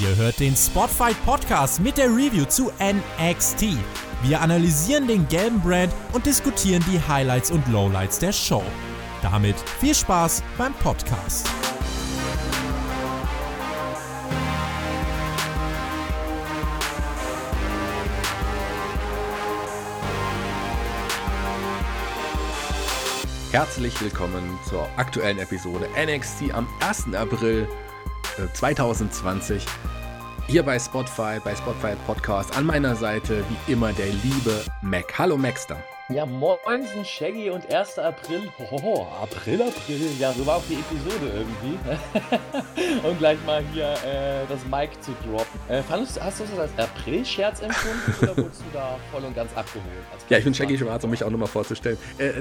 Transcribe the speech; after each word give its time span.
Ihr 0.00 0.16
hört 0.16 0.40
den 0.40 0.56
Spotfight 0.56 1.14
Podcast 1.24 1.80
mit 1.80 1.98
der 1.98 2.06
Review 2.06 2.46
zu 2.46 2.72
NXT. 2.80 3.76
Wir 4.24 4.40
analysieren 4.40 5.06
den 5.06 5.28
gelben 5.28 5.60
Brand 5.60 5.92
und 6.12 6.26
diskutieren 6.26 6.84
die 6.92 7.00
Highlights 7.00 7.52
und 7.52 7.64
Lowlights 7.68 8.18
der 8.18 8.32
Show. 8.32 8.64
Damit 9.22 9.54
viel 9.78 9.94
Spaß 9.94 10.42
beim 10.58 10.74
Podcast. 10.74 11.48
Herzlich 23.52 24.00
willkommen 24.00 24.58
zur 24.68 24.88
aktuellen 24.96 25.38
Episode 25.38 25.88
NXT 25.96 26.52
am 26.52 26.66
1. 26.80 27.14
April 27.14 27.68
2020. 28.54 29.64
Äh, 29.64 29.68
Hier 30.46 30.62
bei 30.62 30.78
Spotify, 30.78 31.38
bei 31.42 31.54
Spotify 31.54 31.94
Podcast. 32.06 32.56
An 32.56 32.66
meiner 32.66 32.94
Seite 32.96 33.44
wie 33.48 33.72
immer 33.72 33.92
der 33.92 34.08
liebe 34.08 34.64
Mac. 34.82 35.18
Hallo 35.18 35.36
Maxter. 35.36 35.78
Ja, 36.10 36.26
moinsen 36.26 37.02
Shaggy 37.02 37.48
und 37.48 37.72
1. 37.72 37.98
April. 37.98 38.42
Hohoho, 38.58 39.08
April, 39.22 39.62
April. 39.62 40.10
Ja, 40.18 40.34
so 40.34 40.44
war 40.44 40.56
auch 40.56 40.62
die 40.68 40.74
Episode 40.74 41.32
irgendwie. 41.32 43.08
und 43.08 43.18
gleich 43.18 43.38
mal 43.46 43.64
hier 43.72 43.94
äh, 44.04 44.44
das 44.46 44.66
Mic 44.66 45.00
zu 45.00 45.12
droppen. 45.26 45.58
Äh, 45.66 45.82
fandest, 45.82 46.22
hast 46.22 46.40
du 46.40 46.44
das 46.44 46.58
als 46.58 46.78
April-Scherz 46.78 47.62
empfunden 47.62 48.14
oder 48.20 48.36
wurdest 48.36 48.60
du 48.60 48.66
da 48.74 48.98
voll 49.10 49.24
und 49.24 49.34
ganz 49.34 49.56
abgeholt? 49.56 49.86
Ja, 50.28 50.36
ich 50.36 50.44
bin 50.44 50.52
Shaggy 50.52 50.76
Schwarz, 50.76 51.02
um 51.04 51.10
mich 51.10 51.24
auch 51.24 51.30
nochmal 51.30 51.48
vorzustellen. 51.48 51.96
Äh, 52.18 52.32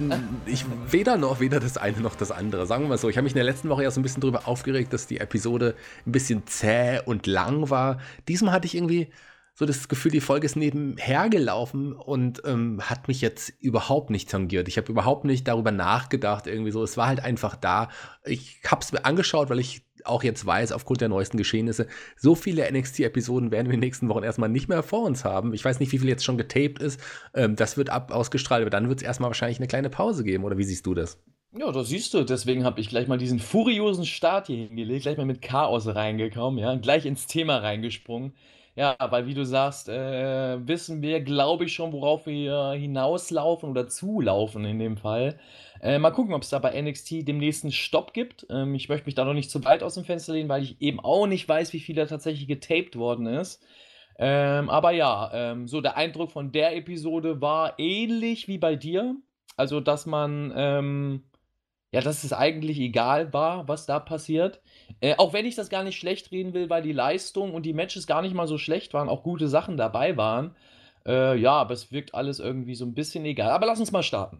ich 0.45 0.65
weder 0.89 1.15
noch, 1.15 1.39
weder 1.39 1.61
das 1.61 1.77
eine 1.77 2.01
noch 2.01 2.15
das 2.15 2.31
andere. 2.31 2.65
Sagen 2.65 2.83
wir 2.83 2.89
mal 2.89 2.97
so, 2.97 3.07
ich 3.07 3.15
habe 3.15 3.23
mich 3.23 3.31
in 3.31 3.37
der 3.37 3.45
letzten 3.45 3.69
Woche 3.69 3.83
ja 3.83 3.91
so 3.91 4.01
ein 4.01 4.03
bisschen 4.03 4.19
drüber 4.19 4.41
aufgeregt, 4.45 4.91
dass 4.91 5.07
die 5.07 5.21
Episode 5.21 5.75
ein 6.05 6.11
bisschen 6.11 6.45
zäh 6.47 6.99
und 7.05 7.27
lang 7.27 7.69
war. 7.69 7.99
Diesmal 8.27 8.53
hatte 8.53 8.65
ich 8.65 8.75
irgendwie 8.75 9.07
so 9.55 9.65
das 9.65 9.87
Gefühl, 9.87 10.11
die 10.11 10.21
Folge 10.21 10.45
ist 10.45 10.55
nebenher 10.55 11.29
gelaufen 11.29 11.93
und 11.93 12.41
ähm, 12.45 12.81
hat 12.81 13.07
mich 13.07 13.21
jetzt 13.21 13.53
überhaupt 13.59 14.09
nicht 14.09 14.29
tangiert. 14.29 14.67
Ich 14.67 14.77
habe 14.77 14.91
überhaupt 14.91 15.25
nicht 15.25 15.47
darüber 15.47 15.71
nachgedacht, 15.71 16.47
irgendwie 16.47 16.71
so. 16.71 16.83
Es 16.83 16.97
war 16.97 17.07
halt 17.07 17.19
einfach 17.19 17.55
da. 17.55 17.89
Ich 18.25 18.61
habe 18.65 18.81
es 18.81 18.91
mir 18.91 19.05
angeschaut, 19.05 19.49
weil 19.49 19.59
ich 19.59 19.83
auch 20.05 20.23
jetzt 20.23 20.45
weiß, 20.45 20.71
aufgrund 20.71 21.01
der 21.01 21.09
neuesten 21.09 21.37
Geschehnisse, 21.37 21.87
so 22.17 22.35
viele 22.35 22.69
NXT-Episoden 22.71 23.51
werden 23.51 23.67
wir 23.67 23.75
in 23.75 23.79
den 23.79 23.87
nächsten 23.87 24.09
Wochen 24.09 24.23
erstmal 24.23 24.49
nicht 24.49 24.69
mehr 24.69 24.83
vor 24.83 25.03
uns 25.05 25.23
haben. 25.23 25.53
Ich 25.53 25.63
weiß 25.63 25.79
nicht, 25.79 25.91
wie 25.91 25.99
viel 25.99 26.09
jetzt 26.09 26.25
schon 26.25 26.37
getaped 26.37 26.81
ist. 26.81 26.99
Ähm, 27.35 27.55
das 27.55 27.77
wird 27.77 27.89
ab 27.89 28.11
ausgestrahlt, 28.11 28.63
aber 28.63 28.71
dann 28.71 28.89
wird 28.89 28.99
es 28.99 29.05
erstmal 29.05 29.29
wahrscheinlich 29.29 29.59
eine 29.59 29.67
kleine 29.67 29.89
Pause 29.89 30.23
geben. 30.23 30.43
Oder 30.43 30.57
wie 30.57 30.63
siehst 30.63 30.85
du 30.87 30.93
das? 30.93 31.21
Ja, 31.55 31.71
das 31.71 31.89
siehst 31.89 32.13
du. 32.15 32.23
Deswegen 32.23 32.63
habe 32.63 32.81
ich 32.81 32.89
gleich 32.89 33.07
mal 33.07 33.19
diesen 33.19 33.39
furiosen 33.39 34.05
Start 34.05 34.47
hier 34.47 34.57
hingelegt, 34.67 35.03
gleich 35.03 35.17
mal 35.17 35.27
mit 35.27 35.43
Chaos 35.43 35.85
reingekommen, 35.87 36.59
ja, 36.59 36.73
gleich 36.75 37.05
ins 37.05 37.27
Thema 37.27 37.57
reingesprungen. 37.57 38.33
Ja, 38.75 38.95
weil 39.11 39.27
wie 39.27 39.35
du 39.35 39.45
sagst, 39.45 39.87
äh, 39.87 40.67
wissen 40.67 41.01
wir, 41.03 41.21
glaube 41.21 41.65
ich, 41.65 41.73
schon, 41.73 41.93
worauf 41.93 42.25
wir 42.25 42.71
hinauslaufen 42.71 43.69
oder 43.69 43.87
zulaufen 43.87 44.65
in 44.65 44.79
dem 44.79 44.97
Fall. 44.97 45.37
Äh, 45.79 45.99
mal 45.99 46.09
gucken, 46.11 46.33
ob 46.33 46.41
es 46.41 46.49
da 46.49 46.57
bei 46.57 46.79
NXT 46.81 47.27
demnächst 47.27 47.63
einen 47.63 47.71
Stopp 47.71 48.13
gibt. 48.13 48.47
Ähm, 48.49 48.73
ich 48.73 48.89
möchte 48.89 49.05
mich 49.05 49.13
da 49.15 49.25
noch 49.25 49.35
nicht 49.35 49.51
zu 49.51 49.63
weit 49.63 49.83
aus 49.83 49.93
dem 49.93 50.05
Fenster 50.05 50.33
lehnen, 50.33 50.49
weil 50.49 50.63
ich 50.63 50.81
eben 50.81 50.99
auch 50.99 51.27
nicht 51.27 51.47
weiß, 51.47 51.71
wie 51.73 51.79
viel 51.81 51.95
da 51.95 52.07
tatsächlich 52.07 52.47
getaped 52.47 52.95
worden 52.95 53.27
ist. 53.27 53.63
Ähm, 54.17 54.69
aber 54.69 54.91
ja, 54.91 55.29
ähm, 55.33 55.67
so 55.67 55.81
der 55.81 55.97
Eindruck 55.97 56.31
von 56.31 56.51
der 56.51 56.75
Episode 56.75 57.41
war 57.41 57.75
ähnlich 57.77 58.47
wie 58.47 58.57
bei 58.57 58.75
dir. 58.75 59.15
Also, 59.55 59.81
dass 59.81 60.05
man 60.07 60.51
ähm, 60.55 61.23
ja, 61.93 62.01
dass 62.01 62.23
es 62.23 62.33
eigentlich 62.33 62.79
egal 62.79 63.33
war, 63.33 63.67
was 63.67 63.85
da 63.85 63.99
passiert. 63.99 64.59
Äh, 64.99 65.15
auch 65.17 65.31
wenn 65.31 65.45
ich 65.45 65.53
das 65.55 65.69
gar 65.69 65.83
nicht 65.83 65.97
schlecht 65.97 66.31
reden 66.31 66.53
will, 66.55 66.67
weil 66.69 66.81
die 66.81 66.91
Leistung 66.91 67.53
und 67.53 67.67
die 67.67 67.73
Matches 67.73 68.07
gar 68.07 68.23
nicht 68.23 68.33
mal 68.33 68.47
so 68.47 68.57
schlecht 68.57 68.95
waren, 68.95 69.07
auch 69.07 69.21
gute 69.21 69.47
Sachen 69.47 69.77
dabei 69.77 70.17
waren. 70.17 70.55
Äh, 71.05 71.37
ja, 71.37 71.51
aber 71.51 71.73
es 71.73 71.91
wirkt 71.91 72.15
alles 72.15 72.39
irgendwie 72.39 72.75
so 72.75 72.85
ein 72.85 72.93
bisschen 72.93 73.25
egal. 73.25 73.51
Aber 73.51 73.65
lass 73.65 73.79
uns 73.79 73.91
mal 73.91 74.03
starten. 74.03 74.39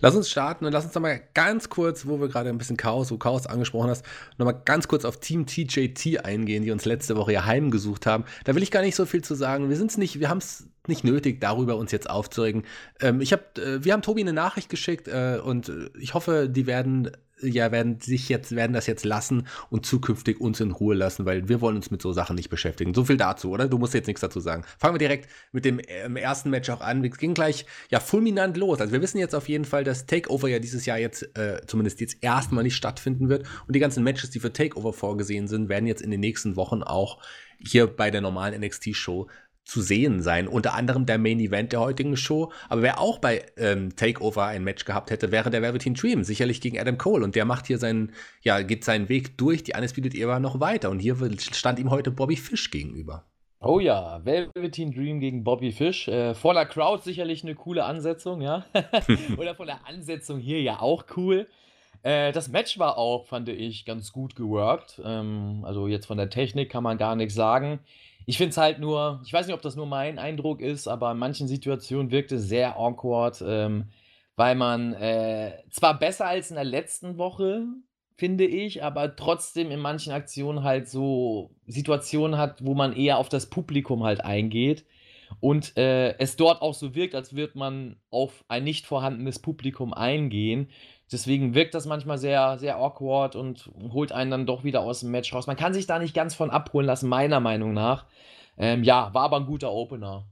Lass 0.00 0.14
uns 0.14 0.28
starten 0.28 0.66
und 0.66 0.72
lass 0.72 0.84
uns 0.84 0.94
noch 0.94 1.02
mal 1.02 1.20
ganz 1.32 1.68
kurz, 1.68 2.06
wo 2.06 2.20
wir 2.20 2.28
gerade 2.28 2.50
ein 2.50 2.58
bisschen 2.58 2.76
Chaos, 2.76 3.10
wo 3.10 3.16
Chaos 3.16 3.46
angesprochen 3.46 3.88
hast, 3.88 4.04
noch 4.36 4.44
mal 4.44 4.52
ganz 4.52 4.88
kurz 4.88 5.04
auf 5.04 5.20
Team 5.20 5.46
TJT 5.46 6.24
eingehen, 6.24 6.64
die 6.64 6.70
uns 6.70 6.84
letzte 6.84 7.16
Woche 7.16 7.32
ja 7.32 7.46
heimgesucht 7.46 8.04
haben. 8.04 8.24
Da 8.44 8.54
will 8.54 8.62
ich 8.62 8.70
gar 8.70 8.82
nicht 8.82 8.96
so 8.96 9.06
viel 9.06 9.22
zu 9.22 9.34
sagen. 9.34 9.70
Wir 9.70 9.76
sind 9.76 9.96
nicht, 9.96 10.20
wir 10.20 10.28
haben 10.28 10.38
es 10.38 10.68
nicht 10.86 11.04
nötig, 11.04 11.40
darüber 11.40 11.76
uns 11.76 11.92
jetzt 11.92 12.10
aufzuregen. 12.10 12.64
Ähm, 13.00 13.20
ich 13.20 13.32
hab, 13.32 13.58
äh, 13.58 13.84
wir 13.84 13.92
haben 13.92 14.02
Tobi 14.02 14.20
eine 14.20 14.32
Nachricht 14.32 14.68
geschickt 14.68 15.08
äh, 15.08 15.38
und 15.42 15.72
ich 15.98 16.14
hoffe, 16.14 16.48
die 16.48 16.66
werden 16.66 17.10
ja, 17.42 17.70
werden 17.70 18.00
sich 18.00 18.28
jetzt, 18.28 18.54
werden 18.56 18.72
das 18.72 18.86
jetzt 18.86 19.04
lassen 19.04 19.46
und 19.68 19.84
zukünftig 19.84 20.40
uns 20.40 20.60
in 20.60 20.70
Ruhe 20.70 20.94
lassen, 20.94 21.26
weil 21.26 21.48
wir 21.48 21.60
wollen 21.60 21.76
uns 21.76 21.90
mit 21.90 22.00
so 22.00 22.12
Sachen 22.12 22.36
nicht 22.36 22.48
beschäftigen. 22.48 22.94
So 22.94 23.04
viel 23.04 23.16
dazu, 23.16 23.50
oder? 23.50 23.68
Du 23.68 23.78
musst 23.78 23.94
jetzt 23.94 24.06
nichts 24.06 24.22
dazu 24.22 24.40
sagen. 24.40 24.64
Fangen 24.78 24.94
wir 24.94 24.98
direkt 24.98 25.28
mit 25.52 25.64
dem 25.64 25.80
ähm, 25.86 26.16
ersten 26.16 26.50
Match 26.50 26.70
auch 26.70 26.80
an. 26.80 27.02
Wir 27.02 27.10
gehen 27.10 27.34
gleich 27.34 27.66
ja 27.90 28.00
fulminant 28.00 28.56
los. 28.56 28.80
Also 28.80 28.92
wir 28.92 29.02
wissen 29.02 29.18
jetzt 29.18 29.34
auf 29.34 29.48
jeden 29.48 29.64
Fall, 29.64 29.84
dass 29.84 30.06
Takeover 30.06 30.48
ja 30.48 30.58
dieses 30.58 30.86
Jahr 30.86 30.98
jetzt 30.98 31.36
äh, 31.36 31.60
zumindest 31.66 32.00
jetzt 32.00 32.16
erstmal 32.22 32.64
nicht 32.64 32.76
stattfinden 32.76 33.28
wird 33.28 33.46
und 33.66 33.76
die 33.76 33.80
ganzen 33.80 34.02
Matches, 34.02 34.30
die 34.30 34.40
für 34.40 34.52
Takeover 34.52 34.92
vorgesehen 34.92 35.46
sind, 35.46 35.68
werden 35.68 35.86
jetzt 35.86 36.02
in 36.02 36.10
den 36.10 36.20
nächsten 36.20 36.56
Wochen 36.56 36.82
auch 36.82 37.18
hier 37.58 37.86
bei 37.86 38.10
der 38.10 38.20
normalen 38.20 38.60
NXT-Show 38.60 39.28
zu 39.66 39.82
sehen 39.82 40.22
sein. 40.22 40.46
Unter 40.46 40.74
anderem 40.74 41.06
der 41.06 41.18
Main 41.18 41.40
Event 41.40 41.72
der 41.72 41.80
heutigen 41.80 42.16
Show. 42.16 42.52
Aber 42.68 42.82
wer 42.82 43.00
auch 43.00 43.18
bei 43.18 43.44
ähm, 43.56 43.94
Takeover 43.96 44.46
ein 44.46 44.62
Match 44.62 44.84
gehabt 44.84 45.10
hätte, 45.10 45.32
wäre 45.32 45.50
der 45.50 45.60
Velveteen 45.60 45.94
Dream. 45.94 46.22
Sicherlich 46.22 46.60
gegen 46.60 46.78
Adam 46.78 46.96
Cole. 46.96 47.24
Und 47.24 47.34
der 47.34 47.44
macht 47.44 47.66
hier 47.66 47.78
seinen, 47.78 48.12
ja, 48.42 48.62
geht 48.62 48.84
seinen 48.84 49.08
Weg 49.08 49.36
durch 49.36 49.64
die 49.64 49.74
Undisputed 49.74 50.14
Era 50.14 50.38
noch 50.38 50.60
weiter. 50.60 50.88
Und 50.88 51.00
hier 51.00 51.16
stand 51.40 51.80
ihm 51.80 51.90
heute 51.90 52.12
Bobby 52.12 52.36
Fish 52.36 52.70
gegenüber. 52.70 53.24
Oh 53.60 53.80
ja, 53.80 54.24
Velveteen 54.24 54.92
Dream 54.92 55.18
gegen 55.18 55.42
Bobby 55.42 55.72
Fish. 55.72 56.06
Äh, 56.06 56.34
voller 56.34 56.66
Crowd 56.66 57.02
sicherlich 57.02 57.42
eine 57.42 57.56
coole 57.56 57.84
Ansetzung, 57.84 58.40
ja. 58.42 58.64
Oder 59.36 59.56
von 59.56 59.66
der 59.66 59.84
Ansetzung 59.86 60.38
hier 60.38 60.62
ja 60.62 60.78
auch 60.80 61.06
cool. 61.16 61.48
Äh, 62.04 62.30
das 62.30 62.48
Match 62.48 62.78
war 62.78 62.98
auch, 62.98 63.26
fand 63.26 63.48
ich, 63.48 63.84
ganz 63.84 64.12
gut 64.12 64.36
geworkt. 64.36 65.00
Ähm, 65.04 65.64
also 65.64 65.88
jetzt 65.88 66.06
von 66.06 66.18
der 66.18 66.30
Technik 66.30 66.70
kann 66.70 66.84
man 66.84 66.98
gar 66.98 67.16
nichts 67.16 67.34
sagen. 67.34 67.80
Ich 68.26 68.38
finde 68.38 68.50
es 68.50 68.56
halt 68.56 68.80
nur, 68.80 69.22
ich 69.24 69.32
weiß 69.32 69.46
nicht, 69.46 69.54
ob 69.54 69.62
das 69.62 69.76
nur 69.76 69.86
mein 69.86 70.18
Eindruck 70.18 70.60
ist, 70.60 70.88
aber 70.88 71.12
in 71.12 71.18
manchen 71.18 71.48
Situationen 71.48 72.10
wirkt 72.10 72.32
es 72.32 72.48
sehr 72.48 72.76
awkward, 72.76 73.42
ähm, 73.46 73.90
weil 74.34 74.56
man 74.56 74.92
äh, 74.94 75.52
zwar 75.70 75.98
besser 75.98 76.26
als 76.26 76.50
in 76.50 76.56
der 76.56 76.64
letzten 76.64 77.18
Woche, 77.18 77.64
finde 78.16 78.44
ich, 78.44 78.82
aber 78.82 79.14
trotzdem 79.14 79.70
in 79.70 79.80
manchen 79.80 80.12
Aktionen 80.12 80.64
halt 80.64 80.88
so 80.88 81.50
Situationen 81.66 82.36
hat, 82.38 82.64
wo 82.64 82.74
man 82.74 82.94
eher 82.94 83.18
auf 83.18 83.28
das 83.28 83.46
Publikum 83.48 84.02
halt 84.02 84.24
eingeht 84.24 84.84
und 85.40 85.76
äh, 85.76 86.16
es 86.18 86.36
dort 86.36 86.62
auch 86.62 86.74
so 86.74 86.94
wirkt, 86.94 87.14
als 87.14 87.34
würde 87.34 87.58
man 87.58 87.96
auf 88.10 88.44
ein 88.48 88.64
nicht 88.64 88.86
vorhandenes 88.86 89.38
Publikum 89.38 89.92
eingehen. 89.92 90.68
Deswegen 91.10 91.54
wirkt 91.54 91.74
das 91.74 91.86
manchmal 91.86 92.18
sehr, 92.18 92.58
sehr 92.58 92.78
awkward 92.78 93.36
und 93.36 93.70
holt 93.92 94.12
einen 94.12 94.30
dann 94.30 94.46
doch 94.46 94.64
wieder 94.64 94.80
aus 94.80 95.00
dem 95.00 95.12
Match 95.12 95.32
raus. 95.32 95.46
Man 95.46 95.56
kann 95.56 95.74
sich 95.74 95.86
da 95.86 95.98
nicht 95.98 96.14
ganz 96.14 96.34
von 96.34 96.50
abholen 96.50 96.86
lassen, 96.86 97.08
meiner 97.08 97.40
Meinung 97.40 97.72
nach. 97.72 98.06
Ähm, 98.58 98.82
ja, 98.82 99.14
war 99.14 99.24
aber 99.24 99.36
ein 99.36 99.46
guter 99.46 99.70
Opener. 99.70 100.26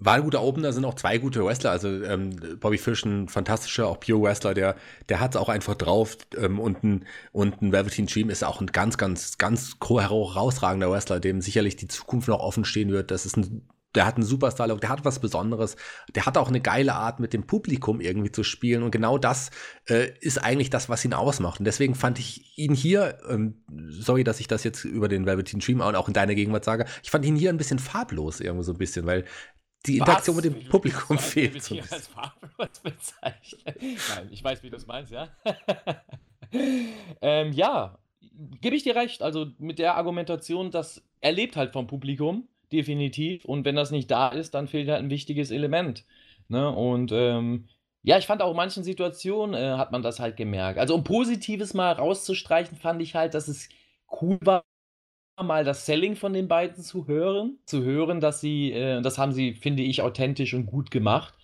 War 0.00 0.14
ein 0.14 0.22
guter 0.22 0.42
Opener, 0.42 0.72
sind 0.72 0.84
auch 0.84 0.94
zwei 0.94 1.18
gute 1.18 1.44
Wrestler. 1.44 1.72
Also 1.72 1.88
ähm, 1.88 2.36
Bobby 2.60 2.78
Fish, 2.78 3.04
ein 3.04 3.28
fantastischer, 3.28 3.88
auch 3.88 3.98
Pure 3.98 4.22
Wrestler, 4.22 4.54
der, 4.54 4.76
der 5.08 5.18
hat 5.18 5.34
es 5.34 5.40
auch 5.40 5.48
einfach 5.48 5.74
drauf. 5.74 6.16
Ähm, 6.36 6.60
und, 6.60 6.84
ein, 6.84 7.04
und 7.32 7.60
ein 7.60 7.72
Velveteen 7.72 8.06
Dream 8.06 8.30
ist 8.30 8.44
auch 8.44 8.60
ein 8.60 8.68
ganz, 8.68 8.96
ganz, 8.96 9.38
ganz 9.38 9.76
herausragender 9.80 10.90
Wrestler, 10.90 11.18
dem 11.18 11.40
sicherlich 11.40 11.76
die 11.76 11.88
Zukunft 11.88 12.28
noch 12.28 12.40
offen 12.40 12.64
stehen 12.64 12.90
wird. 12.90 13.10
Das 13.10 13.26
ist 13.26 13.36
ein 13.36 13.68
der 13.94 14.06
hat 14.06 14.16
einen 14.16 14.24
Superstar-Look, 14.24 14.80
der 14.80 14.90
hat 14.90 15.04
was 15.04 15.18
Besonderes, 15.18 15.76
der 16.14 16.26
hat 16.26 16.36
auch 16.36 16.48
eine 16.48 16.60
geile 16.60 16.94
Art, 16.94 17.20
mit 17.20 17.32
dem 17.32 17.46
Publikum 17.46 18.00
irgendwie 18.00 18.30
zu 18.30 18.44
spielen. 18.44 18.82
Und 18.82 18.90
genau 18.90 19.18
das 19.18 19.50
äh, 19.88 20.10
ist 20.20 20.38
eigentlich 20.38 20.70
das, 20.70 20.88
was 20.88 21.04
ihn 21.04 21.14
ausmacht. 21.14 21.58
Und 21.58 21.64
deswegen 21.64 21.94
fand 21.94 22.18
ich 22.18 22.56
ihn 22.58 22.74
hier, 22.74 23.18
ähm, 23.28 23.64
sorry, 23.88 24.24
dass 24.24 24.40
ich 24.40 24.46
das 24.46 24.62
jetzt 24.62 24.84
über 24.84 25.08
den 25.08 25.26
Velveteen 25.26 25.60
Dream 25.60 25.80
auch 25.80 26.06
in 26.06 26.14
deiner 26.14 26.34
Gegenwart 26.34 26.64
sage, 26.64 26.84
ich 27.02 27.10
fand 27.10 27.24
ihn 27.24 27.36
hier 27.36 27.50
ein 27.50 27.56
bisschen 27.56 27.78
farblos, 27.78 28.40
irgendwie 28.40 28.64
so 28.64 28.72
ein 28.72 28.78
bisschen, 28.78 29.06
weil 29.06 29.24
die 29.88 29.98
Interaktion 29.98 30.36
was? 30.36 30.44
mit 30.44 30.54
dem 30.54 30.68
Publikum 30.68 31.18
fehlt. 31.18 31.62
So 31.62 31.76
als 31.76 32.80
bezeichnen? 32.82 33.74
Nein, 34.14 34.28
ich 34.30 34.42
weiß, 34.42 34.62
wie 34.62 34.70
du 34.70 34.76
es 34.76 34.86
meinst, 34.86 35.12
ja. 35.12 35.28
ähm, 37.20 37.52
ja, 37.52 37.98
gebe 38.60 38.76
ich 38.76 38.84
dir 38.84 38.96
recht. 38.96 39.22
Also 39.22 39.46
mit 39.58 39.78
der 39.78 39.96
Argumentation, 39.96 40.70
das 40.70 41.02
erlebt 41.20 41.56
halt 41.56 41.72
vom 41.72 41.86
Publikum 41.86 42.48
definitiv. 42.72 43.44
Und 43.44 43.64
wenn 43.64 43.76
das 43.76 43.90
nicht 43.90 44.10
da 44.10 44.28
ist, 44.28 44.54
dann 44.54 44.68
fehlt 44.68 44.88
halt 44.88 45.00
ein 45.00 45.10
wichtiges 45.10 45.50
Element. 45.50 46.04
Ne? 46.48 46.70
Und 46.70 47.12
ähm, 47.12 47.68
ja, 48.02 48.18
ich 48.18 48.26
fand 48.26 48.42
auch 48.42 48.50
in 48.50 48.56
manchen 48.56 48.84
Situationen 48.84 49.54
äh, 49.54 49.76
hat 49.76 49.92
man 49.92 50.02
das 50.02 50.20
halt 50.20 50.36
gemerkt. 50.36 50.78
Also 50.78 50.94
um 50.94 51.04
Positives 51.04 51.74
mal 51.74 51.92
rauszustreichen, 51.92 52.76
fand 52.76 53.02
ich 53.02 53.14
halt, 53.14 53.34
dass 53.34 53.48
es 53.48 53.68
cool 54.22 54.38
war, 54.42 54.64
mal 55.44 55.64
das 55.64 55.86
Selling 55.86 56.16
von 56.16 56.32
den 56.32 56.48
beiden 56.48 56.82
zu 56.82 57.06
hören, 57.06 57.58
zu 57.64 57.82
hören, 57.82 58.20
dass 58.20 58.40
sie, 58.40 58.72
äh, 58.72 59.00
das 59.02 59.18
haben 59.18 59.32
sie, 59.32 59.54
finde 59.54 59.82
ich, 59.82 60.02
authentisch 60.02 60.54
und 60.54 60.66
gut 60.66 60.90
gemacht, 60.90 61.34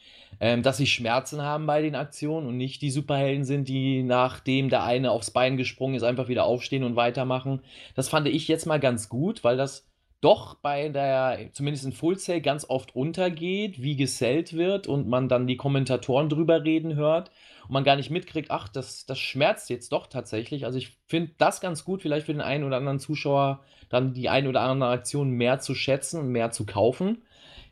ähm, 0.40 0.62
dass 0.62 0.76
sie 0.76 0.86
Schmerzen 0.86 1.42
haben 1.42 1.66
bei 1.66 1.82
den 1.82 1.94
Aktionen 1.94 2.46
und 2.46 2.56
nicht 2.56 2.82
die 2.82 2.90
Superhelden 2.90 3.44
sind, 3.44 3.68
die 3.68 4.02
nachdem 4.02 4.68
der 4.68 4.84
eine 4.84 5.10
aufs 5.10 5.30
Bein 5.30 5.56
gesprungen 5.56 5.94
ist, 5.94 6.02
einfach 6.02 6.28
wieder 6.28 6.44
aufstehen 6.44 6.84
und 6.84 6.96
weitermachen. 6.96 7.60
Das 7.94 8.08
fand 8.08 8.28
ich 8.28 8.48
jetzt 8.48 8.66
mal 8.66 8.80
ganz 8.80 9.08
gut, 9.08 9.44
weil 9.44 9.56
das 9.56 9.86
doch 10.24 10.54
bei 10.54 10.88
der, 10.88 11.50
zumindest 11.52 11.84
in 11.84 11.92
Full 11.92 12.18
Sail, 12.18 12.40
ganz 12.40 12.64
oft 12.68 12.96
untergeht, 12.96 13.82
wie 13.82 13.94
gesellt 13.94 14.54
wird 14.54 14.86
und 14.86 15.06
man 15.06 15.28
dann 15.28 15.46
die 15.46 15.58
Kommentatoren 15.58 16.30
drüber 16.30 16.64
reden 16.64 16.94
hört 16.94 17.30
und 17.64 17.72
man 17.72 17.84
gar 17.84 17.96
nicht 17.96 18.10
mitkriegt, 18.10 18.50
ach, 18.50 18.68
das, 18.68 19.04
das 19.04 19.18
schmerzt 19.18 19.68
jetzt 19.68 19.92
doch 19.92 20.06
tatsächlich. 20.06 20.64
Also 20.64 20.78
ich 20.78 20.96
finde 21.08 21.32
das 21.36 21.60
ganz 21.60 21.84
gut, 21.84 22.00
vielleicht 22.00 22.24
für 22.24 22.32
den 22.32 22.40
einen 22.40 22.64
oder 22.64 22.78
anderen 22.78 23.00
Zuschauer 23.00 23.64
dann 23.88 24.14
die 24.14 24.28
eine 24.28 24.48
oder 24.48 24.62
andere 24.62 24.90
Aktion 24.90 25.30
mehr 25.30 25.60
zu 25.60 25.74
schätzen 25.74 26.28
mehr 26.28 26.50
zu 26.50 26.66
kaufen. 26.66 27.22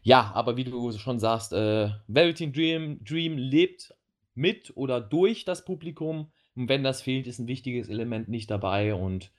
Ja, 0.02 0.32
aber 0.34 0.56
wie 0.56 0.64
du 0.64 0.90
schon 0.92 1.20
sagst, 1.20 1.52
äh, 1.52 1.90
Velveteen 2.08 2.52
Dream, 2.52 3.04
Dream 3.04 3.36
lebt 3.36 3.94
mit 4.34 4.72
oder 4.76 5.00
durch 5.00 5.44
das 5.44 5.64
Publikum. 5.64 6.32
Und 6.56 6.68
wenn 6.68 6.82
das 6.82 7.02
fehlt, 7.02 7.26
ist 7.26 7.38
ein 7.38 7.48
wichtiges 7.48 7.88
Element 7.88 8.28
nicht 8.28 8.50
dabei 8.50 8.94
und 8.94 9.30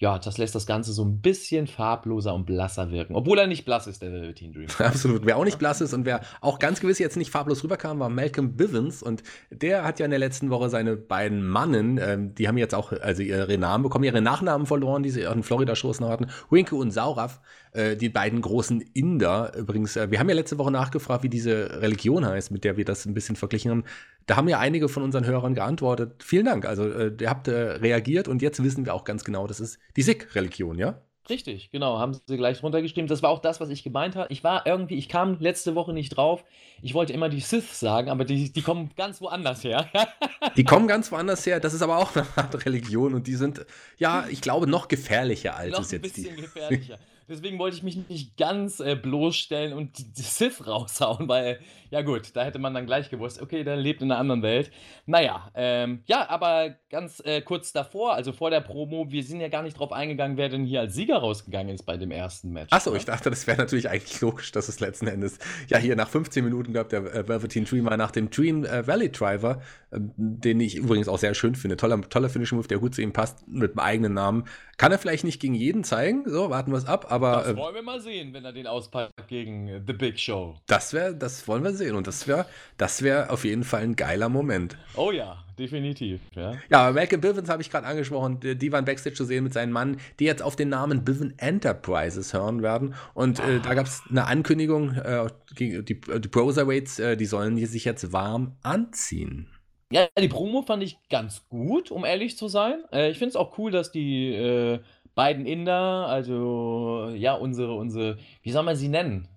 ja, 0.00 0.18
das 0.18 0.38
lässt 0.38 0.54
das 0.54 0.64
Ganze 0.64 0.94
so 0.94 1.04
ein 1.04 1.20
bisschen 1.20 1.66
farbloser 1.66 2.34
und 2.34 2.46
blasser 2.46 2.90
wirken. 2.90 3.14
Obwohl 3.14 3.38
er 3.38 3.46
nicht 3.46 3.66
blass 3.66 3.86
ist, 3.86 4.00
der 4.00 4.10
Velveteen 4.10 4.54
Dream. 4.54 4.68
Absolut. 4.78 5.26
Wer 5.26 5.36
auch 5.36 5.44
nicht 5.44 5.58
blass 5.58 5.82
ist 5.82 5.92
und 5.92 6.06
wer 6.06 6.22
auch 6.40 6.58
ganz 6.58 6.80
gewiss 6.80 6.98
jetzt 6.98 7.18
nicht 7.18 7.30
farblos 7.30 7.62
rüberkam, 7.62 7.98
war 7.98 8.08
Malcolm 8.08 8.56
Bivens. 8.56 9.02
Und 9.02 9.22
der 9.50 9.84
hat 9.84 9.98
ja 10.00 10.06
in 10.06 10.10
der 10.10 10.18
letzten 10.18 10.48
Woche 10.48 10.70
seine 10.70 10.96
beiden 10.96 11.46
Mannen, 11.46 12.00
ähm, 12.02 12.34
die 12.34 12.48
haben 12.48 12.56
jetzt 12.56 12.74
auch 12.74 12.92
also 12.92 13.22
ihre 13.22 13.58
Namen 13.58 13.82
bekommen, 13.82 14.04
ihre 14.04 14.22
Nachnamen 14.22 14.66
verloren, 14.66 15.02
die 15.02 15.10
sie 15.10 15.20
in 15.20 15.42
Florida-Shows 15.42 16.00
noch 16.00 16.08
hatten. 16.08 16.28
Winke 16.48 16.76
und 16.76 16.92
Sauraf, 16.92 17.38
äh, 17.72 17.94
die 17.94 18.08
beiden 18.08 18.40
großen 18.40 18.80
Inder. 18.94 19.52
Übrigens, 19.54 19.96
äh, 19.96 20.10
wir 20.10 20.18
haben 20.18 20.30
ja 20.30 20.34
letzte 20.34 20.56
Woche 20.56 20.70
nachgefragt, 20.70 21.24
wie 21.24 21.28
diese 21.28 21.82
Religion 21.82 22.24
heißt, 22.24 22.52
mit 22.52 22.64
der 22.64 22.78
wir 22.78 22.86
das 22.86 23.04
ein 23.04 23.12
bisschen 23.12 23.36
verglichen 23.36 23.70
haben. 23.70 23.84
Da 24.30 24.36
haben 24.36 24.48
ja 24.48 24.60
einige 24.60 24.88
von 24.88 25.02
unseren 25.02 25.26
Hörern 25.26 25.56
geantwortet. 25.56 26.22
Vielen 26.22 26.44
Dank. 26.44 26.64
Also, 26.64 26.88
äh, 26.88 27.12
ihr 27.20 27.28
habt 27.28 27.48
äh, 27.48 27.52
reagiert 27.52 28.28
und 28.28 28.42
jetzt 28.42 28.62
wissen 28.62 28.86
wir 28.86 28.94
auch 28.94 29.02
ganz 29.02 29.24
genau, 29.24 29.48
das 29.48 29.58
ist 29.58 29.80
die 29.96 30.02
Sikh-Religion, 30.02 30.78
ja? 30.78 31.02
Richtig, 31.28 31.72
genau, 31.72 31.98
haben 31.98 32.14
sie 32.14 32.36
gleich 32.36 32.62
runtergeschrieben. 32.62 33.08
Das 33.08 33.24
war 33.24 33.30
auch 33.30 33.40
das, 33.40 33.60
was 33.60 33.70
ich 33.70 33.82
gemeint 33.82 34.14
habe. 34.14 34.32
Ich 34.32 34.44
war 34.44 34.68
irgendwie, 34.68 34.94
ich 34.94 35.08
kam 35.08 35.40
letzte 35.40 35.74
Woche 35.74 35.92
nicht 35.92 36.10
drauf. 36.10 36.44
Ich 36.80 36.94
wollte 36.94 37.12
immer 37.12 37.28
die 37.28 37.40
Sith 37.40 37.80
sagen, 37.80 38.08
aber 38.08 38.24
die, 38.24 38.52
die 38.52 38.62
kommen 38.62 38.90
ganz 38.96 39.20
woanders 39.20 39.64
her. 39.64 39.88
die 40.56 40.62
kommen 40.62 40.86
ganz 40.86 41.10
woanders 41.10 41.44
her. 41.44 41.58
Das 41.58 41.74
ist 41.74 41.82
aber 41.82 41.98
auch 41.98 42.14
eine 42.14 42.24
Art 42.36 42.64
Religion 42.64 43.14
und 43.14 43.26
die 43.26 43.34
sind, 43.34 43.66
ja, 43.98 44.26
ich 44.30 44.42
glaube, 44.42 44.68
noch 44.68 44.86
gefährlicher 44.86 45.56
als 45.56 45.72
noch 45.72 45.80
es 45.80 45.90
jetzt 45.90 46.16
die. 46.16 46.28
Ein 46.28 46.36
bisschen 46.36 46.42
gefährlicher. 46.42 46.98
Deswegen 47.30 47.60
wollte 47.60 47.76
ich 47.76 47.84
mich 47.84 47.96
nicht 48.08 48.36
ganz 48.36 48.80
äh, 48.80 48.96
bloßstellen 48.96 49.72
und 49.72 49.98
die, 49.98 50.12
die 50.12 50.22
Sith 50.22 50.66
raushauen, 50.66 51.28
weil, 51.28 51.60
ja 51.90 52.02
gut, 52.02 52.34
da 52.34 52.44
hätte 52.44 52.58
man 52.58 52.72
dann 52.72 52.86
gleich 52.86 53.10
gewusst, 53.10 53.42
okay, 53.42 53.64
der 53.64 53.76
lebt 53.76 54.00
in 54.00 54.10
einer 54.10 54.20
anderen 54.20 54.42
Welt. 54.42 54.70
Naja, 55.06 55.50
ähm, 55.54 56.02
ja, 56.06 56.28
aber 56.28 56.76
ganz 56.88 57.20
äh, 57.24 57.42
kurz 57.42 57.72
davor, 57.72 58.14
also 58.14 58.32
vor 58.32 58.50
der 58.50 58.60
Promo, 58.60 59.10
wir 59.10 59.24
sind 59.24 59.40
ja 59.40 59.48
gar 59.48 59.62
nicht 59.62 59.78
drauf 59.78 59.92
eingegangen, 59.92 60.36
wer 60.36 60.48
denn 60.48 60.64
hier 60.64 60.80
als 60.80 60.94
Sieger 60.94 61.18
rausgegangen 61.18 61.74
ist 61.74 61.82
bei 61.82 61.96
dem 61.96 62.12
ersten 62.12 62.52
Match. 62.52 62.72
Achso, 62.72 62.90
ne? 62.90 62.96
ich 62.96 63.04
dachte, 63.04 63.28
das 63.28 63.46
wäre 63.46 63.58
natürlich 63.58 63.90
eigentlich 63.90 64.20
logisch, 64.20 64.52
dass 64.52 64.68
es 64.68 64.78
letzten 64.78 65.08
Endes, 65.08 65.38
ja, 65.68 65.78
hier 65.78 65.96
nach 65.96 66.08
15 66.08 66.44
Minuten, 66.44 66.72
glaubt 66.72 66.92
der 66.92 67.00
äh, 67.12 67.28
Velveteen 67.28 67.64
Dreamer 67.64 67.96
nach 67.96 68.12
dem 68.12 68.30
Dream 68.30 68.64
äh, 68.64 68.86
Valley 68.86 69.10
Driver, 69.10 69.60
äh, 69.90 69.98
den 70.16 70.60
ich 70.60 70.76
übrigens 70.76 71.08
auch 71.08 71.18
sehr 71.18 71.34
schön 71.34 71.56
finde, 71.56 71.76
toller, 71.76 72.00
toller 72.08 72.28
Finishing 72.28 72.56
Move, 72.56 72.68
der 72.68 72.78
gut 72.78 72.94
zu 72.94 73.02
ihm 73.02 73.12
passt, 73.12 73.48
mit 73.48 73.72
dem 73.72 73.80
eigenen 73.80 74.14
Namen. 74.14 74.44
Kann 74.76 74.92
er 74.92 74.98
vielleicht 74.98 75.24
nicht 75.24 75.40
gegen 75.40 75.54
jeden 75.54 75.82
zeigen, 75.82 76.22
so, 76.26 76.50
warten 76.50 76.70
wir 76.70 76.78
es 76.78 76.86
ab, 76.86 77.06
aber. 77.10 77.32
Das 77.32 77.48
äh, 77.48 77.56
wollen 77.56 77.74
wir 77.74 77.82
mal 77.82 78.00
sehen, 78.00 78.32
wenn 78.32 78.44
er 78.44 78.52
den 78.52 78.66
auspackt 78.66 79.12
gegen 79.28 79.84
The 79.86 79.92
Big 79.92 80.18
Show. 80.18 80.56
Das 80.66 80.92
wäre, 80.92 81.14
das 81.14 81.46
wollen 81.48 81.64
wir 81.64 81.72
sehen 81.72 81.79
und 81.88 82.06
das 82.06 82.28
wäre 82.28 82.46
das 82.76 83.02
wär 83.02 83.32
auf 83.32 83.44
jeden 83.44 83.64
Fall 83.64 83.82
ein 83.82 83.96
geiler 83.96 84.28
Moment. 84.28 84.76
Oh 84.96 85.10
ja, 85.10 85.42
definitiv. 85.58 86.20
Ja, 86.34 86.54
ja 86.70 86.92
Malcolm 86.92 87.20
Bivens 87.20 87.48
habe 87.48 87.62
ich 87.62 87.70
gerade 87.70 87.86
angesprochen. 87.86 88.40
Die 88.40 88.72
waren 88.72 88.84
Backstage 88.84 89.16
zu 89.16 89.24
sehen 89.24 89.44
mit 89.44 89.52
seinen 89.52 89.72
Mann, 89.72 89.98
die 90.18 90.24
jetzt 90.24 90.42
auf 90.42 90.56
den 90.56 90.68
Namen 90.68 91.04
Biven 91.04 91.38
Enterprises 91.38 92.32
hören 92.34 92.62
werden. 92.62 92.94
Und 93.14 93.40
äh, 93.40 93.60
da 93.60 93.74
gab 93.74 93.86
es 93.86 94.02
eine 94.10 94.26
Ankündigung, 94.26 94.92
äh, 94.94 95.26
die, 95.58 95.84
die, 95.84 96.00
die 96.00 96.28
Broserweights, 96.28 96.98
äh, 96.98 97.16
die 97.16 97.26
sollen 97.26 97.56
sich 97.64 97.84
jetzt 97.84 98.12
warm 98.12 98.56
anziehen. 98.62 99.48
Ja, 99.92 100.06
die 100.18 100.28
Promo 100.28 100.62
fand 100.62 100.84
ich 100.84 100.98
ganz 101.08 101.48
gut, 101.48 101.90
um 101.90 102.04
ehrlich 102.04 102.36
zu 102.36 102.46
sein. 102.46 102.84
Äh, 102.92 103.10
ich 103.10 103.18
finde 103.18 103.30
es 103.30 103.36
auch 103.36 103.58
cool, 103.58 103.72
dass 103.72 103.90
die 103.90 104.32
äh, 104.32 104.78
beiden 105.14 105.46
Inder, 105.46 106.06
also 106.06 107.12
ja, 107.14 107.34
unsere, 107.34 107.74
unsere, 107.74 108.18
wie 108.42 108.52
soll 108.52 108.62
man 108.62 108.76
sie 108.76 108.88
nennen? 108.88 109.28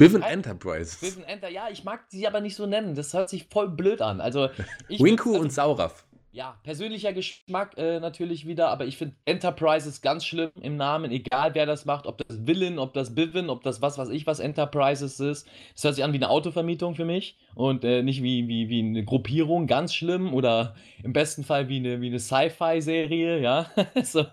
Biven 0.00 0.22
Enterprise. 0.22 0.96
Biven 1.00 1.24
Enter, 1.24 1.48
ja, 1.48 1.68
ich 1.70 1.84
mag 1.84 2.04
sie 2.08 2.26
aber 2.26 2.40
nicht 2.40 2.56
so 2.56 2.66
nennen. 2.66 2.94
Das 2.94 3.14
hört 3.14 3.28
sich 3.28 3.46
voll 3.50 3.68
blöd 3.68 4.02
an. 4.02 4.20
Also, 4.20 4.48
Winku 4.88 5.30
also, 5.30 5.40
und 5.42 5.52
Sauraf 5.52 6.04
ja, 6.32 6.56
persönlicher 6.62 7.12
Geschmack 7.12 7.76
äh, 7.76 7.98
natürlich 7.98 8.46
wieder, 8.46 8.68
aber 8.68 8.86
ich 8.86 8.96
finde 8.96 9.16
Enterprise 9.24 9.88
ist 9.88 10.00
ganz 10.00 10.24
schlimm 10.24 10.50
im 10.60 10.76
Namen, 10.76 11.10
egal 11.10 11.54
wer 11.54 11.66
das 11.66 11.86
macht, 11.86 12.06
ob 12.06 12.18
das 12.18 12.46
Villain, 12.46 12.78
ob 12.78 12.94
das 12.94 13.14
Bivin, 13.16 13.50
ob 13.50 13.64
das 13.64 13.82
was 13.82 13.98
weiß 13.98 14.10
ich 14.10 14.28
was 14.28 14.38
Enterprises 14.38 15.18
ist. 15.18 15.48
Das 15.74 15.84
hört 15.84 15.94
sich 15.96 16.04
an 16.04 16.12
wie 16.12 16.18
eine 16.18 16.30
Autovermietung 16.30 16.94
für 16.94 17.04
mich 17.04 17.36
und 17.56 17.84
äh, 17.84 18.02
nicht 18.04 18.22
wie, 18.22 18.46
wie, 18.46 18.68
wie 18.68 18.80
eine 18.80 19.04
Gruppierung, 19.04 19.66
ganz 19.66 19.92
schlimm 19.92 20.32
oder 20.32 20.76
im 21.02 21.12
besten 21.12 21.42
Fall 21.42 21.68
wie 21.68 21.78
eine, 21.78 22.00
wie 22.00 22.08
eine 22.08 22.20
Sci-Fi-Serie, 22.20 23.40
ja. 23.40 23.68
so, 24.04 24.24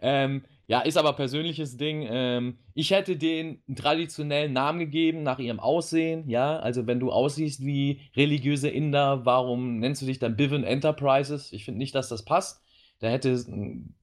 ähm, 0.00 0.42
ja, 0.68 0.80
ist 0.80 0.96
aber 0.96 1.12
persönliches 1.12 1.76
Ding. 1.76 2.06
Ähm, 2.10 2.58
ich 2.74 2.90
hätte 2.90 3.12
einen 3.12 3.62
traditionellen 3.76 4.52
Namen 4.52 4.80
gegeben 4.80 5.22
nach 5.22 5.38
ihrem 5.38 5.60
Aussehen. 5.60 6.28
Ja, 6.28 6.58
also 6.58 6.86
wenn 6.86 6.98
du 6.98 7.12
aussiehst 7.12 7.64
wie 7.64 8.00
religiöse 8.16 8.68
Inder, 8.68 9.24
warum 9.24 9.78
nennst 9.78 10.02
du 10.02 10.06
dich 10.06 10.18
dann 10.18 10.36
Bivin 10.36 10.64
Enterprises? 10.64 11.52
Ich 11.52 11.64
finde 11.64 11.78
nicht, 11.78 11.94
dass 11.94 12.08
das 12.08 12.24
passt. 12.24 12.62
Da 12.98 13.08
hätte 13.08 13.32
ein 13.32 13.94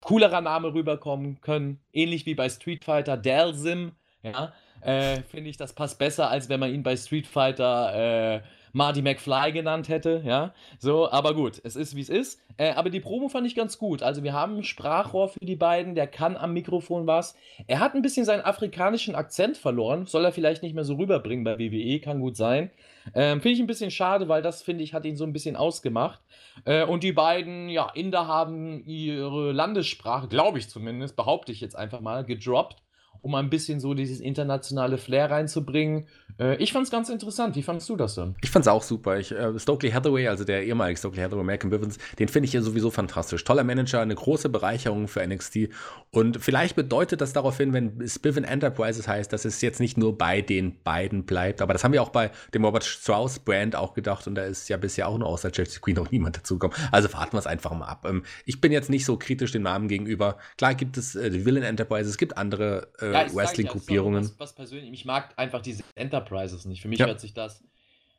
coolerer 0.00 0.42
Name 0.42 0.74
rüberkommen 0.74 1.40
können. 1.40 1.80
Ähnlich 1.92 2.26
wie 2.26 2.34
bei 2.34 2.48
Street 2.50 2.84
Fighter 2.84 3.16
Dalsim. 3.16 3.92
Ja, 4.22 4.52
äh, 4.82 5.22
finde 5.22 5.48
ich, 5.48 5.56
das 5.56 5.72
passt 5.72 5.98
besser, 5.98 6.28
als 6.28 6.48
wenn 6.48 6.60
man 6.60 6.74
ihn 6.74 6.82
bei 6.82 6.96
Street 6.96 7.26
Fighter 7.26 8.36
äh, 8.36 8.42
Marty 8.72 9.02
McFly 9.02 9.52
genannt 9.52 9.88
hätte, 9.88 10.22
ja. 10.24 10.54
So, 10.78 11.10
aber 11.10 11.34
gut, 11.34 11.60
es 11.64 11.76
ist 11.76 11.94
wie 11.94 12.00
es 12.00 12.08
ist. 12.08 12.40
Äh, 12.56 12.72
aber 12.72 12.90
die 12.90 13.00
Promo 13.00 13.28
fand 13.28 13.46
ich 13.46 13.54
ganz 13.54 13.78
gut. 13.78 14.02
Also 14.02 14.22
wir 14.22 14.32
haben 14.32 14.58
ein 14.58 14.64
Sprachrohr 14.64 15.28
für 15.28 15.44
die 15.44 15.56
beiden, 15.56 15.94
der 15.94 16.06
kann 16.06 16.36
am 16.36 16.52
Mikrofon 16.52 17.06
was. 17.06 17.36
Er 17.66 17.80
hat 17.80 17.94
ein 17.94 18.02
bisschen 18.02 18.24
seinen 18.24 18.42
afrikanischen 18.42 19.14
Akzent 19.14 19.56
verloren, 19.56 20.06
soll 20.06 20.24
er 20.24 20.32
vielleicht 20.32 20.62
nicht 20.62 20.74
mehr 20.74 20.84
so 20.84 20.94
rüberbringen 20.94 21.44
bei 21.44 21.58
WWE, 21.58 22.00
kann 22.00 22.20
gut 22.20 22.36
sein. 22.36 22.70
Ähm, 23.14 23.40
finde 23.40 23.54
ich 23.54 23.60
ein 23.60 23.66
bisschen 23.66 23.90
schade, 23.90 24.28
weil 24.28 24.42
das, 24.42 24.62
finde 24.62 24.84
ich, 24.84 24.94
hat 24.94 25.04
ihn 25.04 25.16
so 25.16 25.24
ein 25.24 25.32
bisschen 25.32 25.56
ausgemacht. 25.56 26.20
Äh, 26.64 26.84
und 26.84 27.02
die 27.02 27.12
beiden, 27.12 27.68
ja, 27.68 27.90
Inder 27.94 28.26
haben 28.26 28.84
ihre 28.84 29.52
Landessprache, 29.52 30.28
glaube 30.28 30.58
ich 30.58 30.68
zumindest, 30.68 31.16
behaupte 31.16 31.52
ich 31.52 31.60
jetzt 31.60 31.76
einfach 31.76 32.00
mal, 32.00 32.24
gedroppt 32.24 32.82
um 33.22 33.36
ein 33.36 33.50
bisschen 33.50 33.78
so 33.80 33.94
dieses 33.94 34.20
internationale 34.20 34.98
Flair 34.98 35.30
reinzubringen. 35.30 36.06
Äh, 36.38 36.56
ich 36.56 36.72
fand 36.72 36.86
es 36.86 36.90
ganz 36.90 37.08
interessant. 37.08 37.54
Wie 37.54 37.62
fandest 37.62 37.88
du 37.88 37.96
das 37.96 38.16
denn? 38.16 38.34
Ich 38.42 38.50
fand 38.50 38.64
es 38.64 38.68
auch 38.68 38.82
super. 38.82 39.18
Ich, 39.18 39.30
äh, 39.30 39.58
Stokely 39.58 39.92
Hathaway, 39.92 40.26
also 40.26 40.44
der 40.44 40.64
ehemalige 40.64 40.98
Stokely 40.98 41.22
Hathaway, 41.22 41.44
Malcolm 41.44 41.70
Bivens, 41.70 41.98
den 42.18 42.26
finde 42.26 42.46
ich 42.46 42.52
ja 42.52 42.62
sowieso 42.62 42.90
fantastisch. 42.90 43.44
Toller 43.44 43.62
Manager, 43.62 44.00
eine 44.00 44.16
große 44.16 44.48
Bereicherung 44.48 45.06
für 45.06 45.24
NXT. 45.24 45.68
Und 46.10 46.42
vielleicht 46.42 46.74
bedeutet 46.74 47.20
das 47.20 47.32
daraufhin, 47.32 47.72
wenn 47.72 48.00
es 48.00 48.16
Enterprises 48.16 49.06
heißt, 49.06 49.32
dass 49.32 49.44
es 49.44 49.60
jetzt 49.60 49.78
nicht 49.78 49.96
nur 49.96 50.18
bei 50.18 50.42
den 50.42 50.82
beiden 50.82 51.24
bleibt. 51.24 51.62
Aber 51.62 51.72
das 51.72 51.84
haben 51.84 51.92
wir 51.92 52.02
auch 52.02 52.10
bei 52.10 52.32
dem 52.54 52.64
Robert 52.64 52.84
Strauss 52.84 53.38
Brand 53.38 53.76
auch 53.76 53.94
gedacht. 53.94 54.26
Und 54.26 54.34
da 54.34 54.42
ist 54.42 54.68
ja 54.68 54.76
bisher 54.76 55.06
auch 55.06 55.16
nur 55.16 55.28
außer 55.28 55.52
Chelsea 55.52 55.80
Queen 55.80 55.94
noch 55.94 56.10
niemand 56.10 56.38
dazugekommen. 56.38 56.76
Also 56.90 57.12
warten 57.12 57.34
wir 57.34 57.38
es 57.38 57.46
einfach 57.46 57.72
mal 57.72 57.86
ab. 57.86 58.04
Ähm, 58.08 58.24
ich 58.46 58.60
bin 58.60 58.72
jetzt 58.72 58.90
nicht 58.90 59.04
so 59.04 59.16
kritisch 59.16 59.52
dem 59.52 59.62
Namen 59.62 59.86
gegenüber. 59.86 60.38
Klar 60.58 60.74
gibt 60.74 60.96
es 60.96 61.14
äh, 61.14 61.30
die 61.30 61.44
Villain 61.44 61.62
Enterprises, 61.62 62.10
es 62.10 62.18
gibt 62.18 62.36
andere 62.36 62.88
äh, 63.00 63.11
ja, 63.12 63.34
Wrestling-Gruppierungen. 63.34 64.24
Was, 64.24 64.38
was, 64.38 64.54
persönlich, 64.54 64.92
ich 64.92 65.04
mag 65.04 65.32
einfach 65.36 65.62
diese 65.62 65.82
Enterprises 65.94 66.64
nicht. 66.64 66.82
Für 66.82 66.88
mich 66.88 66.98
ja. 66.98 67.06
hört 67.06 67.20
sich 67.20 67.34
das, 67.34 67.64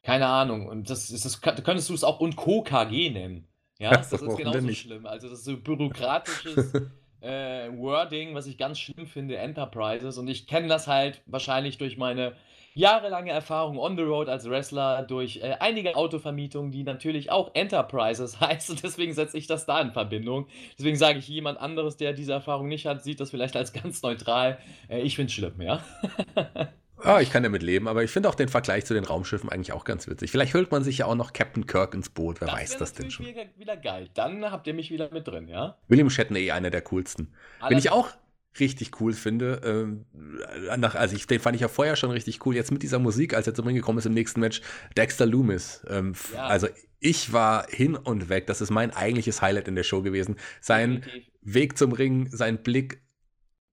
keine 0.01 0.27
Ahnung, 0.27 0.67
und 0.67 0.89
das 0.89 1.09
ist 1.09 1.25
das, 1.25 1.41
könntest 1.41 1.89
du 1.89 1.93
es 1.93 2.03
auch 2.03 2.19
und 2.19 2.35
Co. 2.35 2.61
KG 2.61 3.09
nennen. 3.09 3.47
Ja, 3.79 3.91
das, 3.97 4.09
das 4.09 4.21
ist 4.21 4.37
genauso 4.37 4.71
schlimm. 4.73 5.05
Also 5.05 5.29
das 5.29 5.39
ist 5.39 5.45
so 5.45 5.57
bürokratisches 5.57 6.73
äh, 7.21 7.69
Wording, 7.77 8.35
was 8.35 8.47
ich 8.47 8.57
ganz 8.57 8.79
schlimm 8.79 9.07
finde, 9.07 9.37
Enterprises. 9.37 10.17
Und 10.17 10.27
ich 10.27 10.47
kenne 10.47 10.67
das 10.67 10.87
halt 10.87 11.21
wahrscheinlich 11.25 11.77
durch 11.77 11.97
meine 11.97 12.35
jahrelange 12.73 13.31
Erfahrung 13.31 13.77
on 13.77 13.95
the 13.95 14.03
road 14.03 14.29
als 14.29 14.49
Wrestler, 14.49 15.03
durch 15.03 15.37
äh, 15.37 15.55
einige 15.59 15.95
Autovermietungen, 15.95 16.71
die 16.71 16.83
natürlich 16.83 17.31
auch 17.31 17.51
Enterprises 17.53 18.39
heißt. 18.41 18.69
Und 18.71 18.83
deswegen 18.83 19.13
setze 19.13 19.37
ich 19.37 19.47
das 19.47 19.65
da 19.65 19.81
in 19.81 19.91
Verbindung. 19.91 20.47
Deswegen 20.77 20.97
sage 20.97 21.19
ich, 21.19 21.27
jemand 21.27 21.59
anderes, 21.59 21.97
der 21.97 22.13
diese 22.13 22.33
Erfahrung 22.33 22.67
nicht 22.67 22.85
hat, 22.85 23.03
sieht 23.03 23.19
das 23.19 23.29
vielleicht 23.29 23.55
als 23.55 23.73
ganz 23.73 24.01
neutral. 24.01 24.57
Äh, 24.89 25.01
ich 25.01 25.15
finde 25.15 25.27
es 25.27 25.33
schlimm, 25.33 25.61
ja. 25.61 25.83
Ah, 27.05 27.19
ich 27.19 27.31
kann 27.31 27.43
damit 27.43 27.63
leben, 27.63 27.89
aber 27.89 28.01
ich 28.03 28.11
finde 28.11 28.29
auch 28.29 28.35
den 28.35 28.47
Vergleich 28.47 28.85
zu 28.85 28.93
den 28.93 29.03
Raumschiffen 29.03 29.49
eigentlich 29.49 29.73
auch 29.73 29.83
ganz 29.83 30.07
witzig. 30.07 30.31
Vielleicht 30.31 30.53
hört 30.53 30.71
man 30.71 30.85
sich 30.85 30.99
ja 30.99 31.05
auch 31.05 31.15
noch 31.15 31.33
Captain 31.33 31.67
Kirk 31.67 31.93
ins 31.93 32.07
Boot, 32.07 32.39
wer 32.39 32.47
das 32.47 32.55
weiß 32.55 32.77
das 32.77 32.93
denn 32.93 33.11
schon. 33.11 33.25
Wieder, 33.25 33.43
wieder 33.57 33.75
geil. 33.75 34.07
Dann 34.13 34.49
habt 34.49 34.67
ihr 34.67 34.73
mich 34.73 34.89
wieder 34.89 35.11
mit 35.11 35.27
drin, 35.27 35.49
ja? 35.49 35.75
William 35.89 36.09
Shatner, 36.09 36.39
eh 36.39 36.51
einer 36.51 36.69
der 36.69 36.81
coolsten. 36.81 37.33
Allerdings, 37.59 37.83
Bin 37.83 37.91
ich 37.91 37.91
auch 37.91 38.09
richtig 38.59 38.99
cool 39.01 39.13
finde. 39.13 39.61
Ähm, 39.63 40.05
nach, 40.77 40.95
also 40.95 41.15
ich, 41.15 41.27
den 41.27 41.39
fand 41.39 41.55
ich 41.55 41.61
ja 41.61 41.67
vorher 41.67 41.95
schon 41.95 42.11
richtig 42.11 42.45
cool. 42.45 42.55
Jetzt 42.55 42.71
mit 42.71 42.83
dieser 42.83 42.99
Musik, 42.99 43.33
als 43.33 43.47
er 43.47 43.53
zum 43.53 43.65
Ring 43.65 43.75
gekommen 43.75 43.99
ist 43.99 44.05
im 44.05 44.13
nächsten 44.13 44.39
Match, 44.39 44.61
Dexter 44.97 45.25
Loomis. 45.25 45.85
Ähm, 45.89 46.13
ja. 46.33 46.45
Also 46.45 46.67
ich 46.99 47.33
war 47.33 47.67
hin 47.69 47.95
und 47.95 48.29
weg. 48.29 48.47
Das 48.47 48.61
ist 48.61 48.69
mein 48.69 48.91
eigentliches 48.91 49.41
Highlight 49.41 49.67
in 49.67 49.75
der 49.75 49.83
Show 49.83 50.01
gewesen. 50.01 50.37
Sein 50.61 51.01
Definitiv. 51.01 51.33
Weg 51.41 51.77
zum 51.77 51.91
Ring, 51.91 52.29
sein 52.31 52.63
Blick 52.63 53.01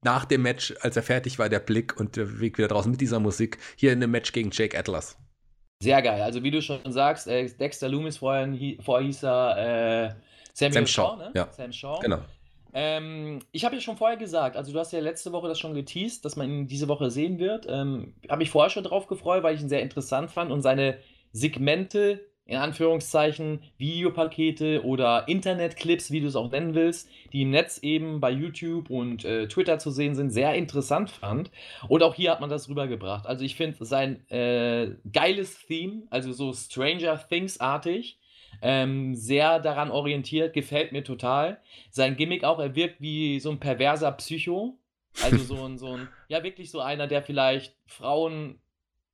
nach 0.03 0.25
dem 0.25 0.43
Match, 0.43 0.75
als 0.81 0.97
er 0.97 1.03
fertig 1.03 1.39
war, 1.39 1.49
der 1.49 1.61
Blick 1.61 1.99
und 2.01 2.17
der 2.17 2.41
Weg 2.41 2.59
wieder 2.59 2.69
draußen 2.69 2.91
mit 2.91 3.01
dieser 3.01 3.21
Musik. 3.21 3.59
Hier 3.77 3.93
in 3.93 4.01
dem 4.01 4.11
Match 4.11 4.33
gegen 4.33 4.51
Jake 4.51 4.77
Atlas. 4.77 5.17
Sehr 5.83 6.03
geil. 6.03 6.21
Also 6.23 6.43
wie 6.43 6.51
du 6.51 6.61
schon 6.61 6.81
sagst, 6.93 7.27
äh, 7.27 7.47
Dexter 7.47 7.89
Loomis 7.89 8.19
vorher, 8.19 8.49
vorher 8.83 9.07
hieß 9.07 9.25
er 9.25 10.09
äh, 10.09 10.15
Samuel 10.53 10.75
Sam 10.75 10.87
Shaw, 10.87 11.03
Shaw 11.03 11.17
ne? 11.17 11.33
Ja. 11.35 11.53
Sam 11.53 11.73
Shaw. 11.73 11.99
Genau. 12.01 12.19
Ähm, 12.73 13.41
ich 13.53 13.65
habe 13.65 13.75
ja 13.75 13.81
schon 13.81 13.97
vorher 13.97 14.17
gesagt, 14.17 14.57
also 14.57 14.73
du 14.73 14.79
hast 14.79 14.93
ja 14.93 15.01
letzte 15.01 15.33
Woche 15.33 15.49
das 15.49 15.59
schon 15.59 15.75
geteased, 15.75 16.25
dass 16.25 16.37
man 16.37 16.49
ihn 16.49 16.67
diese 16.67 16.89
Woche 16.89 17.11
sehen 17.11 17.39
wird. 17.39 17.67
Ähm, 17.69 18.15
habe 18.29 18.43
ich 18.43 18.51
vorher 18.51 18.71
schon 18.71 18.85
drauf 18.85 19.07
gefreut, 19.07 19.43
weil 19.43 19.55
ich 19.55 19.61
ihn 19.61 19.69
sehr 19.69 19.83
interessant 19.83 20.31
fand 20.31 20.51
und 20.51 20.63
seine 20.63 20.99
Segmente, 21.33 22.27
in 22.45 22.57
Anführungszeichen, 22.57 23.63
Videopakete 23.79 24.85
oder 24.85 25.29
Internetclips, 25.29 26.11
wie 26.11 26.21
du 26.21 26.27
es 26.27 26.37
auch 26.37 26.51
nennen 26.51 26.75
willst, 26.75 27.09
die 27.33 27.43
im 27.43 27.51
Netz 27.51 27.79
eben 27.79 28.21
bei 28.21 28.31
YouTube 28.31 28.91
und 28.91 29.25
äh, 29.25 29.47
Twitter 29.47 29.79
zu 29.79 29.91
sehen 29.91 30.15
sind, 30.15 30.31
sehr 30.31 30.55
interessant 30.55 31.11
fand. 31.11 31.51
Und 31.89 32.03
auch 32.03 32.15
hier 32.15 32.33
hat 32.33 32.41
man 32.41 32.51
das 32.51 32.69
rübergebracht. 32.69 33.27
Also 33.27 33.45
ich 33.45 33.55
finde 33.55 33.85
sein 33.85 34.29
äh, 34.31 34.97
geiles 35.13 35.65
Theme, 35.67 36.03
also 36.11 36.33
so 36.33 36.53
Stranger 36.53 37.21
Things-artig, 37.29 38.20
ähm, 38.63 39.15
sehr 39.15 39.61
daran 39.61 39.91
orientiert, 39.91 40.53
gefällt 40.55 40.93
mir 40.93 41.05
total. 41.05 41.61
Sein 41.91 42.17
Gimmick 42.17 42.45
auch, 42.45 42.59
er 42.59 42.75
wirkt 42.75 43.01
wie 43.01 43.41
so 43.41 43.51
ein 43.51 43.61
perverser 43.61 44.13
Psycho. 44.13 44.79
Also 45.23 45.39
so 45.39 45.65
ein, 45.65 45.79
so 45.79 45.97
ein, 45.97 46.09
ja, 46.29 46.43
wirklich 46.43 46.71
so 46.71 46.81
einer, 46.81 47.07
der 47.07 47.23
vielleicht 47.23 47.75
Frauen 47.87 48.61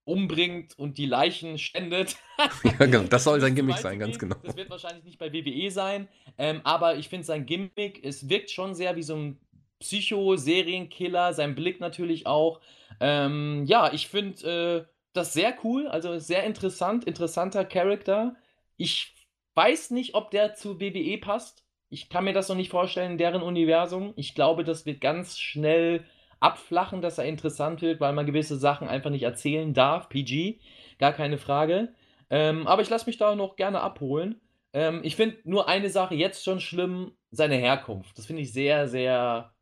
umbringt 0.05 0.79
und 0.79 0.99
die 0.99 1.07
Leichen 1.07 1.59
spendet. 1.59 2.17
ja, 2.65 2.87
genau. 2.87 3.03
Das 3.03 3.25
soll 3.25 3.41
sein 3.41 3.55
Gimmick 3.55 3.79
sein, 3.79 3.99
ganz 3.99 4.19
genau. 4.19 4.37
Das 4.43 4.57
wird 4.57 4.71
wahrscheinlich 4.71 5.05
nicht 5.05 5.19
bei 5.19 5.33
WWE 5.33 5.71
sein, 5.71 6.09
ähm, 6.39 6.61
aber 6.65 6.97
ich 6.97 7.09
finde 7.09 7.25
sein 7.27 7.45
Gimmick, 7.45 8.05
es 8.05 8.29
wirkt 8.29 8.51
schon 8.51 8.75
sehr 8.75 8.95
wie 8.97 9.03
so 9.03 9.17
ein 9.17 9.41
Psycho-Serienkiller, 9.81 11.35
sein 11.35 11.55
Blick 11.55 11.81
natürlich 11.81 12.27
auch. 12.27 12.61
Ähm, 13.01 13.65
ja, 13.67 13.93
ich 13.93 14.09
finde 14.09 14.87
äh, 14.87 14.93
das 15.13 15.33
sehr 15.33 15.57
cool, 15.65 15.89
also 15.89 16.19
sehr 16.19 16.45
interessant, 16.45 17.05
interessanter 17.05 17.65
Charakter. 17.65 18.37
Ich 18.77 19.16
weiß 19.57 19.91
nicht, 19.91 20.15
ob 20.15 20.31
der 20.31 20.55
zu 20.55 20.81
WWE 20.81 21.19
passt. 21.19 21.65
Ich 21.89 22.09
kann 22.09 22.25
mir 22.25 22.33
das 22.33 22.49
noch 22.49 22.57
nicht 22.57 22.71
vorstellen 22.71 23.13
in 23.13 23.19
deren 23.19 23.43
Universum. 23.43 24.13
Ich 24.17 24.35
glaube, 24.35 24.65
das 24.65 24.87
wird 24.87 25.01
ganz 25.01 25.39
schnell 25.39 26.05
abflachen, 26.41 27.01
dass 27.01 27.19
er 27.19 27.25
interessant 27.25 27.81
wird, 27.81 28.01
weil 28.01 28.13
man 28.13 28.27
gewisse 28.27 28.57
Sachen 28.57 28.89
einfach 28.89 29.11
nicht 29.11 29.23
erzählen 29.23 29.73
darf. 29.73 30.09
PG, 30.09 30.59
gar 30.99 31.13
keine 31.13 31.39
Frage. 31.39 31.95
Ähm, 32.29 32.67
aber 32.67 32.83
ich 32.83 32.91
lasse 32.91 33.07
mich 33.07 33.19
da 33.19 33.35
noch 33.35 33.57
gerne 33.57 33.81
abholen. 33.81 34.41
Ähm, 34.73 35.01
ich 35.05 35.17
finde 35.17 35.39
nur 35.45 35.69
eine 35.69 35.89
Sache 35.89 36.15
jetzt 36.15 36.45
schon 36.45 36.61
schlimm, 36.61 37.13
seine 37.31 37.57
Herkunft. 37.57 38.19
Das 38.19 38.27
finde 38.27 38.43
ich 38.43 38.53
sehr, 38.53 38.89
sehr 38.89 39.55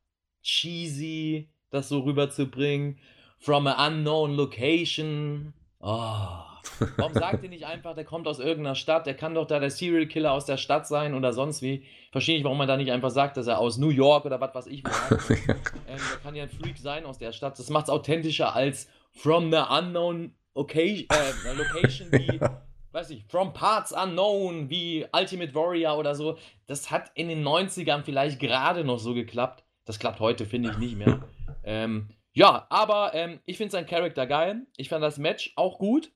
cheesy, 0.43 1.51
das 1.71 1.89
so 1.89 2.01
rüberzubringen. 2.01 2.99
From 3.39 3.67
a 3.67 3.87
unknown 3.87 4.35
location. 4.35 5.53
Oh. 5.79 6.54
Warum 6.97 7.15
sagt 7.15 7.43
ihr 7.43 7.49
nicht 7.49 7.67
einfach, 7.67 7.95
der 7.95 8.05
kommt 8.05 8.27
aus 8.27 8.39
irgendeiner 8.39 8.75
Stadt, 8.75 9.07
der 9.07 9.15
kann 9.15 9.35
doch 9.35 9.47
da 9.47 9.59
der 9.59 9.71
Serial 9.71 10.07
Killer 10.07 10.33
aus 10.33 10.47
der 10.47 10.57
Stadt 10.57 10.87
sein 10.87 11.15
oder 11.15 11.33
sonst 11.33 11.63
wie? 11.63 11.85
Verstehe 12.13 12.37
ich, 12.37 12.45
warum 12.45 12.59
man 12.59 12.69
da 12.69 12.77
nicht 12.77 12.93
einfach 12.93 13.11
sagt, 13.11 13.37
dass 13.37 13.47
er 13.47 13.59
aus 13.59 13.79
New 13.79 13.91
York 13.91 14.25
oder 14.25 14.41
was 14.41 14.55
weiß 14.55 14.67
ich 14.67 14.85
was. 14.85 15.31
ähm, 15.31 15.47
der 15.87 15.97
kann 16.23 16.35
ja 16.35 16.45
ein 16.45 16.51
Freak 16.51 16.79
sein 16.79 17.05
aus 17.05 17.19
der 17.19 17.33
Stadt. 17.33 17.59
Das 17.59 17.71
macht 17.71 17.85
es 17.85 17.91
authentischer 17.91 18.55
als 18.55 18.89
from 19.13 19.51
the 19.51 19.59
unknown 19.71 20.35
occasion, 20.55 21.07
äh, 21.11 21.53
location 21.57 22.13
wie, 22.13 22.41
weiß 22.93 23.11
ich, 23.11 23.25
from 23.29 23.53
parts 23.53 23.93
unknown 23.93 24.71
wie 24.71 25.07
Ultimate 25.13 25.55
Warrior 25.55 25.99
oder 25.99 26.15
so. 26.15 26.39
Das 26.67 26.91
hat 26.91 27.11
in 27.15 27.29
den 27.29 27.47
90ern 27.47 28.03
vielleicht 28.03 28.41
gerade 28.41 28.85
noch 28.85 28.99
so 28.99 29.15
geklappt. 29.15 29.65
Das 29.85 29.99
klappt 29.99 30.21
heute, 30.21 30.47
finde 30.47 30.71
ich, 30.71 30.79
nicht 30.79 30.97
mehr. 30.97 31.23
Ähm, 31.63 32.09
ja, 32.33 32.67
aber 32.71 33.13
ähm, 33.15 33.41
ich 33.45 33.59
finde 33.59 33.73
seinen 33.73 33.87
Charakter 33.87 34.27
geil. 34.27 34.67
Ich 34.77 34.89
fand 34.89 35.05
das 35.05 35.19
Match 35.19 35.53
auch 35.57 35.79
gut 35.79 36.11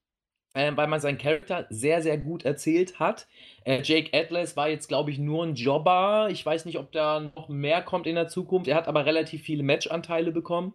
äh, 0.58 0.76
weil 0.76 0.88
man 0.88 1.00
seinen 1.00 1.18
Charakter 1.18 1.66
sehr, 1.70 2.02
sehr 2.02 2.18
gut 2.18 2.44
erzählt 2.44 2.98
hat. 2.98 3.28
Äh, 3.64 3.82
Jake 3.82 4.10
Atlas 4.12 4.56
war 4.56 4.68
jetzt, 4.68 4.88
glaube 4.88 5.12
ich, 5.12 5.18
nur 5.18 5.46
ein 5.46 5.54
Jobber. 5.54 6.28
Ich 6.32 6.44
weiß 6.44 6.64
nicht, 6.64 6.78
ob 6.78 6.90
da 6.90 7.20
noch 7.20 7.48
mehr 7.48 7.80
kommt 7.80 8.08
in 8.08 8.16
der 8.16 8.26
Zukunft. 8.26 8.66
Er 8.66 8.74
hat 8.74 8.88
aber 8.88 9.06
relativ 9.06 9.42
viele 9.42 9.62
Matchanteile 9.62 10.32
bekommen, 10.32 10.74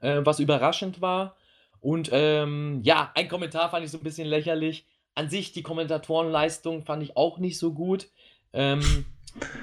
äh, 0.00 0.20
was 0.22 0.38
überraschend 0.38 1.00
war. 1.00 1.34
Und 1.80 2.10
ähm, 2.12 2.80
ja, 2.84 3.10
ein 3.16 3.26
Kommentar 3.26 3.70
fand 3.70 3.84
ich 3.84 3.90
so 3.90 3.98
ein 3.98 4.04
bisschen 4.04 4.28
lächerlich. 4.28 4.86
An 5.16 5.28
sich, 5.28 5.52
die 5.52 5.62
Kommentatorenleistung 5.62 6.84
fand 6.84 7.02
ich 7.02 7.16
auch 7.16 7.38
nicht 7.38 7.58
so 7.58 7.72
gut. 7.72 8.08
Ähm, 8.52 9.04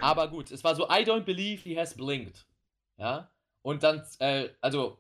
aber 0.02 0.28
gut, 0.28 0.52
es 0.52 0.66
war 0.66 0.76
so, 0.76 0.84
I 0.90 1.04
don't 1.06 1.24
believe 1.24 1.64
he 1.64 1.80
has 1.80 1.96
blinked. 1.96 2.46
Ja. 2.98 3.30
Und 3.62 3.84
dann, 3.84 4.04
äh, 4.20 4.50
also, 4.60 4.98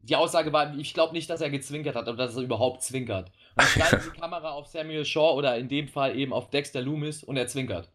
die 0.00 0.16
Aussage 0.16 0.52
war, 0.52 0.76
ich 0.76 0.92
glaube 0.92 1.14
nicht, 1.14 1.30
dass 1.30 1.40
er 1.40 1.48
gezwinkert 1.48 1.96
hat, 1.96 2.06
aber 2.06 2.18
dass 2.18 2.36
er 2.36 2.42
überhaupt 2.42 2.82
zwinkert. 2.82 3.30
Dann 3.56 3.66
schaltet 3.66 4.14
die 4.14 4.20
Kamera 4.20 4.50
auf 4.50 4.66
Samuel 4.66 5.04
Shaw 5.04 5.34
oder 5.34 5.56
in 5.56 5.68
dem 5.68 5.88
Fall 5.88 6.16
eben 6.16 6.32
auf 6.32 6.50
Dexter 6.50 6.80
Loomis 6.80 7.22
und 7.22 7.36
er 7.36 7.46
zwinkert. 7.46 7.90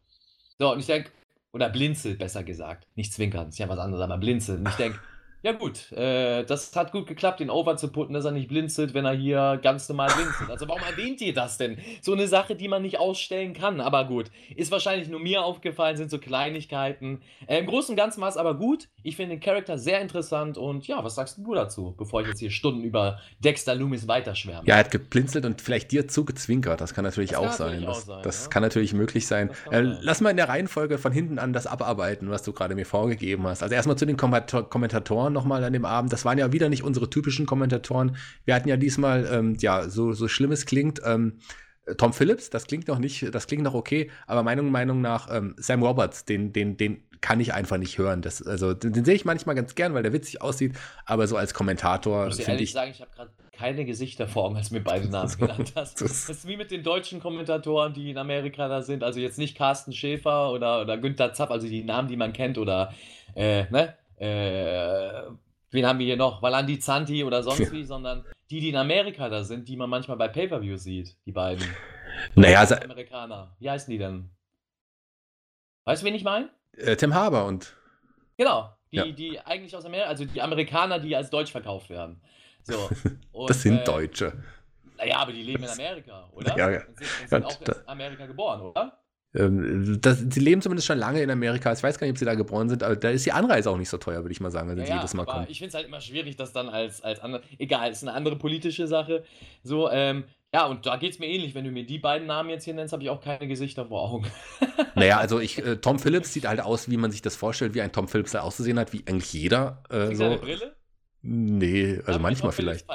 So, 0.60 0.72
und 0.72 0.80
ich 0.80 0.86
denke, 0.86 1.12
oder 1.54 1.70
blinzelt 1.70 2.20
besser 2.20 2.44
gesagt. 2.44 2.88
Nicht 2.96 3.14
zwinkern, 3.14 3.50
ist 3.50 3.60
ja 3.60 3.70
was 3.70 3.80
anderes, 3.80 4.04
aber 4.04 4.18
blinzelt. 4.18 4.60
Und 4.60 4.70
ich 4.70 4.76
denke, 4.76 5.00
ja 5.46 5.52
gut, 5.52 5.92
äh, 5.92 6.44
das 6.44 6.76
hat 6.76 6.92
gut 6.92 7.06
geklappt, 7.06 7.40
den 7.40 7.52
Over 7.52 7.78
zu 7.78 7.90
putten, 7.90 8.16
dass 8.16 8.26
er 8.26 8.32
nicht 8.32 8.48
blinzelt, 8.48 8.96
wenn 8.96 9.06
er 9.06 9.14
hier 9.14 9.60
ganz 9.62 9.88
normal 9.88 10.10
blinzelt. 10.12 10.50
Also 10.50 10.68
warum 10.68 10.82
erwähnt 10.82 11.22
ihr 11.22 11.36
das 11.36 11.60
denn? 11.60 11.78
So 12.02 12.14
eine 12.14 12.28
Sache, 12.28 12.56
die 12.56 12.68
man 12.68 12.82
nicht 12.82 12.98
ausstellen 12.98 13.54
kann. 13.54 13.80
Aber 13.80 14.06
gut, 14.06 14.32
ist 14.56 14.72
wahrscheinlich 14.72 15.08
nur 15.08 15.20
mir 15.20 15.44
aufgefallen, 15.44 15.98
sind 15.98 16.10
so 16.10 16.18
Kleinigkeiten. 16.18 17.22
Äh, 17.46 17.60
Im 17.60 17.68
Großen 17.68 17.92
und 17.92 17.96
Ganzen 17.96 18.22
war 18.22 18.30
es 18.30 18.38
aber 18.38 18.56
gut. 18.56 18.88
Ich 19.04 19.18
finde 19.18 19.36
den 19.36 19.40
Charakter 19.40 19.78
sehr 19.78 20.02
interessant 20.02 20.58
und 20.58 20.88
ja, 20.88 21.04
was 21.04 21.14
sagst 21.14 21.38
du 21.38 21.54
dazu, 21.54 21.94
bevor 21.96 22.22
ich 22.22 22.28
jetzt 22.28 22.40
hier 22.40 22.50
Stunden 22.50 22.84
über 22.84 23.20
Dexter 23.38 23.76
Loomis 23.76 24.08
weiterschwärme? 24.08 24.68
Ja, 24.68 24.78
er 24.78 24.80
hat 24.80 24.90
geblinzelt 24.90 25.46
und 25.46 25.62
vielleicht 25.62 25.92
dir 25.92 26.08
zugezwinkert. 26.08 26.82
Das 26.82 26.96
kann 26.96 27.04
natürlich 27.04 27.30
das 27.30 27.40
auch 27.40 27.44
kann 27.44 27.58
sein. 27.58 27.68
Natürlich 27.68 27.86
das, 27.86 27.98
auch 27.98 28.08
sein, 28.08 28.24
das 28.24 28.44
ja? 28.46 28.50
kann 28.50 28.64
natürlich 28.64 28.96
möglich 28.96 29.28
sein. 29.28 29.52
Äh, 29.70 29.82
lass 29.82 30.22
mal 30.22 30.32
in 30.32 30.38
der 30.38 30.50
Reihenfolge 30.50 30.98
von 30.98 31.12
hinten 31.12 31.38
an 31.38 31.54
das 31.54 31.68
abarbeiten, 31.68 32.32
was 32.32 32.42
du 32.42 32.52
gerade 32.52 32.74
mir 32.74 32.88
vorgegeben 32.88 33.46
hast. 33.46 33.62
Also 33.62 33.76
erstmal 33.76 33.96
zu 33.96 34.08
den 34.08 34.18
Kommentatoren 34.18 35.35
nochmal 35.36 35.64
an 35.64 35.74
dem 35.74 35.86
Abend. 35.86 36.12
Das 36.12 36.26
waren 36.26 36.40
ja 36.40 36.52
wieder 36.52 36.70
nicht 36.70 36.84
unsere 36.84 37.10
typischen 37.10 37.46
Kommentatoren. 37.46 38.18
Wir 38.46 38.56
hatten 38.56 38.70
ja 38.70 38.78
diesmal, 38.78 39.30
ähm, 39.32 39.56
ja, 39.60 39.88
so, 39.88 40.14
so 40.14 40.28
schlimm 40.28 40.52
es 40.52 40.66
klingt, 40.66 41.02
ähm, 41.06 41.40
Tom 41.98 42.14
Phillips, 42.14 42.50
das 42.50 42.66
klingt 42.66 42.88
noch 42.88 42.98
nicht, 42.98 43.34
das 43.34 43.46
klingt 43.46 43.64
noch 43.64 43.76
okay, 43.76 44.10
aber 44.26 44.42
meiner 44.42 44.64
Meinung 44.64 45.02
nach 45.02 45.28
ähm, 45.32 45.54
Sam 45.58 45.84
Roberts, 45.84 46.26
den, 46.26 46.52
den, 46.52 46.78
den 46.78 47.04
kann 47.22 47.40
ich 47.40 47.54
einfach 47.54 47.78
nicht 47.78 47.98
hören. 47.98 48.22
Das, 48.22 48.46
also 48.46 48.74
den, 48.74 48.94
den 48.94 49.06
sehe 49.06 49.16
ich 49.16 49.26
manchmal 49.26 49.56
ganz 49.56 49.76
gern, 49.76 49.94
weil 49.94 50.04
der 50.04 50.14
witzig 50.14 50.42
aussieht, 50.42 50.74
aber 51.06 51.28
so 51.28 51.38
als 51.38 51.54
Kommentator. 51.54 52.26
Muss 52.26 52.40
ich 52.40 52.48
ehrlich 52.48 52.64
ich, 52.64 52.74
sagen, 52.74 52.92
ich 52.92 53.02
habe 53.02 53.12
gerade 53.16 53.32
keine 53.52 53.86
Gesichter 53.86 54.28
vor 54.28 54.46
Augen, 54.46 54.58
als 54.58 54.70
du 54.70 54.76
mir 54.76 54.82
beide 54.82 55.08
Namen 55.10 55.32
genannt 55.40 55.74
hast. 55.76 56.02
das 56.02 56.30
ist 56.30 56.48
wie 56.48 56.58
mit 56.58 56.72
den 56.72 56.84
deutschen 56.84 57.20
Kommentatoren, 57.20 57.94
die 57.94 58.12
in 58.12 58.18
Amerika 58.18 58.68
da 58.68 58.82
sind. 58.82 59.04
Also 59.04 59.20
jetzt 59.20 59.38
nicht 59.38 59.56
Carsten 59.56 59.94
Schäfer 59.94 60.52
oder, 60.52 60.82
oder 60.82 60.98
Günther 60.98 61.34
Zapp, 61.34 61.52
also 61.52 61.68
die 61.68 61.84
Namen, 61.84 62.08
die 62.08 62.18
man 62.18 62.34
kennt, 62.34 62.58
oder 62.58 62.94
äh, 63.36 63.66
ne? 63.72 63.96
Äh, 64.18 65.24
wen 65.72 65.86
haben 65.86 66.00
wir 66.00 66.06
hier 66.06 66.18
noch? 66.18 66.42
Valandi 66.42 66.80
Zanti 66.80 67.24
oder 67.24 67.44
sonst 67.44 67.72
wie, 67.72 67.84
sondern 67.84 68.26
die, 68.50 68.60
die 68.60 68.70
in 68.70 68.78
Amerika 68.78 69.30
da 69.30 69.44
sind, 69.44 69.68
die 69.68 69.76
man 69.76 69.90
manchmal 69.90 70.18
bei 70.18 70.28
Pay-Per-View 70.28 70.78
sieht, 70.78 71.16
die 71.26 71.32
beiden. 71.32 71.66
Naja, 72.34 72.60
also, 72.60 72.76
Amerikaner. 72.76 73.56
Wie 73.60 73.70
heißen 73.70 73.92
die 73.92 73.98
denn? 73.98 74.30
Weißt 75.84 76.02
du, 76.02 76.06
wen 76.06 76.16
ich 76.16 76.24
meine? 76.24 76.50
Äh, 76.78 76.96
Tim 76.96 77.14
Haber 77.14 77.46
und. 77.46 77.76
Genau, 78.38 78.70
die, 78.92 78.98
ja. 78.98 79.06
die 79.12 79.40
eigentlich 79.42 79.76
aus 79.76 79.84
Amerika, 79.84 80.08
also 80.08 80.24
die 80.24 80.42
Amerikaner, 80.42 81.00
die 81.00 81.14
als 81.14 81.30
Deutsch 81.30 81.52
verkauft 81.52 81.90
werden. 81.90 82.22
So. 82.64 82.90
Und, 83.32 83.50
das 83.50 83.62
sind 83.62 83.82
äh, 83.82 83.84
Deutsche. 83.84 84.42
Naja, 84.98 85.18
aber 85.18 85.34
die 85.34 85.44
leben 85.44 85.64
in 85.64 85.70
Amerika, 85.70 86.28
oder? 86.32 86.58
Ja, 86.58 86.72
ja. 86.72 86.80
Und 86.88 86.98
sind, 86.98 87.44
und 87.44 87.52
sind 87.52 87.70
auch 87.70 87.82
in 87.82 87.88
Amerika 87.88 88.26
geboren, 88.26 88.62
oder? 88.62 89.05
Ähm, 89.36 90.00
das, 90.02 90.20
sie 90.30 90.40
leben 90.40 90.62
zumindest 90.62 90.88
schon 90.88 90.98
lange 90.98 91.22
in 91.22 91.30
Amerika. 91.30 91.72
Ich 91.74 91.84
weiß 91.84 92.00
gar 92.00 92.08
nicht, 92.08 92.14
ob 92.14 92.18
sie 92.18 92.26
da 92.26 92.36
geboren 92.36 92.70
sind, 92.70 92.84
aber 92.84 92.96
da 92.96 93.10
ist 93.10 93.26
die 93.26 93.32
Anreise 93.32 93.70
auch 93.70 93.78
nicht 93.78 93.90
so 93.90 93.98
teuer, 93.98 94.24
würde 94.24 94.32
ich 94.32 94.40
mal 94.40 94.52
sagen, 94.52 94.70
wenn 94.70 94.78
ja, 94.78 94.86
sie 94.86 94.94
jedes 94.94 95.14
Mal 95.14 95.26
kommen. 95.26 95.48
Ich 95.50 95.60
finde 95.60 95.70
es 95.70 95.74
halt 95.76 95.88
immer 95.88 96.02
schwierig, 96.02 96.36
das 96.36 96.54
dann 96.54 96.70
als, 96.70 97.02
als 97.02 97.20
andere. 97.20 97.42
Egal, 97.58 97.92
ist 97.92 98.04
eine 98.04 98.14
andere 98.14 98.38
politische 98.38 98.88
Sache. 98.88 99.24
So, 99.64 99.90
ähm, 99.90 100.24
ja, 100.54 100.66
und 100.68 100.86
da 100.86 100.96
geht 100.96 101.12
es 101.12 101.20
mir 101.20 101.28
ähnlich. 101.28 101.54
Wenn 101.54 101.66
du 101.66 101.72
mir 101.72 101.86
die 101.86 102.00
beiden 102.00 102.28
Namen 102.28 102.50
jetzt 102.50 102.64
hier 102.64 102.74
nennst, 102.74 102.94
habe 102.94 103.04
ich 103.04 103.10
auch 103.10 103.20
keine 103.20 103.48
Gesichter 103.48 103.88
vor 103.88 104.10
Augen. 104.10 104.28
naja, 104.96 105.18
also 105.18 105.40
ich, 105.40 105.58
äh, 105.58 105.76
Tom 105.78 106.00
Phillips 106.00 106.32
sieht 106.32 106.48
halt 106.48 106.62
aus, 106.62 106.90
wie 106.90 106.98
man 106.98 107.12
sich 107.12 107.22
das 107.22 107.36
vorstellt, 107.36 107.74
wie 107.74 107.82
ein 107.82 107.92
Tom 107.92 108.08
Phillips 108.08 108.32
da 108.32 108.42
auszusehen 108.42 108.80
hat, 108.80 108.94
wie 108.94 109.04
eigentlich 109.06 109.34
jeder. 109.34 109.84
Äh, 109.90 110.08
so. 110.08 110.16
Seine 110.16 110.38
Brille? 110.38 110.76
Nee, 111.22 112.00
also 112.06 112.20
manchmal 112.20 112.52
vielleicht. 112.52 112.86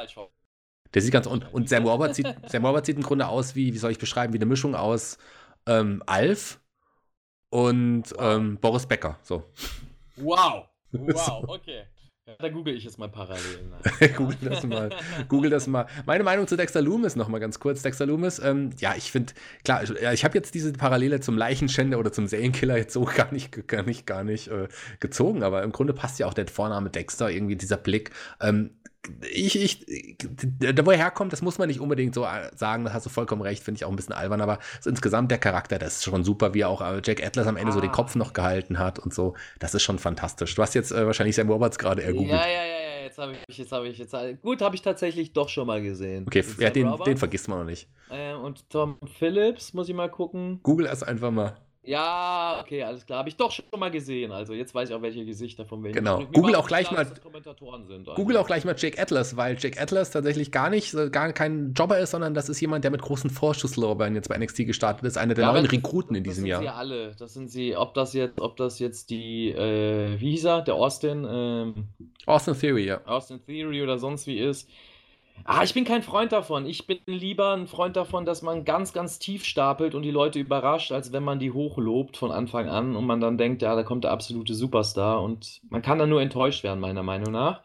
Der 0.95 1.03
sieht 1.03 1.13
ganz 1.13 1.27
und, 1.27 1.53
und 1.53 1.69
Sam 1.69 1.87
Robert 1.87 2.15
sieht 2.15 2.35
Sam 2.47 2.65
Robert 2.65 2.87
sieht 2.87 2.97
im 2.97 3.03
Grunde 3.03 3.29
aus 3.29 3.55
wie, 3.55 3.75
wie 3.75 3.79
soll 3.79 3.93
ich 3.93 3.99
beschreiben, 3.99 4.33
wie 4.33 4.39
eine 4.39 4.47
Mischung 4.47 4.75
aus 4.75 5.19
ähm, 5.67 6.03
Alf 6.07 6.61
und 7.51 8.13
wow. 8.13 8.37
ähm, 8.37 8.59
Boris 8.59 8.87
Becker. 8.87 9.19
So. 9.23 9.45
Wow. 10.17 10.67
Wow, 10.93 11.45
okay. 11.47 11.85
Da 12.39 12.49
google 12.49 12.75
ich 12.75 12.85
jetzt 12.85 12.99
mal 12.99 13.09
parallel. 13.09 13.71
google 14.17 14.37
das 14.43 14.65
mal. 14.65 14.91
Google 15.29 15.51
das 15.51 15.67
mal. 15.67 15.87
Meine 16.07 16.25
Meinung 16.25 16.47
zu 16.47 16.57
Dexter 16.57 16.81
Loomis 16.81 17.17
noch 17.17 17.29
mal 17.29 17.39
ganz 17.39 17.59
kurz. 17.59 17.83
Dexter 17.83 18.07
Loomis, 18.07 18.39
ähm, 18.39 18.71
ja, 18.79 18.95
ich 18.97 19.11
finde, 19.11 19.33
klar, 19.65 19.83
ich, 19.83 19.91
ich 19.91 20.25
habe 20.25 20.37
jetzt 20.37 20.55
diese 20.55 20.73
Parallele 20.73 21.21
zum 21.21 21.37
Leichenschänder 21.37 21.99
oder 21.99 22.13
zum 22.13 22.27
Serienkiller 22.27 22.77
jetzt 22.77 22.93
so 22.93 23.05
gar 23.17 23.33
nicht, 23.33 23.67
gar 23.69 23.83
nicht, 23.83 24.07
gar 24.07 24.25
nicht 24.25 24.49
äh, 24.49 24.69
gezogen, 25.01 25.43
aber 25.43 25.63
im 25.63 25.73
Grunde 25.73 25.93
passt 25.93 26.19
ja 26.19 26.27
auch 26.27 26.35
der 26.35 26.47
Vorname 26.47 26.91
Dexter, 26.91 27.31
irgendwie 27.31 27.57
dieser 27.57 27.77
Blick. 27.77 28.11
Ähm, 28.41 28.71
ich, 29.33 29.57
ich, 29.61 30.17
da 30.59 30.85
wo 30.85 30.91
er 30.91 30.99
herkommt, 30.99 31.33
das 31.33 31.43
muss 31.43 31.59
man 31.59 31.69
nicht 31.69 31.81
unbedingt 31.81 32.15
so 32.15 32.25
äh, 32.25 32.51
sagen, 32.55 32.85
da 32.85 32.93
hast 32.93 33.07
du 33.07 33.11
vollkommen 33.11 33.43
recht, 33.43 33.63
finde 33.63 33.79
ich 33.79 33.85
auch 33.85 33.91
ein 33.91 33.97
bisschen 33.97 34.15
albern, 34.15 34.41
aber 34.41 34.59
so 34.81 34.91
insgesamt 34.91 35.31
der 35.31 35.39
Charakter, 35.39 35.79
das 35.79 35.97
ist 35.97 36.05
schon 36.05 36.25
super, 36.25 36.55
wie 36.55 36.65
auch 36.65 36.81
äh, 36.81 37.01
Jack 37.05 37.25
Atlas 37.25 37.47
am 37.47 37.57
Ende 37.57 37.71
ah. 37.71 37.75
so 37.75 37.81
den 37.81 37.93
Kopf 37.93 38.15
noch 38.15 38.33
gehalten 38.33 38.79
hat 38.79 38.99
und 38.99 39.15
so, 39.15 39.35
das 39.59 39.75
ist 39.75 39.83
schon 39.83 39.99
fantastisch. 39.99 40.55
Du 40.55 40.63
hast 40.63 40.75
jetzt 40.75 40.93
äh, 40.93 41.07
wahrscheinlich 41.07 41.37
Sam 41.37 41.49
Roberts 41.49 41.79
gerade 41.79 42.03
ergoogelt. 42.03 42.31
Ja, 42.31 42.47
ja, 42.47 42.65
ja, 42.65 42.81
ja, 42.99 43.05
jetzt 43.05 43.19
habe 43.19 43.33
ich, 43.49 43.59
jetzt 43.59 43.73
habe 43.73 43.89
ich, 43.89 43.99
jetzt, 43.99 44.15
gut, 44.43 44.61
habe 44.61 44.75
ich 44.75 44.83
tatsächlich 44.83 45.33
doch 45.33 45.49
schon 45.49 45.67
mal 45.67 45.81
gesehen. 45.81 46.25
Okay, 46.27 46.45
ja, 46.59 46.71
den, 46.71 46.93
den 47.05 47.17
vergisst 47.17 47.49
man 47.49 47.59
noch 47.59 47.67
nicht. 47.67 47.89
Äh, 48.11 48.35
und 48.35 48.69
Tom 48.69 48.99
Phillips, 49.19 49.73
muss 49.73 49.89
ich 49.89 49.95
mal 49.95 50.11
gucken. 50.11 50.61
Google 50.63 50.87
erst 50.87 51.07
einfach 51.07 51.31
mal. 51.31 51.57
Ja, 51.83 52.61
okay, 52.63 52.83
alles 52.83 53.07
klar. 53.07 53.21
Habe 53.21 53.31
ich 53.31 53.37
doch 53.37 53.51
schon 53.51 53.65
mal 53.79 53.91
gesehen. 53.91 54.33
Also 54.33 54.53
jetzt 54.53 54.75
weiß 54.75 54.91
ich 54.91 54.95
auch, 54.95 55.01
welche 55.01 55.25
Gesichter 55.25 55.65
von 55.65 55.83
welchen. 55.83 55.97
Genau. 55.97 56.27
Google 56.27 56.55
auch 56.55 56.69
gleich 56.69 56.89
klar, 56.89 57.05
mal. 57.05 58.15
Google 58.15 58.37
auch 58.37 58.47
gleich 58.47 58.67
mal 58.67 58.75
Jake 58.77 59.01
Atlas, 59.01 59.37
weil 59.39 59.57
Jake 59.59 59.81
Atlas 59.81 60.11
tatsächlich 60.11 60.53
gar 60.53 60.69
nicht, 60.69 60.95
gar 61.11 61.33
kein 61.33 61.73
Jobber 61.73 61.99
ist, 61.99 62.11
sondern 62.11 62.35
das 62.35 62.51
ist 62.51 62.61
jemand, 62.61 62.85
der 62.85 62.91
mit 62.91 63.01
großen 63.01 63.31
Vorschusslorbeeren 63.31 64.15
jetzt 64.15 64.29
bei 64.29 64.37
NXT 64.37 64.67
gestartet 64.67 65.05
ist, 65.05 65.17
einer 65.17 65.33
der 65.33 65.47
ja, 65.47 65.53
neuen 65.53 65.65
Rekruten 65.65 66.15
in 66.17 66.23
diesem 66.23 66.45
Jahr. 66.45 66.61
Das 66.61 66.69
sind 66.69 66.75
sie 66.75 66.79
alle. 66.79 67.15
Das 67.17 67.33
sind 67.33 67.51
sie. 67.51 67.77
Ob 67.77 67.95
das 67.95 68.13
jetzt, 68.13 68.41
ob 68.43 68.59
das 68.59 68.79
jetzt 68.79 69.09
die, 69.09 69.49
äh, 69.49 70.21
wie 70.21 70.33
hieß 70.33 70.45
er, 70.45 70.63
der 70.63 70.75
Austin? 70.75 71.27
Ähm, 71.29 71.89
Austin 72.27 72.59
Theory, 72.59 72.85
ja. 72.85 73.01
Austin 73.07 73.41
Theory 73.47 73.83
oder 73.83 73.99
sonst 73.99 74.27
wie 74.27 74.39
ist. 74.39 74.69
Ah, 75.45 75.63
ich 75.63 75.75
bin 75.75 75.85
kein 75.85 76.03
Freund 76.03 76.33
davon. 76.33 76.67
Ich 76.67 76.87
bin 76.87 76.99
lieber 77.07 77.55
ein 77.55 77.67
Freund 77.67 77.97
davon, 77.97 78.25
dass 78.25 78.43
man 78.43 78.65
ganz, 78.65 78.93
ganz 78.93 79.19
tief 79.19 79.45
stapelt 79.45 79.95
und 79.95 80.03
die 80.03 80.11
Leute 80.11 80.39
überrascht, 80.39 80.93
als 80.93 81.13
wenn 81.13 81.25
man 81.25 81.39
die 81.39 81.53
hochlobt 81.53 82.17
von 82.17 82.31
Anfang 82.31 82.69
an 82.69 82.97
und 82.97 83.07
man 83.07 83.21
dann 83.21 83.39
denkt, 83.39 83.63
ja, 83.63 83.75
da 83.75 83.83
kommt 83.83 84.05
der 84.05 84.11
absolute 84.11 84.55
Superstar 84.55 85.23
und 85.23 85.61
man 85.71 85.83
kann 85.83 85.99
dann 85.99 86.09
nur 86.09 86.23
enttäuscht 86.23 86.63
werden, 86.63 86.81
meiner 86.81 87.03
Meinung 87.03 87.33
nach. 87.33 87.63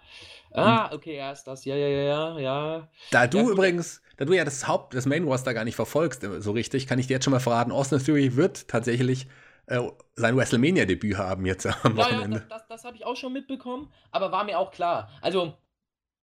Ah, 0.55 0.93
okay, 0.93 1.15
er 1.15 1.33
ist 1.33 1.43
das. 1.43 1.65
Ja, 1.65 1.75
ja, 1.75 1.87
ja, 1.87 2.03
ja, 2.03 2.39
ja. 2.39 2.87
Da 3.11 3.27
du 3.27 3.39
ja, 3.39 3.49
übrigens, 3.49 4.01
da 4.17 4.25
du 4.25 4.33
ja 4.33 4.45
das 4.45 4.67
Haupt, 4.67 4.93
das 4.93 5.05
Main 5.05 5.25
Roster 5.25 5.53
gar 5.53 5.65
nicht 5.65 5.75
verfolgst, 5.75 6.23
äh, 6.23 6.41
so 6.41 6.51
richtig, 6.51 6.87
kann 6.87 6.97
ich 6.97 7.07
dir 7.07 7.15
jetzt 7.15 7.25
schon 7.25 7.31
mal 7.31 7.39
verraten, 7.39 7.71
Austin 7.71 7.99
Theory 7.99 8.35
wird 8.37 8.67
tatsächlich 8.67 9.27
äh, 9.67 9.81
sein 10.15 10.37
WrestleMania-Debüt 10.37 11.17
haben 11.17 11.45
jetzt 11.45 11.65
am 11.83 11.97
Wochenende. 11.97 12.37
Ja, 12.37 12.43
ja 12.43 12.49
das, 12.49 12.59
das, 12.59 12.67
das 12.67 12.85
habe 12.85 12.95
ich 12.95 13.05
auch 13.05 13.15
schon 13.15 13.33
mitbekommen, 13.33 13.91
aber 14.11 14.31
war 14.31 14.43
mir 14.43 14.59
auch 14.59 14.71
klar. 14.71 15.09
Also, 15.21 15.55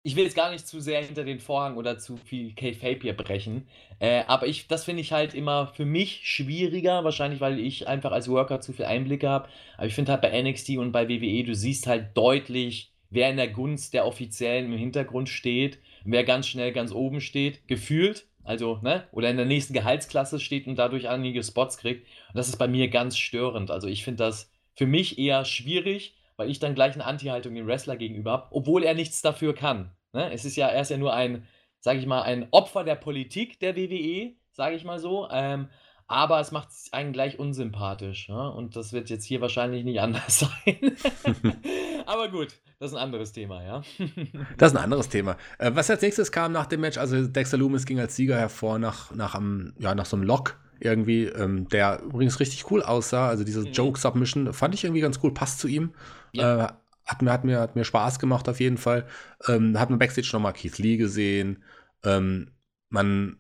ich 0.06 0.14
will 0.14 0.22
jetzt 0.22 0.36
gar 0.36 0.52
nicht 0.52 0.68
zu 0.68 0.80
sehr 0.80 1.02
hinter 1.02 1.24
den 1.24 1.40
Vorhang 1.40 1.76
oder 1.76 1.98
zu 1.98 2.16
viel 2.16 2.54
K-Fape 2.54 3.00
hier 3.02 3.16
brechen, 3.16 3.66
äh, 3.98 4.22
aber 4.28 4.46
ich, 4.46 4.68
das 4.68 4.84
finde 4.84 5.00
ich 5.00 5.12
halt 5.12 5.34
immer 5.34 5.66
für 5.66 5.84
mich 5.84 6.20
schwieriger, 6.22 7.02
wahrscheinlich 7.02 7.40
weil 7.40 7.58
ich 7.58 7.88
einfach 7.88 8.12
als 8.12 8.28
Worker 8.28 8.60
zu 8.60 8.72
viel 8.72 8.84
Einblicke 8.84 9.28
habe. 9.28 9.48
Aber 9.76 9.88
ich 9.88 9.96
finde 9.96 10.12
halt 10.12 10.22
bei 10.22 10.40
NXT 10.40 10.76
und 10.76 10.92
bei 10.92 11.08
WWE, 11.08 11.42
du 11.42 11.56
siehst 11.56 11.88
halt 11.88 12.16
deutlich, 12.16 12.92
wer 13.10 13.30
in 13.30 13.36
der 13.36 13.48
Gunst 13.48 13.94
der 13.94 14.06
Offiziellen 14.06 14.72
im 14.72 14.78
Hintergrund 14.78 15.28
steht, 15.28 15.80
wer 16.04 16.22
ganz 16.22 16.46
schnell 16.46 16.70
ganz 16.70 16.92
oben 16.92 17.20
steht, 17.20 17.66
gefühlt, 17.66 18.28
also, 18.44 18.78
ne, 18.84 19.08
oder 19.10 19.28
in 19.28 19.36
der 19.36 19.46
nächsten 19.46 19.74
Gehaltsklasse 19.74 20.38
steht 20.38 20.68
und 20.68 20.76
dadurch 20.76 21.08
einige 21.08 21.42
Spots 21.42 21.78
kriegt. 21.78 22.06
Und 22.28 22.36
das 22.36 22.46
ist 22.46 22.58
bei 22.58 22.68
mir 22.68 22.86
ganz 22.90 23.18
störend. 23.18 23.72
Also 23.72 23.88
ich 23.88 24.04
finde 24.04 24.22
das 24.22 24.52
für 24.76 24.86
mich 24.86 25.18
eher 25.18 25.44
schwierig, 25.44 26.14
weil 26.36 26.50
ich 26.50 26.58
dann 26.58 26.74
gleich 26.74 26.94
eine 26.94 27.04
Anti-Haltung 27.04 27.54
dem 27.54 27.66
Wrestler 27.66 27.96
gegenüber 27.96 28.32
habe, 28.32 28.46
obwohl 28.50 28.84
er 28.84 28.94
nichts 28.94 29.22
dafür 29.22 29.54
kann. 29.54 29.92
Ne? 30.12 30.32
Es 30.32 30.44
ist 30.44 30.56
ja, 30.56 30.68
er 30.68 30.82
ist 30.82 30.90
ja 30.90 30.96
nur 30.96 31.14
ein, 31.14 31.46
sage 31.80 31.98
ich 31.98 32.06
mal, 32.06 32.22
ein 32.22 32.48
Opfer 32.50 32.84
der 32.84 32.96
Politik 32.96 33.60
der 33.60 33.76
WWE, 33.76 34.34
sage 34.52 34.76
ich 34.76 34.84
mal 34.84 34.98
so. 34.98 35.28
Ähm, 35.30 35.68
aber 36.08 36.38
es 36.40 36.52
macht 36.52 36.68
einen 36.92 37.12
gleich 37.12 37.38
unsympathisch. 37.38 38.28
Ja? 38.28 38.48
Und 38.48 38.76
das 38.76 38.92
wird 38.92 39.10
jetzt 39.10 39.24
hier 39.24 39.40
wahrscheinlich 39.40 39.84
nicht 39.84 40.00
anders 40.00 40.38
sein. 40.64 40.96
aber 42.06 42.28
gut, 42.28 42.48
das 42.78 42.92
ist 42.92 42.96
ein 42.96 43.02
anderes 43.02 43.32
Thema, 43.32 43.62
ja. 43.64 43.82
das 44.56 44.72
ist 44.72 44.78
ein 44.78 44.84
anderes 44.84 45.08
Thema. 45.08 45.36
Äh, 45.58 45.72
was 45.74 45.90
als 45.90 46.02
nächstes 46.02 46.30
kam 46.30 46.52
nach 46.52 46.66
dem 46.66 46.80
Match, 46.80 46.98
also 46.98 47.26
Dexter 47.26 47.56
Loomis 47.56 47.86
ging 47.86 47.98
als 47.98 48.16
Sieger 48.16 48.38
hervor 48.38 48.78
nach, 48.78 49.12
nach, 49.12 49.34
einem, 49.34 49.74
ja, 49.78 49.94
nach 49.94 50.06
so 50.06 50.16
einem 50.16 50.24
Lock 50.24 50.58
irgendwie, 50.80 51.24
ähm, 51.24 51.68
der 51.68 52.02
übrigens 52.02 52.40
richtig 52.40 52.70
cool 52.70 52.82
aussah. 52.82 53.28
Also 53.28 53.44
diese 53.44 53.60
mhm. 53.60 53.72
Joke-Submission 53.72 54.52
fand 54.52 54.74
ich 54.74 54.84
irgendwie 54.84 55.00
ganz 55.00 55.18
cool, 55.22 55.32
passt 55.32 55.60
zu 55.60 55.68
ihm. 55.68 55.92
Ja. 56.32 56.66
Äh, 56.66 56.68
hat 57.04 57.22
mir, 57.22 57.32
hat 57.32 57.44
mir, 57.44 57.60
hat 57.60 57.76
mir 57.76 57.84
Spaß 57.84 58.18
gemacht 58.18 58.48
auf 58.48 58.58
jeden 58.60 58.78
Fall. 58.78 59.06
Ähm, 59.46 59.78
hat 59.78 59.90
man 59.90 59.98
Backstage 59.98 60.30
nochmal 60.32 60.52
Keith 60.52 60.78
Lee 60.78 60.96
gesehen. 60.96 61.62
Ähm, 62.04 62.50
man 62.88 63.38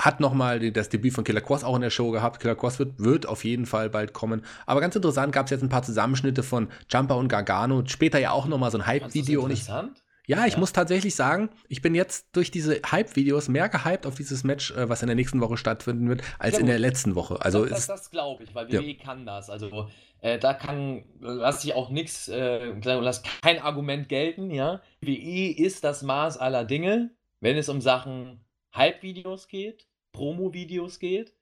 hat 0.00 0.20
nochmal 0.20 0.70
das 0.70 0.90
Debüt 0.90 1.14
von 1.14 1.24
Killer 1.24 1.40
Cross 1.40 1.64
auch 1.64 1.74
in 1.74 1.82
der 1.82 1.90
Show 1.90 2.10
gehabt. 2.10 2.40
Killer 2.40 2.54
Cross 2.54 2.78
wird, 2.78 3.00
wird 3.00 3.26
auf 3.26 3.44
jeden 3.44 3.66
Fall 3.66 3.90
bald 3.90 4.12
kommen. 4.12 4.42
Aber 4.66 4.80
ganz 4.80 4.94
interessant 4.94 5.32
gab 5.32 5.46
es 5.46 5.50
jetzt 5.50 5.62
ein 5.62 5.68
paar 5.68 5.82
Zusammenschnitte 5.82 6.42
von 6.42 6.68
Jumper 6.88 7.16
und 7.16 7.28
Gargano. 7.28 7.82
Später 7.86 8.18
ja 8.18 8.30
auch 8.30 8.46
nochmal 8.46 8.70
so 8.70 8.78
ein 8.78 8.86
Hype-Video. 8.86 9.42
Interessant? 9.42 10.02
Ja, 10.28 10.44
ich 10.44 10.52
ja. 10.52 10.58
muss 10.58 10.74
tatsächlich 10.74 11.14
sagen, 11.14 11.48
ich 11.68 11.80
bin 11.80 11.94
jetzt 11.94 12.28
durch 12.36 12.50
diese 12.50 12.82
Hype-Videos 12.84 13.48
mehr 13.48 13.70
gehypt 13.70 14.04
auf 14.04 14.14
dieses 14.14 14.44
Match, 14.44 14.72
äh, 14.72 14.86
was 14.86 15.00
in 15.00 15.06
der 15.06 15.16
nächsten 15.16 15.40
Woche 15.40 15.56
stattfinden 15.56 16.06
wird, 16.06 16.22
als 16.38 16.54
ja, 16.54 16.60
in 16.60 16.66
der 16.66 16.78
letzten 16.78 17.14
Woche. 17.14 17.40
Also 17.40 17.64
das, 17.64 17.86
das, 17.86 17.86
das 17.86 18.10
glaube 18.10 18.44
ich, 18.44 18.54
weil 18.54 18.70
WWE 18.70 18.82
ja. 18.82 19.02
kann 19.02 19.24
das. 19.24 19.48
Also 19.48 19.88
äh, 20.20 20.38
da 20.38 20.52
kann, 20.52 21.04
lass 21.20 21.62
sich 21.62 21.74
auch 21.74 21.88
nichts, 21.88 22.28
äh, 22.28 22.74
lass 22.84 23.22
kein 23.40 23.58
Argument 23.58 24.10
gelten, 24.10 24.50
ja. 24.50 24.82
WWE 25.00 25.50
ist 25.56 25.82
das 25.82 26.02
Maß 26.02 26.36
aller 26.36 26.66
Dinge, 26.66 27.10
wenn 27.40 27.56
es 27.56 27.70
um 27.70 27.80
Sachen 27.80 28.44
Hype-Videos 28.74 29.48
geht, 29.48 29.86
Promo-Videos 30.12 30.98
geht. 30.98 31.32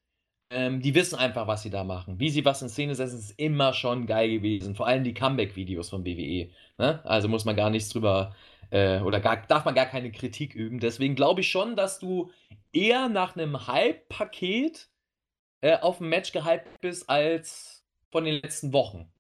Ähm, 0.49 0.81
die 0.81 0.95
wissen 0.95 1.19
einfach, 1.19 1.49
was 1.49 1.65
sie 1.65 1.71
da 1.71 1.83
machen. 1.83 2.21
Wie 2.21 2.31
sie 2.31 2.45
was 2.45 2.63
in 2.63 2.69
Szene 2.69 2.95
setzen, 2.95 3.19
ist 3.19 3.37
immer 3.37 3.73
schon 3.73 4.07
geil 4.07 4.31
gewesen. 4.31 4.77
Vor 4.77 4.87
allem 4.87 5.03
die 5.03 5.13
Comeback-Videos 5.13 5.89
von 5.89 6.07
WWE. 6.07 6.51
Ne? 6.79 7.01
Also 7.05 7.27
muss 7.27 7.45
man 7.45 7.57
gar 7.57 7.69
nichts 7.69 7.89
drüber 7.89 8.33
äh, 8.71 9.01
oder 9.01 9.21
gar, 9.21 9.37
darf 9.47 9.65
man 9.65 9.75
gar 9.75 9.87
keine 9.87 10.11
Kritik 10.11 10.55
üben. 10.55 10.81
Deswegen 10.81 11.15
glaube 11.15 11.41
ich 11.41 11.51
schon, 11.51 11.77
dass 11.77 11.99
du 11.99 12.31
eher 12.73 13.09
nach 13.09 13.37
einem 13.37 13.67
Hype-Paket 13.67 14.89
äh, 15.61 15.79
auf 15.79 16.01
ein 16.01 16.09
Match 16.09 16.33
gehypt 16.33 16.81
bist, 16.81 17.09
als 17.09 17.85
von 18.11 18.25
den 18.25 18.35
letzten 18.35 18.73
Wochen. 18.73 19.11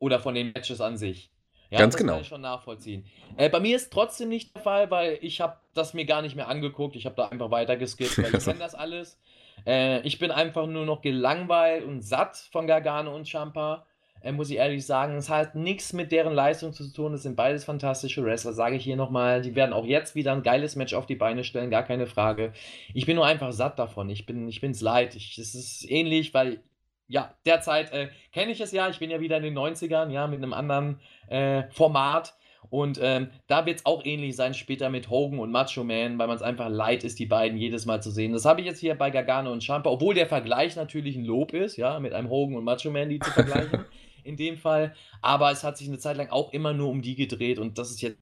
Oder 0.00 0.20
von 0.20 0.34
den 0.34 0.52
Matches 0.52 0.80
an 0.80 0.96
sich. 0.96 1.30
Ja, 1.70 1.78
Ganz 1.78 1.94
das 1.94 2.00
genau. 2.00 2.12
kann 2.14 2.22
ich 2.22 2.28
schon 2.28 2.40
nachvollziehen. 2.40 3.06
Äh, 3.36 3.48
bei 3.48 3.58
mir 3.58 3.74
ist 3.74 3.92
trotzdem 3.92 4.28
nicht 4.28 4.54
der 4.54 4.62
Fall, 4.62 4.90
weil 4.90 5.18
ich 5.22 5.40
habe 5.40 5.56
das 5.72 5.94
mir 5.94 6.04
gar 6.04 6.20
nicht 6.20 6.36
mehr 6.36 6.48
angeguckt. 6.48 6.94
Ich 6.94 7.06
habe 7.06 7.16
da 7.16 7.28
einfach 7.28 7.50
weitergeskippt, 7.50 8.18
weil 8.18 8.34
ich 8.34 8.44
kenne 8.44 8.58
das 8.58 8.74
alles. 8.74 9.18
Äh, 9.66 10.00
ich 10.06 10.18
bin 10.18 10.30
einfach 10.30 10.66
nur 10.66 10.84
noch 10.84 11.00
gelangweilt 11.00 11.84
und 11.84 12.02
satt 12.02 12.36
von 12.52 12.66
Gargano 12.66 13.14
und 13.14 13.28
Champa 13.28 13.86
äh, 14.24 14.32
muss 14.32 14.50
ich 14.50 14.56
ehrlich 14.56 14.84
sagen. 14.86 15.16
Es 15.16 15.28
hat 15.28 15.54
nichts 15.54 15.92
mit 15.92 16.10
deren 16.10 16.32
Leistung 16.32 16.72
zu 16.72 16.90
tun. 16.92 17.14
Es 17.14 17.22
sind 17.22 17.36
beides 17.36 17.64
fantastische 17.64 18.24
Wrestler, 18.24 18.54
sage 18.54 18.76
ich 18.76 18.84
hier 18.84 18.96
nochmal. 18.96 19.42
Die 19.42 19.54
werden 19.54 19.72
auch 19.72 19.84
jetzt 19.84 20.14
wieder 20.14 20.32
ein 20.32 20.42
geiles 20.42 20.76
Match 20.76 20.94
auf 20.94 21.06
die 21.06 21.14
Beine 21.14 21.44
stellen, 21.44 21.70
gar 21.70 21.82
keine 21.82 22.06
Frage. 22.06 22.52
Ich 22.94 23.06
bin 23.06 23.16
nur 23.16 23.26
einfach 23.26 23.52
satt 23.52 23.78
davon. 23.78 24.08
Ich 24.08 24.26
bin 24.26 24.48
ich 24.48 24.60
bin's 24.60 24.80
leid. 24.80 25.14
Es 25.14 25.54
ist 25.54 25.88
ähnlich, 25.90 26.32
weil 26.32 26.60
ja, 27.06 27.34
derzeit 27.44 27.92
äh, 27.92 28.08
kenne 28.32 28.50
ich 28.52 28.60
es 28.60 28.72
ja. 28.72 28.88
Ich 28.88 28.98
bin 28.98 29.10
ja 29.10 29.20
wieder 29.20 29.36
in 29.36 29.42
den 29.42 29.58
90ern, 29.58 30.10
ja, 30.10 30.26
mit 30.26 30.38
einem 30.38 30.54
anderen 30.54 31.00
äh, 31.28 31.64
Format. 31.70 32.34
Und 32.70 32.98
ähm, 33.02 33.28
da 33.46 33.66
wird 33.66 33.80
es 33.80 33.86
auch 33.86 34.06
ähnlich 34.06 34.36
sein 34.36 34.54
später 34.54 34.88
mit 34.88 35.10
Hogan 35.10 35.38
und 35.38 35.50
Macho 35.50 35.84
Man, 35.84 36.18
weil 36.18 36.26
man 36.26 36.36
es 36.36 36.42
einfach 36.42 36.70
leid 36.70 37.04
ist, 37.04 37.18
die 37.18 37.26
beiden 37.26 37.58
jedes 37.58 37.84
Mal 37.84 38.02
zu 38.02 38.10
sehen. 38.10 38.32
Das 38.32 38.46
habe 38.46 38.62
ich 38.62 38.66
jetzt 38.66 38.80
hier 38.80 38.94
bei 38.94 39.10
Gargano 39.10 39.52
und 39.52 39.62
Champa, 39.62 39.90
obwohl 39.90 40.14
der 40.14 40.26
Vergleich 40.26 40.74
natürlich 40.74 41.14
ein 41.14 41.26
Lob 41.26 41.52
ist, 41.52 41.76
ja, 41.76 42.00
mit 42.00 42.14
einem 42.14 42.30
Hogan 42.30 42.56
und 42.56 42.64
Macho 42.64 42.90
Man, 42.90 43.10
die 43.10 43.18
zu 43.18 43.30
vergleichen. 43.30 43.84
in 44.24 44.36
dem 44.36 44.56
Fall. 44.56 44.94
Aber 45.22 45.50
es 45.50 45.64
hat 45.64 45.76
sich 45.76 45.88
eine 45.88 45.98
Zeit 45.98 46.16
lang 46.16 46.30
auch 46.30 46.52
immer 46.52 46.72
nur 46.72 46.88
um 46.88 47.02
die 47.02 47.14
gedreht 47.14 47.58
und 47.58 47.78
das 47.78 47.90
ist 47.90 48.00
jetzt 48.00 48.18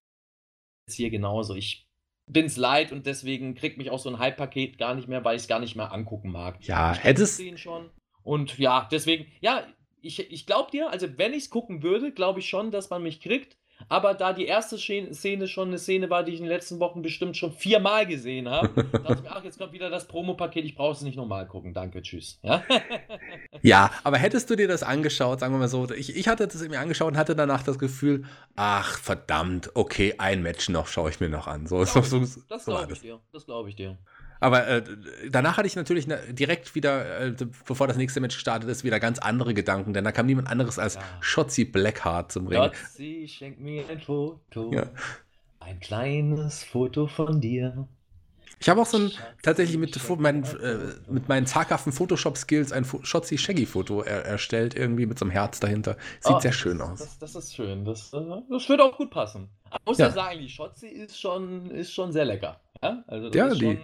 hier 0.89 1.09
genauso. 1.09 1.55
Ich 1.55 1.85
bin 2.31 2.45
es 2.45 2.57
leid 2.57 2.91
und 2.91 3.05
deswegen 3.05 3.55
kriegt 3.55 3.77
mich 3.77 3.89
auch 3.89 3.99
so 3.99 4.09
ein 4.09 4.19
Hype-Paket 4.19 4.77
gar 4.77 4.95
nicht 4.95 5.07
mehr, 5.07 5.23
weil 5.23 5.35
ich 5.35 5.43
es 5.43 5.47
gar 5.47 5.59
nicht 5.59 5.75
mehr 5.75 5.91
angucken 5.91 6.31
mag. 6.31 6.63
Ja, 6.65 6.93
hättest. 6.93 7.41
schon. 7.59 7.89
Und 8.23 8.57
ja, 8.57 8.87
deswegen, 8.91 9.27
ja, 9.41 9.67
ich, 10.01 10.31
ich 10.31 10.45
glaube 10.45 10.71
dir, 10.71 10.89
also 10.89 11.17
wenn 11.17 11.33
ich 11.33 11.43
es 11.43 11.49
gucken 11.49 11.83
würde, 11.83 12.11
glaube 12.11 12.39
ich 12.39 12.49
schon, 12.49 12.71
dass 12.71 12.89
man 12.89 13.03
mich 13.03 13.19
kriegt. 13.21 13.57
Aber 13.89 14.13
da 14.13 14.33
die 14.33 14.45
erste 14.45 14.77
Szene 14.77 15.47
schon 15.47 15.69
eine 15.69 15.77
Szene 15.77 16.09
war, 16.09 16.23
die 16.23 16.33
ich 16.33 16.39
in 16.39 16.45
den 16.45 16.51
letzten 16.51 16.79
Wochen 16.79 17.01
bestimmt 17.01 17.37
schon 17.37 17.51
viermal 17.51 18.05
gesehen 18.05 18.49
habe, 18.49 18.83
dachte 18.91 19.13
ich 19.15 19.21
mir, 19.21 19.31
ach, 19.31 19.43
jetzt 19.43 19.57
kommt 19.57 19.73
wieder 19.73 19.89
das 19.89 20.07
Promopaket, 20.07 20.65
ich 20.65 20.75
brauche 20.75 20.93
es 20.93 21.01
nicht 21.01 21.15
nochmal 21.15 21.47
gucken. 21.47 21.73
Danke, 21.73 22.01
tschüss. 22.01 22.39
Ja? 22.43 22.63
ja, 23.61 23.91
aber 24.03 24.17
hättest 24.17 24.49
du 24.49 24.55
dir 24.55 24.67
das 24.67 24.83
angeschaut, 24.83 25.39
sagen 25.39 25.53
wir 25.53 25.59
mal 25.59 25.67
so, 25.67 25.89
ich, 25.91 26.15
ich 26.15 26.27
hatte 26.27 26.47
das 26.47 26.61
mir 26.67 26.79
angeschaut 26.79 27.13
und 27.13 27.17
hatte 27.17 27.35
danach 27.35 27.63
das 27.63 27.79
Gefühl, 27.79 28.25
ach 28.55 28.97
verdammt, 28.99 29.71
okay, 29.75 30.15
ein 30.17 30.41
Match 30.41 30.69
noch 30.69 30.87
schaue 30.87 31.09
ich 31.09 31.19
mir 31.19 31.29
noch 31.29 31.47
an. 31.47 31.67
So, 31.67 31.83
so, 31.85 32.01
so, 32.01 32.19
das 32.47 32.65
glaube 32.65 32.93
ich 32.93 33.01
dir. 33.01 33.19
Das 33.31 33.45
glaube 33.45 33.69
ich 33.69 33.75
dir. 33.75 33.97
Aber 34.43 34.67
äh, 34.67 34.83
danach 35.29 35.55
hatte 35.55 35.67
ich 35.67 35.77
natürlich 35.77 36.05
direkt 36.31 36.75
wieder, 36.75 37.27
äh, 37.27 37.35
bevor 37.65 37.87
das 37.87 37.95
nächste 37.95 38.19
Match 38.19 38.35
gestartet 38.35 38.69
ist, 38.69 38.83
wieder 38.83 38.99
ganz 38.99 39.19
andere 39.19 39.53
Gedanken, 39.53 39.93
denn 39.93 40.03
da 40.03 40.11
kam 40.11 40.25
niemand 40.25 40.49
anderes 40.49 40.77
als 40.77 40.95
ja. 40.95 41.01
Shotzi 41.21 41.63
Blackheart 41.63 42.29
zum 42.33 42.47
Ring. 42.47 42.61
Shotzi, 42.61 43.25
schenk 43.29 43.61
mir 43.61 43.87
ein 43.89 44.01
Foto. 44.01 44.69
Ja. 44.73 44.87
Ein 45.61 45.79
kleines 45.79 46.65
Foto 46.65 47.07
von 47.07 47.39
dir. 47.39 47.87
Ich 48.59 48.67
habe 48.67 48.81
auch 48.81 48.85
so 48.85 48.97
ein, 48.97 49.11
tatsächlich 49.41 49.77
mit, 49.77 49.97
mein, 50.19 50.43
äh, 50.43 50.77
mit 51.09 51.29
meinen 51.29 51.45
zaghaften 51.45 51.93
Photoshop-Skills 51.93 52.73
ein 52.73 52.83
Shotzi 52.83 53.37
Shaggy-Foto 53.37 54.01
er, 54.01 54.25
erstellt, 54.25 54.75
irgendwie 54.75 55.05
mit 55.05 55.17
so 55.17 55.23
einem 55.23 55.31
Herz 55.31 55.61
dahinter. 55.61 55.95
Sieht 56.19 56.35
oh, 56.35 56.39
sehr 56.41 56.51
schön 56.51 56.81
aus. 56.81 56.99
Das, 56.99 57.17
das, 57.17 57.35
ist 57.35 57.55
schön. 57.55 57.85
Das, 57.85 58.11
äh, 58.11 58.19
das 58.49 58.67
würde 58.67 58.83
auch 58.83 58.97
gut 58.97 59.09
passen. 59.09 59.47
Ich 59.71 59.85
muss 59.85 59.97
ja, 59.99 60.07
ja 60.07 60.11
sagen, 60.11 60.39
die 60.39 60.49
Shotzi 60.49 60.87
ist 60.87 61.17
schon, 61.17 61.71
ist 61.71 61.93
schon 61.93 62.11
sehr 62.11 62.25
lecker. 62.25 62.59
Ja, 62.81 63.05
also 63.07 63.29
das 63.29 63.37
ja, 63.37 63.47
ist 63.47 63.61
die, 63.61 63.65
schon, 63.65 63.77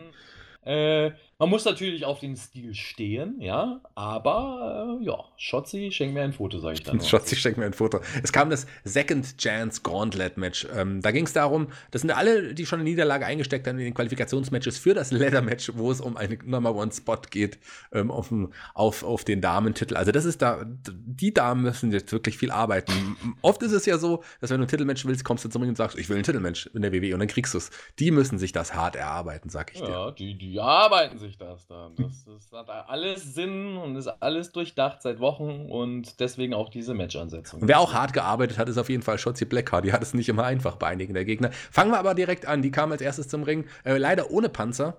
äh, 0.66 1.12
man 1.40 1.50
muss 1.50 1.64
natürlich 1.64 2.04
auf 2.04 2.20
den 2.20 2.36
Stil 2.36 2.76
stehen, 2.76 3.40
ja, 3.40 3.80
aber 3.96 5.00
äh, 5.00 5.06
ja, 5.06 5.24
Schotzi, 5.38 5.90
schenk 5.90 6.14
mir 6.14 6.22
ein 6.22 6.34
Foto, 6.34 6.60
sage 6.60 6.74
ich 6.74 6.84
dann. 6.84 7.00
Schotzi, 7.04 7.38
schenk 7.38 7.58
mir 7.58 7.64
ein 7.64 7.72
Foto. 7.72 8.02
Es 8.22 8.34
kam 8.34 8.50
das 8.50 8.68
Second 8.84 9.38
Chance 9.38 9.80
Gauntlet 9.82 10.36
Match. 10.36 10.68
Ähm, 10.76 11.02
da 11.02 11.12
ging 11.12 11.26
es 11.26 11.32
darum, 11.32 11.68
das 11.92 12.02
sind 12.02 12.12
alle, 12.12 12.54
die 12.54 12.66
schon 12.66 12.82
eine 12.82 12.90
Niederlage 12.90 13.26
eingesteckt 13.26 13.66
haben 13.68 13.80
in 13.80 13.86
den 13.86 13.94
Qualifikationsmatches 13.94 14.78
für 14.78 14.94
das 14.94 15.12
Leather 15.12 15.42
Match, 15.42 15.72
wo 15.76 15.90
es 15.90 16.02
um 16.02 16.18
einen 16.18 16.40
Number 16.44 16.76
One 16.76 16.92
Spot 16.92 17.22
geht, 17.30 17.58
ähm, 17.94 18.12
auf, 18.12 18.34
auf, 18.74 19.04
auf 19.04 19.24
den 19.24 19.40
Damentitel. 19.40 19.96
Also 19.96 20.12
das 20.12 20.26
ist 20.26 20.42
da, 20.42 20.66
die 20.66 21.34
Damen 21.34 21.62
müssen 21.62 21.94
jetzt 21.94 22.12
wirklich 22.12 22.38
viel 22.38 22.52
arbeiten. 22.52 23.16
Oft 23.42 23.64
ist 23.64 23.72
es 23.72 23.86
ja 23.86 23.98
so, 23.98 24.26
dass 24.42 24.50
wenn 24.50 24.58
du 24.58 24.66
ein 24.66 24.70
Titelmatch 24.70 25.06
willst, 25.06 25.24
kommst 25.24 25.46
du 25.46 25.50
zum 25.50 25.62
Ring 25.62 25.70
und 25.70 25.78
sagst, 25.78 25.98
ich 25.98 26.10
will 26.10 26.18
ein 26.18 26.24
Titelmatch 26.24 26.70
in 26.74 26.82
der 26.82 26.92
WWE 26.92 27.14
und 27.14 27.20
dann 27.20 27.30
kriegst 27.30 27.54
du 27.54 27.60
es. 27.60 27.72
Die 27.98 28.12
müssen 28.12 28.38
sich 28.38 28.52
das 28.52 28.74
hart 28.74 28.98
erarbeiten, 28.98 29.50
sag 29.50 29.74
ich 29.74 29.80
dir. 29.80 29.90
Ja, 29.90 30.12
die, 30.12 30.38
die 30.38 30.60
arbeiten 30.60 31.18
sich 31.18 31.29
das 31.38 31.68
dann. 31.68 31.96
Das, 31.96 32.26
das 32.26 32.52
hat 32.52 32.70
alles 32.90 33.36
Sinn 33.36 33.78
und 33.78 33.96
ist 33.96 34.08
alles 34.08 34.52
durchdacht 34.52 35.02
seit 35.02 35.20
Wochen 35.20 35.68
und 35.70 36.20
deswegen 36.20 36.54
auch 36.54 36.70
diese 36.70 36.94
Match-Ansetzung. 36.94 37.62
Wer 37.64 37.80
auch 37.80 37.94
hart 37.94 38.14
gearbeitet 38.14 38.58
hat, 38.58 38.70
ist 38.70 38.78
auf 38.78 38.90
jeden 38.90 39.04
Fall 39.04 39.18
Shotzi 39.18 39.46
Blackheart. 39.46 39.86
Die 39.86 39.94
hat 39.94 40.02
es 40.02 40.14
nicht 40.14 40.30
immer 40.30 40.44
einfach 40.44 40.76
bei 40.76 40.88
einigen 40.88 41.14
der 41.14 41.26
Gegner. 41.26 41.52
Fangen 41.52 41.92
wir 41.92 42.00
aber 42.00 42.16
direkt 42.16 42.46
an. 42.46 42.62
Die 42.62 42.72
kam 42.72 42.92
als 42.92 43.02
erstes 43.02 43.28
zum 43.28 43.44
Ring. 43.44 43.66
Äh, 43.84 43.98
leider 43.98 44.32
ohne 44.32 44.50
Panzer. 44.50 44.98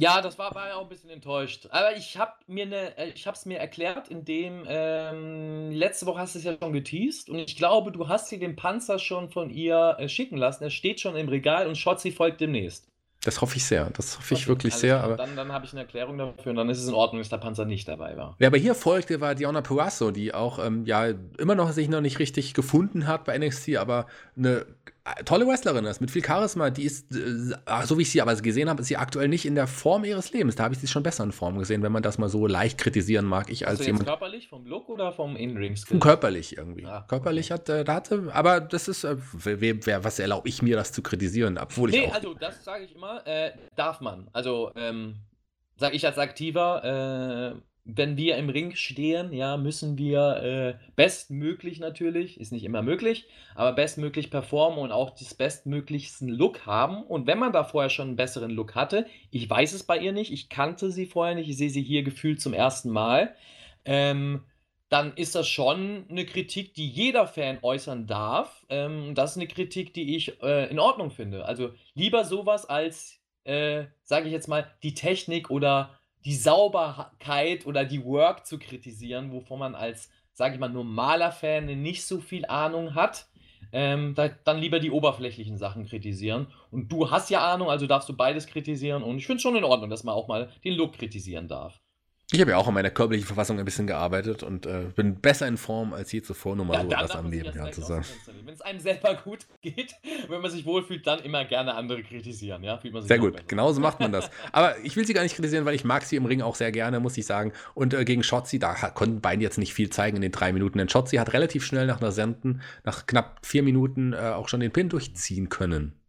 Ja, 0.00 0.22
das 0.22 0.38
war, 0.38 0.54
war 0.54 0.68
ja 0.68 0.76
auch 0.76 0.84
ein 0.84 0.88
bisschen 0.88 1.10
enttäuscht. 1.10 1.68
Aber 1.70 1.94
ich 1.94 2.16
habe 2.16 2.32
mir 2.46 2.64
eine, 2.64 2.96
äh, 2.96 3.10
ich 3.10 3.26
habe 3.26 3.36
es 3.36 3.44
mir 3.44 3.58
erklärt, 3.58 4.08
indem 4.08 4.64
ähm, 4.66 5.72
letzte 5.72 6.06
Woche 6.06 6.20
hast 6.20 6.34
du 6.34 6.38
es 6.38 6.44
ja 6.46 6.56
schon 6.58 6.72
geteased 6.72 7.28
und 7.28 7.38
ich 7.38 7.54
glaube, 7.54 7.92
du 7.92 8.08
hast 8.08 8.30
dir 8.30 8.38
den 8.38 8.56
Panzer 8.56 8.98
schon 8.98 9.28
von 9.28 9.50
ihr 9.50 9.96
äh, 9.98 10.08
schicken 10.08 10.38
lassen. 10.38 10.64
Er 10.64 10.70
steht 10.70 11.00
schon 11.00 11.16
im 11.16 11.28
Regal 11.28 11.66
und 11.66 11.76
Shotzi 11.76 12.12
folgt 12.12 12.40
demnächst. 12.40 12.89
Das 13.22 13.42
hoffe 13.42 13.56
ich 13.56 13.64
sehr. 13.64 13.90
Das 13.90 14.16
hoffe 14.16 14.34
ich 14.34 14.48
wirklich 14.48 14.74
sehr. 14.74 15.02
Aber 15.02 15.16
dann, 15.16 15.36
dann 15.36 15.52
habe 15.52 15.66
ich 15.66 15.72
eine 15.72 15.82
Erklärung 15.82 16.16
dafür 16.16 16.50
und 16.50 16.56
dann 16.56 16.70
ist 16.70 16.78
es 16.78 16.88
in 16.88 16.94
Ordnung, 16.94 17.20
dass 17.20 17.28
der 17.28 17.36
Panzer 17.36 17.66
nicht 17.66 17.86
dabei 17.86 18.16
war. 18.16 18.34
Wer 18.38 18.46
aber 18.46 18.56
hier 18.56 18.74
folgte, 18.74 19.20
war 19.20 19.34
Diona 19.34 19.60
Puasso, 19.60 20.10
die 20.10 20.32
auch 20.32 20.58
ähm, 20.64 20.86
ja 20.86 21.08
immer 21.38 21.54
noch 21.54 21.72
sich 21.72 21.88
noch 21.88 22.00
nicht 22.00 22.18
richtig 22.18 22.54
gefunden 22.54 23.06
hat 23.06 23.24
bei 23.24 23.36
NXT, 23.36 23.76
aber 23.76 24.06
eine 24.36 24.64
tolle 25.24 25.46
Wrestlerin 25.46 25.84
ist, 25.84 26.00
mit 26.00 26.10
viel 26.10 26.24
Charisma. 26.24 26.70
Die 26.70 26.84
ist, 26.84 27.14
äh, 27.14 27.86
so 27.86 27.98
wie 27.98 28.02
ich 28.02 28.10
sie 28.10 28.20
aber 28.20 28.34
gesehen 28.36 28.68
habe, 28.68 28.82
ist 28.82 28.88
sie 28.88 28.96
aktuell 28.96 29.28
nicht 29.28 29.46
in 29.46 29.54
der 29.54 29.66
Form 29.66 30.04
ihres 30.04 30.32
Lebens. 30.32 30.56
Da 30.56 30.64
habe 30.64 30.74
ich 30.74 30.80
sie 30.80 30.86
schon 30.86 31.02
besser 31.02 31.24
in 31.24 31.32
Form 31.32 31.58
gesehen, 31.58 31.82
wenn 31.82 31.92
man 31.92 32.02
das 32.02 32.18
mal 32.18 32.28
so 32.28 32.46
leicht 32.46 32.78
kritisieren 32.78 33.24
mag. 33.24 33.50
Ich 33.50 33.66
als 33.66 33.84
jemand. 33.84 34.06
körperlich, 34.06 34.48
vom 34.48 34.66
Look 34.66 34.88
oder 34.88 35.12
vom 35.12 35.36
In-Ring? 35.36 35.76
Körperlich 36.00 36.56
irgendwie. 36.56 36.84
Ah, 36.84 37.04
körperlich 37.08 37.50
hat, 37.50 37.68
äh, 37.68 37.84
da 37.84 37.94
hatte, 37.94 38.30
aber 38.32 38.60
das 38.60 38.88
ist, 38.88 39.04
äh, 39.04 39.16
wer, 39.32 39.86
wer, 39.86 40.04
was 40.04 40.18
erlaube 40.18 40.48
ich 40.48 40.62
mir, 40.62 40.76
das 40.76 40.92
zu 40.92 41.02
kritisieren, 41.02 41.58
obwohl 41.58 41.90
nee, 41.90 41.98
ich. 41.98 42.06
Nee, 42.06 42.12
also 42.12 42.34
das 42.34 42.64
sage 42.64 42.84
ich 42.84 42.94
immer, 42.94 43.26
äh, 43.26 43.52
darf 43.76 44.00
man. 44.00 44.28
Also, 44.32 44.72
ähm, 44.76 45.16
sage 45.76 45.96
ich 45.96 46.06
als 46.06 46.18
Aktiver, 46.18 47.54
äh, 47.56 47.69
wenn 47.96 48.16
wir 48.16 48.36
im 48.36 48.48
Ring 48.48 48.74
stehen, 48.74 49.32
ja, 49.32 49.56
müssen 49.56 49.96
wir 49.98 50.36
äh, 50.42 50.74
bestmöglich 50.96 51.78
natürlich, 51.80 52.40
ist 52.40 52.52
nicht 52.52 52.64
immer 52.64 52.82
möglich, 52.82 53.26
aber 53.54 53.72
bestmöglich 53.72 54.30
performen 54.30 54.78
und 54.78 54.92
auch 54.92 55.10
das 55.10 55.34
bestmöglichsten 55.34 56.28
Look 56.28 56.66
haben. 56.66 57.02
Und 57.02 57.26
wenn 57.26 57.38
man 57.38 57.52
da 57.52 57.64
vorher 57.64 57.90
schon 57.90 58.08
einen 58.08 58.16
besseren 58.16 58.50
Look 58.50 58.74
hatte, 58.74 59.06
ich 59.30 59.48
weiß 59.48 59.72
es 59.72 59.84
bei 59.84 59.98
ihr 59.98 60.12
nicht, 60.12 60.32
ich 60.32 60.48
kannte 60.48 60.90
sie 60.90 61.06
vorher 61.06 61.34
nicht, 61.34 61.48
ich 61.48 61.56
sehe 61.56 61.70
sie 61.70 61.82
hier 61.82 62.02
gefühlt 62.02 62.40
zum 62.40 62.54
ersten 62.54 62.90
Mal, 62.90 63.34
ähm, 63.84 64.42
dann 64.90 65.14
ist 65.14 65.36
das 65.36 65.48
schon 65.48 66.04
eine 66.10 66.26
Kritik, 66.26 66.74
die 66.74 66.88
jeder 66.88 67.26
Fan 67.28 67.58
äußern 67.62 68.06
darf. 68.08 68.66
Ähm, 68.68 69.14
das 69.14 69.32
ist 69.32 69.36
eine 69.36 69.46
Kritik, 69.46 69.94
die 69.94 70.16
ich 70.16 70.42
äh, 70.42 70.68
in 70.68 70.80
Ordnung 70.80 71.10
finde. 71.10 71.44
Also 71.44 71.72
lieber 71.94 72.24
sowas 72.24 72.66
als, 72.66 73.20
äh, 73.44 73.84
sage 74.02 74.26
ich 74.26 74.32
jetzt 74.32 74.48
mal, 74.48 74.68
die 74.82 74.94
Technik 74.94 75.48
oder 75.48 75.99
die 76.24 76.34
Sauberkeit 76.34 77.66
oder 77.66 77.84
die 77.84 78.04
Work 78.04 78.46
zu 78.46 78.58
kritisieren, 78.58 79.32
wovon 79.32 79.58
man 79.58 79.74
als, 79.74 80.10
sage 80.32 80.54
ich 80.54 80.60
mal, 80.60 80.68
normaler 80.68 81.32
Fan 81.32 81.66
nicht 81.66 82.04
so 82.04 82.20
viel 82.20 82.44
Ahnung 82.46 82.94
hat. 82.94 83.26
Ähm, 83.72 84.14
da, 84.14 84.28
dann 84.28 84.58
lieber 84.58 84.80
die 84.80 84.90
oberflächlichen 84.90 85.56
Sachen 85.56 85.86
kritisieren. 85.86 86.48
Und 86.70 86.90
du 86.90 87.10
hast 87.10 87.30
ja 87.30 87.52
Ahnung, 87.52 87.70
also 87.70 87.86
darfst 87.86 88.08
du 88.08 88.16
beides 88.16 88.46
kritisieren. 88.46 89.02
Und 89.02 89.18
ich 89.18 89.26
finde 89.26 89.36
es 89.36 89.42
schon 89.42 89.56
in 89.56 89.64
Ordnung, 89.64 89.90
dass 89.90 90.02
man 90.02 90.14
auch 90.14 90.28
mal 90.28 90.50
den 90.64 90.74
Look 90.74 90.94
kritisieren 90.94 91.46
darf. 91.46 91.80
Ich 92.32 92.40
habe 92.40 92.52
ja 92.52 92.58
auch 92.58 92.68
an 92.68 92.74
meiner 92.74 92.90
körperlichen 92.90 93.26
Verfassung 93.26 93.58
ein 93.58 93.64
bisschen 93.64 93.88
gearbeitet 93.88 94.44
und 94.44 94.64
äh, 94.64 94.84
bin 94.94 95.16
besser 95.16 95.48
in 95.48 95.56
Form 95.56 95.92
als 95.92 96.12
je 96.12 96.22
zuvor, 96.22 96.54
nur 96.54 96.64
mal 96.64 96.74
ja, 96.74 96.82
so 96.82 96.88
das 96.88 97.10
am 97.16 97.28
Leben 97.28 97.50
ja, 97.56 97.72
zu 97.72 97.80
sagen. 97.80 98.04
Wenn 98.44 98.54
es 98.54 98.60
einem 98.60 98.78
selber 98.78 99.16
gut 99.16 99.46
geht, 99.62 99.96
wenn 100.28 100.40
man 100.40 100.50
sich 100.50 100.64
wohlfühlt, 100.64 101.04
dann 101.06 101.18
immer 101.20 101.44
gerne 101.44 101.74
andere 101.74 102.04
kritisieren. 102.04 102.62
Ja? 102.62 102.78
Man 102.92 103.02
sich 103.02 103.08
sehr 103.08 103.18
gut, 103.18 103.48
genauso 103.48 103.80
macht 103.80 103.98
man 103.98 104.12
das. 104.12 104.30
Aber 104.52 104.78
ich 104.84 104.94
will 104.96 105.04
sie 105.04 105.12
gar 105.12 105.22
nicht 105.22 105.34
kritisieren, 105.34 105.64
weil 105.64 105.74
ich 105.74 105.84
mag 105.84 106.04
sie 106.04 106.14
im 106.14 106.24
Ring 106.24 106.40
auch 106.40 106.54
sehr 106.54 106.70
gerne, 106.70 107.00
muss 107.00 107.18
ich 107.18 107.26
sagen. 107.26 107.52
Und 107.74 107.94
äh, 107.94 108.04
gegen 108.04 108.22
Shotzi, 108.22 108.60
da 108.60 108.74
konnten 108.74 109.20
beide 109.20 109.42
jetzt 109.42 109.58
nicht 109.58 109.74
viel 109.74 109.90
zeigen 109.90 110.16
in 110.16 110.22
den 110.22 110.32
drei 110.32 110.52
Minuten. 110.52 110.78
Denn 110.78 110.88
Shotzi 110.88 111.16
hat 111.16 111.32
relativ 111.32 111.64
schnell 111.64 111.86
nach 111.86 112.00
einer 112.00 112.12
Senden, 112.12 112.62
nach 112.84 113.06
knapp 113.06 113.44
vier 113.44 113.64
Minuten, 113.64 114.12
äh, 114.12 114.18
auch 114.18 114.48
schon 114.48 114.60
den 114.60 114.70
Pin 114.70 114.88
durchziehen 114.88 115.48
können 115.48 115.99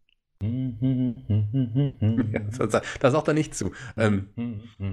ja, 2.31 2.39
das 2.99 3.11
sagt 3.13 3.27
er 3.27 3.33
nicht 3.33 3.55
zu. 3.55 3.71
Ähm, 3.97 4.29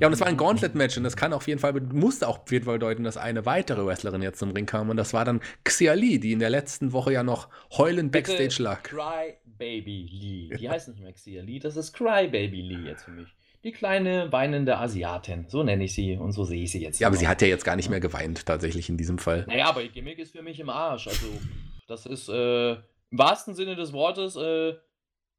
ja, 0.00 0.06
und 0.06 0.12
es 0.12 0.20
war 0.20 0.26
ein 0.26 0.36
Gauntlet-Match 0.36 0.96
und 0.98 1.04
das 1.04 1.16
kann 1.16 1.32
auf 1.32 1.46
jeden 1.48 1.60
Fall, 1.60 1.72
musste 1.72 2.28
auch 2.28 2.40
auf 2.42 2.52
jeden 2.52 2.64
Fall 2.64 2.78
deuten, 2.78 3.04
dass 3.04 3.16
eine 3.16 3.46
weitere 3.46 3.84
Wrestlerin 3.84 4.22
jetzt 4.22 4.38
zum 4.38 4.50
Ring 4.50 4.66
kam 4.66 4.90
und 4.90 4.96
das 4.96 5.12
war 5.12 5.24
dann 5.24 5.40
Xia 5.64 5.94
Li, 5.94 6.20
die 6.20 6.32
in 6.32 6.38
der 6.38 6.50
letzten 6.50 6.92
Woche 6.92 7.12
ja 7.12 7.22
noch 7.22 7.48
heulend 7.76 8.12
Bitte 8.12 8.32
Backstage 8.32 8.62
lag. 8.62 8.82
Cry 8.82 9.34
Baby 9.44 10.08
Lee. 10.10 10.56
Die 10.56 10.68
heißt 10.68 10.88
nicht 10.88 11.00
mehr 11.00 11.12
Xia 11.12 11.42
Li, 11.42 11.58
das 11.58 11.76
ist 11.76 11.92
Cry 11.92 12.28
Baby 12.28 12.62
Lee 12.62 12.88
jetzt 12.88 13.04
für 13.04 13.12
mich. 13.12 13.28
Die 13.64 13.72
kleine 13.72 14.30
weinende 14.30 14.78
Asiatin, 14.78 15.46
so 15.48 15.64
nenne 15.64 15.84
ich 15.84 15.94
sie 15.94 16.16
und 16.16 16.30
so 16.30 16.44
sehe 16.44 16.62
ich 16.62 16.70
sie 16.70 16.80
jetzt. 16.80 17.00
Ja, 17.00 17.08
aber 17.08 17.14
noch. 17.14 17.20
sie 17.20 17.28
hat 17.28 17.42
ja 17.42 17.48
jetzt 17.48 17.64
gar 17.64 17.74
nicht 17.74 17.90
mehr 17.90 17.98
geweint, 17.98 18.46
tatsächlich 18.46 18.88
in 18.88 18.96
diesem 18.96 19.18
Fall. 19.18 19.44
Naja, 19.48 19.66
aber 19.66 19.82
ihr 19.82 19.88
Gimmick 19.88 20.18
ist 20.18 20.32
für 20.32 20.42
mich 20.42 20.60
im 20.60 20.70
Arsch. 20.70 21.08
Also, 21.08 21.26
das 21.88 22.06
ist 22.06 22.28
äh, 22.28 22.72
im 22.74 23.18
wahrsten 23.18 23.54
Sinne 23.54 23.74
des 23.74 23.92
Wortes. 23.92 24.36
Äh, 24.36 24.74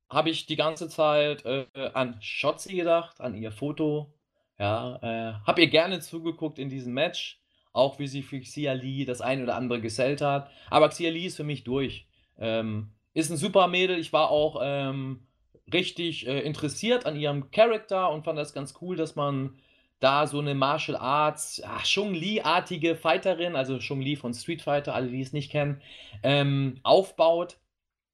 habe 0.10 0.30
ich 0.30 0.46
die 0.46 0.56
ganze 0.56 0.90
Zeit 0.90 1.46
äh, 1.46 1.66
an 1.94 2.18
Shotzi 2.22 2.76
gedacht, 2.76 3.22
an 3.22 3.36
ihr 3.36 3.52
Foto. 3.52 4.14
Ja, 4.58 5.00
äh, 5.02 5.34
habe 5.46 5.62
ihr 5.62 5.68
gerne 5.68 6.00
zugeguckt 6.02 6.60
in 6.60 6.70
diesem 6.70 6.94
Match, 6.94 7.40
auch 7.72 8.00
wie 8.00 8.08
sie 8.08 8.24
für 8.24 8.40
Xia 8.40 8.74
Li 8.74 9.06
das 9.06 9.22
ein 9.22 9.42
oder 9.42 9.56
andere 9.56 9.80
gesellt 9.80 10.22
hat. 10.22 10.50
Aber 10.70 10.90
Xia 10.90 11.12
Li 11.12 11.26
ist 11.26 11.38
für 11.38 11.44
mich 11.44 11.64
durch. 11.64 12.08
Ähm, 12.38 12.92
ist 13.14 13.30
ein 13.30 13.38
super 13.38 13.68
Mädel. 13.68 13.98
Ich 14.00 14.12
war 14.12 14.30
auch 14.32 14.60
ähm, 14.62 15.28
richtig 15.72 16.28
äh, 16.28 16.42
interessiert 16.42 17.06
an 17.06 17.16
ihrem 17.16 17.52
Charakter 17.52 18.12
und 18.12 18.26
fand 18.26 18.38
das 18.38 18.54
ganz 18.54 18.74
cool, 18.82 18.96
dass 18.96 19.16
man 19.16 19.60
da 20.00 20.28
so 20.28 20.40
eine 20.40 20.56
Martial 20.56 20.98
Arts, 20.98 21.62
ach, 21.66 21.86
Shung 21.86 22.14
Li-artige 22.14 22.96
Fighterin, 22.96 23.56
also 23.56 23.80
Shung 23.80 24.02
Li 24.02 24.16
von 24.16 24.34
Street 24.34 24.62
Fighter, 24.62 24.96
alle 24.96 25.10
die 25.10 25.22
es 25.22 25.34
nicht 25.34 25.52
kennen, 25.52 25.82
ähm, 26.24 26.80
aufbaut. 26.84 27.58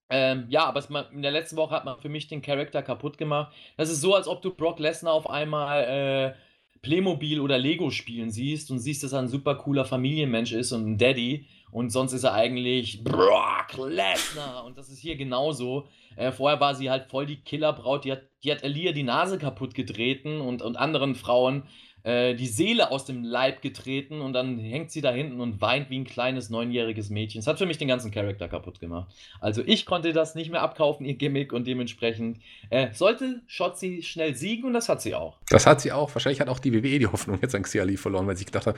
Ähm, 0.09 0.45
ja, 0.49 0.65
aber 0.65 0.79
es, 0.79 0.89
in 1.11 1.21
der 1.21 1.31
letzten 1.31 1.57
Woche 1.57 1.73
hat 1.73 1.85
man 1.85 1.99
für 1.99 2.09
mich 2.09 2.27
den 2.27 2.41
Charakter 2.41 2.83
kaputt 2.83 3.17
gemacht. 3.17 3.53
Das 3.77 3.89
ist 3.89 4.01
so, 4.01 4.13
als 4.13 4.27
ob 4.27 4.41
du 4.41 4.53
Brock 4.53 4.79
Lesnar 4.79 5.13
auf 5.13 5.29
einmal 5.29 5.83
äh, 5.83 6.79
Playmobil 6.81 7.39
oder 7.39 7.57
Lego 7.57 7.89
spielen 7.89 8.29
siehst 8.29 8.69
und 8.69 8.79
siehst, 8.79 9.03
dass 9.03 9.13
er 9.13 9.19
ein 9.19 9.27
super 9.27 9.55
cooler 9.55 9.85
Familienmensch 9.85 10.51
ist 10.51 10.71
und 10.71 10.85
ein 10.85 10.97
Daddy. 10.97 11.47
Und 11.71 11.89
sonst 11.89 12.13
ist 12.13 12.23
er 12.23 12.33
eigentlich 12.33 13.03
Brock 13.03 13.75
Lesnar. 13.77 14.63
Und 14.65 14.77
das 14.77 14.89
ist 14.89 14.99
hier 14.99 15.15
genauso. 15.15 15.87
Äh, 16.15 16.31
vorher 16.31 16.59
war 16.59 16.75
sie 16.75 16.89
halt 16.89 17.09
voll 17.09 17.25
die 17.25 17.41
Killerbraut. 17.41 18.05
Die 18.05 18.11
hat, 18.11 18.21
die 18.43 18.51
hat 18.51 18.63
die 18.63 19.03
Nase 19.03 19.39
kaputt 19.39 19.73
getreten 19.73 20.39
und, 20.39 20.61
und 20.61 20.77
anderen 20.77 21.15
Frauen 21.15 21.63
äh, 22.05 22.35
die 22.35 22.45
Seele 22.45 22.91
aus 22.91 23.05
dem 23.05 23.23
Leib 23.23 23.63
getreten 23.63 24.21
und 24.21 24.33
dann 24.33 24.59
hängt 24.59 24.91
sie 24.91 25.01
da 25.01 25.11
hinten 25.11 25.41
und 25.41 25.59
weint 25.59 25.89
wie 25.89 25.97
ein 25.97 26.05
kleines 26.05 26.51
neunjähriges 26.51 27.09
Mädchen. 27.09 27.39
Das 27.39 27.47
hat 27.47 27.57
für 27.57 27.65
mich 27.65 27.79
den 27.79 27.87
ganzen 27.87 28.11
Charakter 28.11 28.47
kaputt 28.47 28.79
gemacht. 28.79 29.11
Also 29.41 29.63
ich 29.65 29.87
konnte 29.87 30.13
das 30.13 30.35
nicht 30.35 30.51
mehr 30.51 30.61
abkaufen, 30.61 31.03
ihr 31.05 31.15
Gimmick 31.15 31.51
und 31.51 31.65
dementsprechend 31.65 32.39
äh, 32.69 32.93
sollte 32.93 33.41
Shotzi 33.47 34.03
schnell 34.03 34.35
siegen 34.35 34.65
und 34.65 34.73
das 34.73 34.87
hat 34.87 35.01
sie 35.01 35.15
auch. 35.15 35.39
Das 35.49 35.65
hat 35.65 35.81
sie 35.81 35.91
auch. 35.91 36.13
Wahrscheinlich 36.13 36.41
hat 36.41 36.47
auch 36.47 36.59
die 36.59 36.73
WWE 36.73 36.99
die 36.99 37.07
Hoffnung 37.07 37.39
jetzt 37.41 37.55
an 37.55 37.63
Xiali 37.63 37.97
verloren, 37.97 38.27
weil 38.27 38.37
sie 38.37 38.45
gedacht 38.45 38.67
hat, 38.67 38.75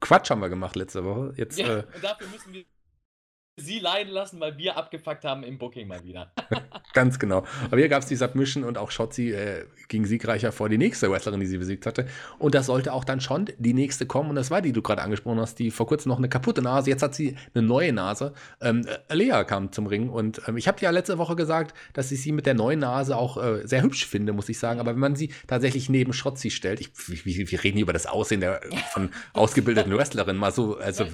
Quatsch 0.00 0.28
haben 0.28 0.40
wir 0.40 0.50
gemacht 0.50 0.76
letzte 0.76 1.02
Woche. 1.02 1.32
Jetzt, 1.38 1.58
ja, 1.58 1.78
äh, 1.78 1.84
dafür 2.02 2.28
müssen 2.28 2.52
wir 2.52 2.64
sie 3.58 3.78
leiden 3.78 4.12
lassen, 4.12 4.38
weil 4.38 4.58
wir 4.58 4.76
abgefuckt 4.76 5.24
haben 5.24 5.42
im 5.42 5.56
Booking 5.56 5.88
mal 5.88 6.04
wieder. 6.04 6.30
Ganz 6.92 7.18
genau. 7.18 7.44
Aber 7.64 7.78
hier 7.78 7.88
gab 7.88 8.02
es 8.02 8.08
die 8.08 8.16
Submission 8.16 8.64
und 8.64 8.76
auch 8.76 8.90
Shotzi 8.90 9.30
äh, 9.30 9.64
ging 9.88 10.04
siegreicher 10.04 10.52
vor 10.52 10.68
die 10.68 10.76
nächste 10.76 11.10
Wrestlerin, 11.10 11.40
die 11.40 11.46
sie 11.46 11.56
besiegt 11.56 11.86
hatte. 11.86 12.06
Und 12.38 12.54
das 12.54 12.66
sollte 12.66 12.92
auch 12.92 13.04
dann 13.04 13.20
schon 13.20 13.46
die 13.58 13.72
nächste 13.72 14.06
kommen. 14.06 14.30
Und 14.30 14.36
das 14.36 14.50
war 14.50 14.60
die, 14.60 14.66
die 14.66 14.72
du 14.72 14.82
gerade 14.82 15.00
angesprochen 15.00 15.40
hast, 15.40 15.58
die 15.58 15.70
vor 15.70 15.86
kurzem 15.86 16.10
noch 16.10 16.18
eine 16.18 16.28
kaputte 16.28 16.60
Nase. 16.60 16.90
Jetzt 16.90 17.02
hat 17.02 17.14
sie 17.14 17.36
eine 17.54 17.66
neue 17.66 17.92
Nase. 17.92 18.34
Ähm, 18.60 18.86
Lea 19.10 19.44
kam 19.46 19.72
zum 19.72 19.86
Ring 19.86 20.10
und 20.10 20.42
ähm, 20.46 20.56
ich 20.56 20.68
habe 20.68 20.80
ja 20.80 20.90
letzte 20.90 21.16
Woche 21.16 21.36
gesagt, 21.36 21.74
dass 21.94 22.12
ich 22.12 22.22
sie 22.22 22.32
mit 22.32 22.44
der 22.44 22.54
neuen 22.54 22.80
Nase 22.80 23.16
auch 23.16 23.42
äh, 23.42 23.66
sehr 23.66 23.82
hübsch 23.82 24.06
finde, 24.06 24.32
muss 24.32 24.48
ich 24.48 24.58
sagen. 24.58 24.80
Aber 24.80 24.92
wenn 24.92 25.00
man 25.00 25.16
sie 25.16 25.32
tatsächlich 25.46 25.88
neben 25.88 26.12
Shotzi 26.12 26.50
stellt, 26.50 26.80
ich, 26.80 26.90
wir, 27.24 27.50
wir 27.50 27.64
reden 27.64 27.76
hier 27.76 27.84
über 27.84 27.92
das 27.92 28.06
Aussehen 28.06 28.40
der 28.40 28.60
von 28.92 29.10
ausgebildeten 29.32 29.94
Wrestlerinnen 29.94 30.38
mal 30.38 30.52
so, 30.52 30.76
also 30.76 31.06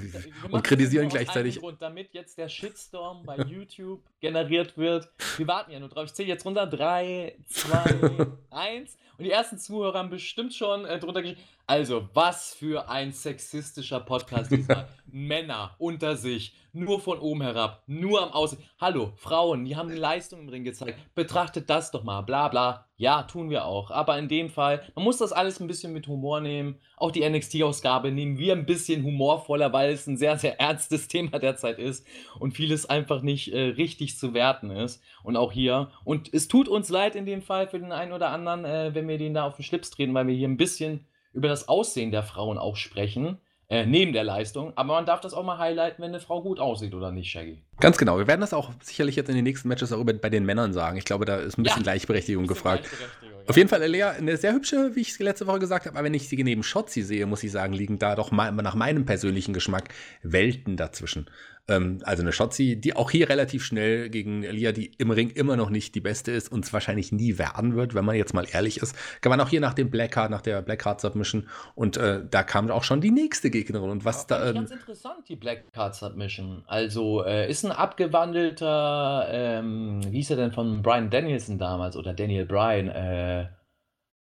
und 0.50 0.64
kritisieren 0.64 1.09
gleichzeitig. 1.09 1.61
Grund, 1.61 1.81
damit 1.81 2.12
jetzt 2.12 2.32
der 2.35 2.49
Shitstorm 2.49 3.25
bei 3.25 3.37
YouTube 3.38 4.03
generiert 4.21 4.77
wird. 4.77 5.09
Wir 5.37 5.47
warten 5.47 5.73
ja 5.73 5.81
nur 5.81 5.88
drauf. 5.88 6.07
Ich 6.07 6.14
zähle 6.14 6.29
jetzt 6.29 6.45
runter. 6.45 6.66
3, 6.66 7.37
2, 7.49 8.27
1. 8.51 8.97
Und 9.18 9.25
die 9.25 9.31
ersten 9.31 9.59
Zuhörer 9.59 9.99
haben 9.99 10.11
bestimmt 10.11 10.55
schon 10.55 10.85
äh, 10.85 10.99
drunter 10.99 11.23
geschrieben. 11.23 11.42
Also, 11.66 12.09
was 12.12 12.55
für 12.55 12.88
ein 12.88 13.12
sexistischer 13.12 14.01
Podcast 14.01 14.51
diesmal. 14.51 14.88
Männer 15.07 15.77
unter 15.79 16.16
sich, 16.16 16.55
nur 16.72 16.98
von 16.98 17.18
oben 17.18 17.42
herab, 17.42 17.83
nur 17.87 18.22
am 18.22 18.33
Aussehen. 18.33 18.62
Hallo, 18.81 19.12
Frauen, 19.16 19.64
die 19.64 19.77
haben 19.77 19.90
die 19.90 19.96
Leistung 19.98 20.40
im 20.40 20.48
Ring 20.48 20.64
gezeigt. 20.64 20.98
Betrachtet 21.14 21.68
das 21.68 21.90
doch 21.90 22.03
mal, 22.03 22.22
bla 22.22 22.48
bla. 22.48 22.87
Ja, 22.96 23.22
tun 23.25 23.51
wir 23.51 23.66
auch. 23.66 23.90
Aber 23.90 24.18
in 24.18 24.29
dem 24.29 24.48
Fall, 24.48 24.83
man 24.94 25.05
muss 25.05 25.18
das 25.18 25.33
alles 25.33 25.61
ein 25.61 25.66
bisschen 25.66 25.92
mit 25.92 26.09
Humor 26.09 26.40
nehmen. 26.40 26.81
Auch 26.96 27.11
die 27.11 27.29
NXT-Ausgabe 27.29 28.11
nehmen 28.11 28.38
wir 28.38 28.55
ein 28.55 28.64
bisschen 28.64 29.05
humorvoller, 29.05 29.72
weil 29.72 29.92
es 29.92 30.07
ein 30.07 30.16
sehr, 30.16 30.38
sehr 30.38 30.59
ernstes 30.59 31.09
Thema 31.09 31.38
derzeit 31.38 31.79
ist 31.79 32.07
und 32.40 32.55
vieles 32.55 32.87
einfach 32.87 33.22
nicht 33.22 33.53
äh, 33.53 33.61
richtig 33.61 34.18
zu 34.18 34.35
werten 34.35 34.70
ist. 34.70 35.03
Und 35.22 35.37
auch 35.37 35.53
hier. 35.53 35.90
Und 36.05 36.33
es 36.33 36.48
tut 36.48 36.68
uns 36.68 36.88
leid 36.88 37.14
in 37.14 37.27
dem 37.27 37.42
Fall 37.42 37.68
für 37.68 37.79
den 37.79 37.92
einen 37.92 38.12
oder 38.12 38.31
anderen, 38.31 38.64
äh, 38.64 38.94
wenn 38.94 39.07
wir 39.07 39.18
den 39.18 39.35
da 39.35 39.46
auf 39.46 39.57
den 39.57 39.64
Schlips 39.64 39.90
treten, 39.90 40.14
weil 40.14 40.27
wir 40.27 40.35
hier 40.35 40.48
ein 40.48 40.57
bisschen 40.57 41.07
über 41.33 41.49
das 41.49 41.68
Aussehen 41.68 42.11
der 42.11 42.23
Frauen 42.23 42.59
auch 42.59 42.77
sprechen. 42.77 43.38
Äh, 43.73 43.87
neben 43.87 44.12
der 44.12 44.23
Leistung, 44.23 44.75
aber 44.77 44.92
man 44.92 45.07
darf 45.07 45.23
das 45.23 45.33
auch 45.33 45.45
mal 45.45 45.57
highlighten, 45.57 46.03
wenn 46.03 46.11
eine 46.11 46.21
Frau 46.21 46.42
gut 46.42 46.61
aussieht 46.61 46.92
oder 46.92 47.11
nicht, 47.11 47.31
Shaggy. 47.31 47.62
Ganz 47.81 47.97
genau. 47.97 48.18
Wir 48.18 48.27
werden 48.27 48.42
das 48.42 48.53
auch 48.53 48.71
sicherlich 48.83 49.16
jetzt 49.16 49.31
in 49.31 49.35
den 49.35 49.45
nächsten 49.45 49.66
Matches 49.66 49.90
auch 49.95 49.99
über, 49.99 50.12
bei 50.12 50.29
den 50.29 50.45
Männern 50.45 50.75
sagen. 50.75 50.99
Ich 50.99 51.07
glaube, 51.07 51.25
da 51.25 51.37
ist 51.37 51.57
ein 51.57 51.62
bisschen 51.62 51.79
ja, 51.79 51.85
Gleichberechtigung 51.85 52.42
bisschen 52.42 52.55
gefragt. 52.55 52.83
Gleichberechtigung, 52.83 53.38
ja. 53.40 53.49
Auf 53.49 53.57
jeden 53.57 53.71
Fall, 53.71 53.83
Lea, 53.87 54.03
eine 54.03 54.37
sehr 54.37 54.53
hübsche, 54.53 54.95
wie 54.95 55.01
ich 55.01 55.12
es 55.12 55.18
letzte 55.21 55.47
Woche 55.47 55.59
gesagt 55.59 55.87
habe, 55.87 55.97
aber 55.97 56.05
wenn 56.05 56.12
ich 56.12 56.29
sie 56.29 56.45
neben 56.45 56.62
Shotzi 56.62 57.01
sehe, 57.01 57.25
muss 57.25 57.42
ich 57.45 57.51
sagen, 57.51 57.73
liegen 57.73 57.99
da 57.99 58.14
doch 58.14 58.31
mal, 58.31 58.53
nach 58.53 58.75
meinem 58.75 59.07
persönlichen 59.07 59.55
Geschmack 59.55 59.88
Welten 60.23 60.77
dazwischen. 60.77 61.31
Ähm, 61.68 62.01
also 62.05 62.22
eine 62.22 62.33
Shotzi, 62.33 62.81
die 62.81 62.96
auch 62.96 63.11
hier 63.11 63.29
relativ 63.29 63.64
schnell 63.64 64.11
gegen 64.11 64.42
Elia, 64.42 64.72
die 64.72 64.92
im 64.98 65.12
Ring 65.12 65.31
immer 65.31 65.57
noch 65.57 65.70
nicht 65.70 65.94
die 65.94 66.01
beste 66.01 66.33
ist 66.33 66.51
und 66.51 66.64
es 66.64 66.72
wahrscheinlich 66.72 67.12
nie 67.12 67.38
werden 67.38 67.77
wird, 67.77 67.94
wenn 67.94 68.05
man 68.05 68.16
jetzt 68.16 68.35
mal 68.35 68.46
ehrlich 68.51 68.79
ist. 68.79 68.96
Kann 69.20 69.31
man 69.31 69.40
auch 69.40 69.48
hier 69.48 69.61
nach 69.61 69.75
dem 69.75 69.88
Blackheart, 69.88 70.31
nach 70.31 70.40
der 70.40 70.61
Blackheart 70.61 71.01
Submission 71.01 71.48
und 71.77 71.96
äh, 71.96 72.20
da 72.29 72.42
kam 72.42 72.68
auch 72.70 72.83
schon 72.83 73.01
die 73.01 73.12
nächste 73.12 73.51
Gegnerin 73.51 73.90
und 73.90 74.05
was 74.05 74.27
da. 74.27 74.48
Ähm, 74.48 74.55
ganz 74.57 74.72
interessant, 74.72 75.29
die 75.29 75.37
Blackheart 75.37 75.94
Submission. 75.94 76.64
Also 76.66 77.25
äh, 77.25 77.48
ist 77.48 77.64
ein 77.64 77.70
abgewandelter, 77.70 79.29
ähm, 79.31 80.01
wie 80.11 80.16
hieß 80.16 80.31
er 80.31 80.37
denn 80.37 80.53
von 80.53 80.83
Brian 80.83 81.11
Danielson 81.11 81.59
damals 81.59 81.96
oder 81.96 82.12
Daniel 82.12 82.46
Bryan, 82.46 82.88
äh, 82.88 83.46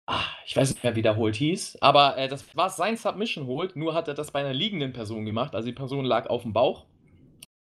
Ach, 0.09 0.37
ich 0.47 0.57
weiß 0.57 0.71
nicht 0.71 0.85
mehr, 0.85 0.95
wie 0.95 1.03
der 1.03 1.17
Holt 1.17 1.35
hieß, 1.35 1.79
aber 1.81 2.17
äh, 2.17 2.29
das 2.29 2.57
war 2.57 2.71
sein 2.71 2.97
Submission 2.97 3.49
Hold, 3.49 3.75
nur 3.75 3.93
hat 3.93 4.07
er 4.07 4.15
das 4.15 4.31
bei 4.31 4.39
einer 4.39 4.55
liegenden 4.55 4.93
Person 4.93 5.25
gemacht. 5.25 5.57
Also 5.57 5.67
die 5.67 5.75
Person 5.75 6.05
lag 6.05 6.29
auf 6.29 6.43
dem 6.43 6.53
Bauch 6.53 6.87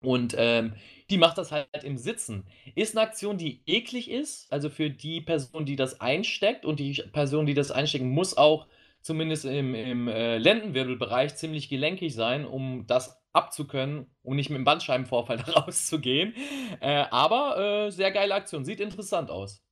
und 0.03 0.35
ähm, 0.39 0.75
die 1.11 1.19
macht 1.19 1.39
das 1.39 1.53
halt 1.53 1.85
im 1.85 1.99
Sitzen. 1.99 2.47
Ist 2.75 2.97
eine 2.97 3.07
Aktion, 3.07 3.37
die 3.37 3.63
eklig 3.67 4.11
ist, 4.11 4.51
also 4.53 4.71
für 4.71 4.91
die 4.91 5.21
Person, 5.21 5.67
die 5.67 5.77
das 5.77 6.01
einsteckt 6.01 6.65
und 6.65 6.81
die 6.81 7.03
Person, 7.13 7.47
die 7.47 7.55
das 7.55 7.71
einstecken, 7.71 8.11
muss 8.11 8.37
auch 8.37 8.67
zumindest 9.03 9.45
im, 9.45 9.75
im 9.75 10.09
äh, 10.09 10.39
Lendenwirbelbereich 10.39 11.35
ziemlich 11.37 11.69
gelenkig 11.69 12.15
sein, 12.15 12.45
um 12.45 12.87
das 12.87 13.21
abzukönnen, 13.33 14.07
um 14.23 14.37
nicht 14.37 14.51
mit 14.51 14.59
dem 14.59 14.65
Bandscheibenvorfall 14.65 15.41
rauszugehen. 15.57 16.35
Äh, 16.81 17.05
aber 17.11 17.87
äh, 17.87 17.91
sehr 17.91 18.11
geile 18.11 18.35
Aktion, 18.35 18.65
sieht 18.65 18.81
interessant 18.81 19.31
aus. 19.31 19.63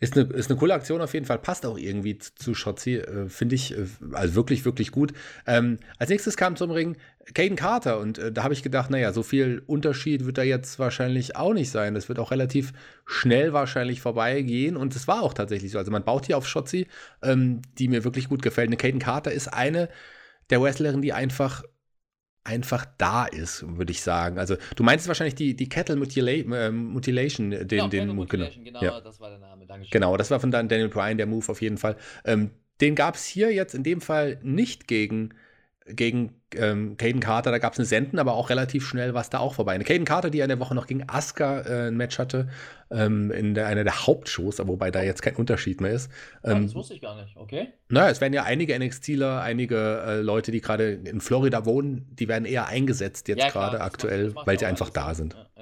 Ist 0.00 0.16
eine, 0.16 0.32
ist 0.32 0.48
eine 0.48 0.58
coole 0.58 0.74
Aktion 0.74 1.00
auf 1.00 1.12
jeden 1.12 1.26
Fall, 1.26 1.38
passt 1.38 1.66
auch 1.66 1.76
irgendwie 1.76 2.18
zu 2.18 2.54
Shotzi, 2.54 2.96
äh, 2.96 3.28
finde 3.28 3.56
ich, 3.56 3.76
äh, 3.76 3.86
also 4.12 4.36
wirklich, 4.36 4.64
wirklich 4.64 4.92
gut. 4.92 5.12
Ähm, 5.46 5.78
als 5.98 6.10
nächstes 6.10 6.36
kam 6.36 6.54
zum 6.54 6.70
Ring 6.70 6.96
Caden 7.34 7.56
Carter 7.56 7.98
und 7.98 8.18
äh, 8.18 8.30
da 8.30 8.44
habe 8.44 8.54
ich 8.54 8.62
gedacht, 8.62 8.90
naja, 8.90 9.12
so 9.12 9.22
viel 9.24 9.62
Unterschied 9.66 10.24
wird 10.24 10.38
da 10.38 10.42
jetzt 10.42 10.78
wahrscheinlich 10.78 11.34
auch 11.36 11.52
nicht 11.52 11.70
sein. 11.70 11.94
Das 11.94 12.08
wird 12.08 12.20
auch 12.20 12.30
relativ 12.30 12.72
schnell 13.06 13.52
wahrscheinlich 13.52 14.00
vorbeigehen 14.00 14.76
und 14.76 14.94
es 14.94 15.08
war 15.08 15.22
auch 15.22 15.34
tatsächlich 15.34 15.72
so. 15.72 15.78
Also 15.78 15.90
man 15.90 16.04
baut 16.04 16.26
hier 16.26 16.38
auf 16.38 16.46
Shotzi, 16.46 16.86
ähm, 17.22 17.62
die 17.78 17.88
mir 17.88 18.04
wirklich 18.04 18.28
gut 18.28 18.42
gefällt. 18.42 18.68
Eine 18.68 18.76
Caden 18.76 19.00
Carter 19.00 19.32
ist 19.32 19.48
eine 19.48 19.88
der 20.50 20.62
Wrestlerinnen, 20.62 21.02
die 21.02 21.12
einfach 21.12 21.64
einfach 22.48 22.86
da 22.96 23.26
ist, 23.26 23.64
würde 23.76 23.92
ich 23.92 24.00
sagen. 24.00 24.38
Also 24.38 24.56
du 24.74 24.82
meinst 24.82 25.06
wahrscheinlich 25.06 25.34
die, 25.34 25.54
die 25.54 25.68
Kettle 25.68 25.96
Mutila 25.96 26.30
äh, 26.32 26.70
Mutilation, 26.70 27.50
den, 27.50 27.68
genau, 27.68 27.88
den 27.88 28.08
Mutilation, 28.08 28.64
genau, 28.64 28.80
genau 28.80 28.94
ja. 28.94 29.00
das 29.00 29.20
war 29.20 29.28
der 29.28 29.38
Name, 29.38 29.66
Dankeschön. 29.66 29.90
Genau, 29.90 30.16
das 30.16 30.30
war 30.30 30.40
von 30.40 30.50
Daniel 30.50 30.88
Bryan, 30.88 31.18
der 31.18 31.26
Move 31.26 31.46
auf 31.48 31.60
jeden 31.60 31.76
Fall. 31.76 31.96
Ähm, 32.24 32.50
den 32.80 32.94
gab 32.94 33.16
es 33.16 33.26
hier 33.26 33.52
jetzt 33.52 33.74
in 33.74 33.82
dem 33.82 34.00
Fall 34.00 34.38
nicht 34.42 34.88
gegen 34.88 35.34
gegen 35.88 36.34
ähm, 36.54 36.96
Caden 36.96 37.20
Carter, 37.20 37.50
da 37.50 37.58
gab 37.58 37.74
es 37.74 37.78
eine 37.78 37.86
Senden, 37.86 38.18
aber 38.18 38.34
auch 38.34 38.50
relativ 38.50 38.86
schnell 38.86 39.14
war 39.14 39.20
es 39.20 39.30
da 39.30 39.38
auch 39.38 39.54
vorbei. 39.54 39.72
Eine 39.72 39.84
Caden 39.84 40.04
Carter, 40.04 40.30
die 40.30 40.42
eine 40.42 40.58
Woche 40.60 40.74
noch 40.74 40.86
gegen 40.86 41.08
Asuka 41.08 41.60
äh, 41.60 41.88
ein 41.88 41.96
Match 41.96 42.18
hatte, 42.18 42.48
ähm, 42.90 43.30
in 43.30 43.54
der, 43.54 43.66
einer 43.66 43.84
der 43.84 44.06
Hauptshows, 44.06 44.58
wobei 44.66 44.90
da 44.90 45.02
jetzt 45.02 45.22
kein 45.22 45.36
Unterschied 45.36 45.80
mehr 45.80 45.92
ist. 45.92 46.10
Ähm, 46.44 46.52
ja, 46.52 46.60
das 46.62 46.74
wusste 46.74 46.94
ich 46.94 47.00
gar 47.00 47.20
nicht, 47.20 47.36
okay. 47.36 47.68
Naja, 47.88 48.10
es 48.10 48.20
werden 48.20 48.32
ja 48.32 48.44
einige 48.44 48.78
NXTler, 48.78 49.42
einige 49.42 50.02
äh, 50.06 50.20
Leute, 50.20 50.52
die 50.52 50.60
gerade 50.60 50.92
in 50.92 51.20
Florida 51.20 51.66
wohnen, 51.66 52.06
die 52.10 52.28
werden 52.28 52.44
eher 52.44 52.66
eingesetzt 52.66 53.28
jetzt 53.28 53.42
ja, 53.42 53.50
gerade 53.50 53.80
aktuell, 53.80 54.34
weil 54.34 54.58
sie 54.58 54.66
einfach 54.66 54.90
da 54.90 55.14
sind. 55.14 55.34
Ja, 55.34 55.46
ja. 55.56 55.57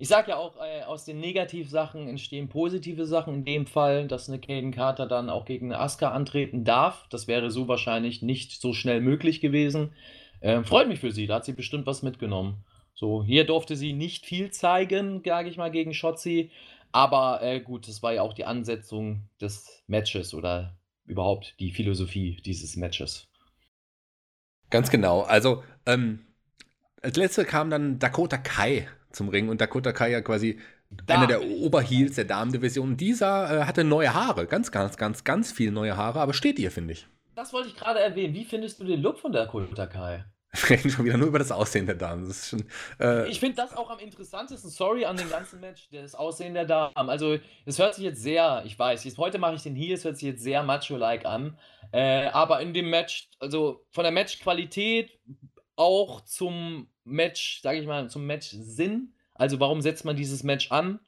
Ich 0.00 0.08
sag 0.08 0.28
ja 0.28 0.36
auch, 0.36 0.56
äh, 0.56 0.82
aus 0.84 1.04
den 1.04 1.20
Negativsachen 1.20 2.08
entstehen 2.08 2.48
positive 2.48 3.04
Sachen. 3.04 3.34
In 3.34 3.44
dem 3.44 3.66
Fall, 3.66 4.08
dass 4.08 4.30
eine 4.30 4.38
Caden 4.38 4.72
Carter 4.72 5.06
dann 5.06 5.28
auch 5.28 5.44
gegen 5.44 5.66
eine 5.66 5.78
Asuka 5.78 6.10
antreten 6.12 6.64
darf. 6.64 7.06
Das 7.10 7.28
wäre 7.28 7.50
so 7.50 7.68
wahrscheinlich 7.68 8.22
nicht 8.22 8.62
so 8.62 8.72
schnell 8.72 9.02
möglich 9.02 9.42
gewesen. 9.42 9.92
Äh, 10.40 10.62
freut 10.62 10.88
mich 10.88 11.00
für 11.00 11.12
sie, 11.12 11.26
da 11.26 11.34
hat 11.34 11.44
sie 11.44 11.52
bestimmt 11.52 11.84
was 11.84 12.02
mitgenommen. 12.02 12.64
So, 12.94 13.22
hier 13.22 13.44
durfte 13.44 13.76
sie 13.76 13.92
nicht 13.92 14.24
viel 14.24 14.50
zeigen, 14.50 15.20
sage 15.22 15.50
ich 15.50 15.58
mal, 15.58 15.70
gegen 15.70 15.92
Shotzi. 15.92 16.50
Aber 16.92 17.42
äh, 17.42 17.60
gut, 17.60 17.86
das 17.86 18.02
war 18.02 18.14
ja 18.14 18.22
auch 18.22 18.32
die 18.32 18.46
Ansetzung 18.46 19.28
des 19.38 19.82
Matches 19.86 20.32
oder 20.32 20.78
überhaupt 21.04 21.56
die 21.60 21.72
Philosophie 21.72 22.40
dieses 22.42 22.74
Matches. 22.76 23.28
Ganz 24.70 24.88
genau. 24.90 25.20
Also, 25.20 25.62
ähm, 25.84 26.20
als 27.02 27.18
letzte 27.18 27.44
kam 27.44 27.68
dann 27.68 27.98
Dakota 27.98 28.38
Kai 28.38 28.88
zum 29.12 29.28
Ring 29.28 29.48
und 29.48 29.60
Dakota 29.60 29.92
Kai 29.92 30.10
ja 30.10 30.20
quasi 30.20 30.58
Damen. 30.90 31.22
einer 31.22 31.26
der 31.26 31.42
Oberheels 31.42 32.16
der 32.16 32.24
Damendivision. 32.24 32.96
Dieser 32.96 33.60
äh, 33.60 33.64
hatte 33.64 33.84
neue 33.84 34.12
Haare, 34.12 34.46
ganz, 34.46 34.72
ganz, 34.72 34.96
ganz, 34.96 35.24
ganz 35.24 35.52
viele 35.52 35.72
neue 35.72 35.96
Haare, 35.96 36.20
aber 36.20 36.32
steht 36.32 36.58
ihr, 36.58 36.70
finde 36.70 36.94
ich. 36.94 37.06
Das 37.34 37.52
wollte 37.52 37.68
ich 37.68 37.76
gerade 37.76 38.00
erwähnen. 38.00 38.34
Wie 38.34 38.44
findest 38.44 38.80
du 38.80 38.84
den 38.84 39.00
Look 39.00 39.18
von 39.18 39.32
Dakota 39.32 39.86
Kai? 39.86 40.24
Wir 40.52 40.70
reden 40.70 40.90
schon 40.90 41.04
wieder 41.04 41.16
nur 41.16 41.28
über 41.28 41.38
das 41.38 41.52
Aussehen 41.52 41.86
der 41.86 41.94
Damen. 41.94 42.32
Schon, 42.32 42.64
äh 42.98 43.28
ich 43.28 43.38
finde 43.38 43.56
das 43.56 43.76
auch 43.76 43.88
am 43.88 44.00
interessantesten. 44.00 44.68
Sorry 44.68 45.04
an 45.04 45.16
dem 45.16 45.30
ganzen 45.30 45.60
Match, 45.60 45.88
das 45.92 46.16
Aussehen 46.16 46.54
der 46.54 46.64
Damen. 46.64 47.08
Also, 47.08 47.38
es 47.66 47.78
hört 47.78 47.94
sich 47.94 48.04
jetzt 48.04 48.20
sehr, 48.20 48.64
ich 48.66 48.76
weiß, 48.76 49.04
jetzt, 49.04 49.16
heute 49.16 49.38
mache 49.38 49.54
ich 49.54 49.62
den 49.62 49.76
Heel, 49.76 49.94
es 49.94 50.04
hört 50.04 50.16
sich 50.16 50.26
jetzt 50.26 50.42
sehr 50.42 50.64
macho-like 50.64 51.24
an. 51.24 51.56
Äh, 51.92 52.26
aber 52.26 52.60
in 52.60 52.74
dem 52.74 52.90
Match, 52.90 53.30
also 53.38 53.86
von 53.90 54.02
der 54.02 54.12
Matchqualität 54.12 55.20
auch 55.76 56.20
zum 56.22 56.88
Match, 57.10 57.60
sage 57.62 57.80
ich 57.80 57.86
mal, 57.86 58.08
zum 58.08 58.26
Match-Sinn. 58.26 59.12
Also 59.34 59.60
warum 59.60 59.80
setzt 59.80 60.04
man 60.04 60.16
dieses 60.16 60.42
Match 60.42 60.70
an? 60.70 61.00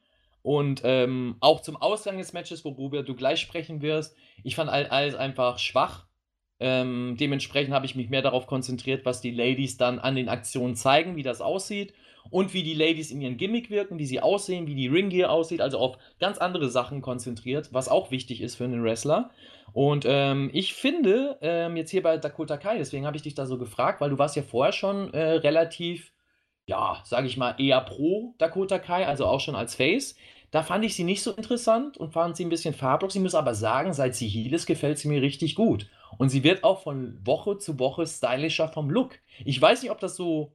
Und 0.42 0.82
ähm, 0.84 1.36
auch 1.40 1.60
zum 1.62 1.76
Ausgang 1.76 2.18
des 2.18 2.32
Matches, 2.32 2.64
worüber 2.64 3.02
du 3.02 3.14
gleich 3.14 3.40
sprechen 3.40 3.80
wirst. 3.80 4.16
Ich 4.42 4.56
fand 4.56 4.70
alles 4.70 5.14
einfach 5.14 5.58
schwach. 5.58 6.06
Ähm, 6.58 7.16
dementsprechend 7.18 7.74
habe 7.74 7.86
ich 7.86 7.94
mich 7.94 8.10
mehr 8.10 8.22
darauf 8.22 8.46
konzentriert, 8.46 9.04
was 9.04 9.20
die 9.20 9.30
Ladies 9.30 9.76
dann 9.76 9.98
an 9.98 10.16
den 10.16 10.28
Aktionen 10.28 10.74
zeigen, 10.74 11.16
wie 11.16 11.22
das 11.22 11.40
aussieht 11.40 11.94
und 12.30 12.54
wie 12.54 12.62
die 12.62 12.74
Ladies 12.74 13.10
in 13.10 13.20
ihren 13.20 13.36
Gimmick 13.36 13.70
wirken, 13.70 13.98
wie 13.98 14.06
sie 14.06 14.20
aussehen, 14.20 14.66
wie 14.66 14.74
die 14.74 14.88
Ringgear 14.88 15.30
aussieht, 15.30 15.60
also 15.60 15.78
auf 15.78 15.98
ganz 16.20 16.38
andere 16.38 16.68
Sachen 16.68 17.02
konzentriert, 17.02 17.72
was 17.72 17.88
auch 17.88 18.10
wichtig 18.10 18.40
ist 18.40 18.56
für 18.56 18.64
einen 18.64 18.82
Wrestler. 18.82 19.30
Und 19.72 20.04
ähm, 20.06 20.50
ich 20.52 20.74
finde, 20.74 21.38
ähm, 21.40 21.76
jetzt 21.76 21.90
hier 21.90 22.02
bei 22.02 22.18
Dakota 22.18 22.56
Kai, 22.56 22.78
deswegen 22.78 23.06
habe 23.06 23.16
ich 23.16 23.22
dich 23.22 23.34
da 23.34 23.46
so 23.46 23.58
gefragt, 23.58 24.00
weil 24.00 24.10
du 24.10 24.18
warst 24.18 24.36
ja 24.36 24.42
vorher 24.42 24.72
schon 24.72 25.12
äh, 25.14 25.32
relativ, 25.32 26.12
ja, 26.66 27.00
sage 27.04 27.26
ich 27.26 27.36
mal, 27.36 27.54
eher 27.58 27.80
pro 27.80 28.34
Dakota 28.38 28.78
Kai, 28.78 29.06
also 29.06 29.26
auch 29.26 29.40
schon 29.40 29.54
als 29.54 29.74
Face. 29.74 30.14
Da 30.50 30.62
fand 30.62 30.84
ich 30.84 30.94
sie 30.94 31.04
nicht 31.04 31.22
so 31.22 31.32
interessant 31.32 31.96
und 31.96 32.12
fand 32.12 32.36
sie 32.36 32.44
ein 32.44 32.50
bisschen 32.50 32.74
farblos. 32.74 33.14
Ich 33.14 33.22
muss 33.22 33.34
aber 33.34 33.54
sagen, 33.54 33.94
seit 33.94 34.14
sie 34.14 34.28
Heel 34.28 34.52
ist, 34.52 34.66
gefällt 34.66 34.98
sie 34.98 35.08
mir 35.08 35.22
richtig 35.22 35.54
gut. 35.54 35.88
Und 36.18 36.28
sie 36.28 36.44
wird 36.44 36.62
auch 36.62 36.82
von 36.82 37.18
Woche 37.24 37.56
zu 37.56 37.78
Woche 37.78 38.06
stylischer 38.06 38.68
vom 38.68 38.90
Look. 38.90 39.18
Ich 39.46 39.60
weiß 39.60 39.82
nicht, 39.82 39.90
ob 39.90 40.00
das 40.00 40.14
so 40.14 40.52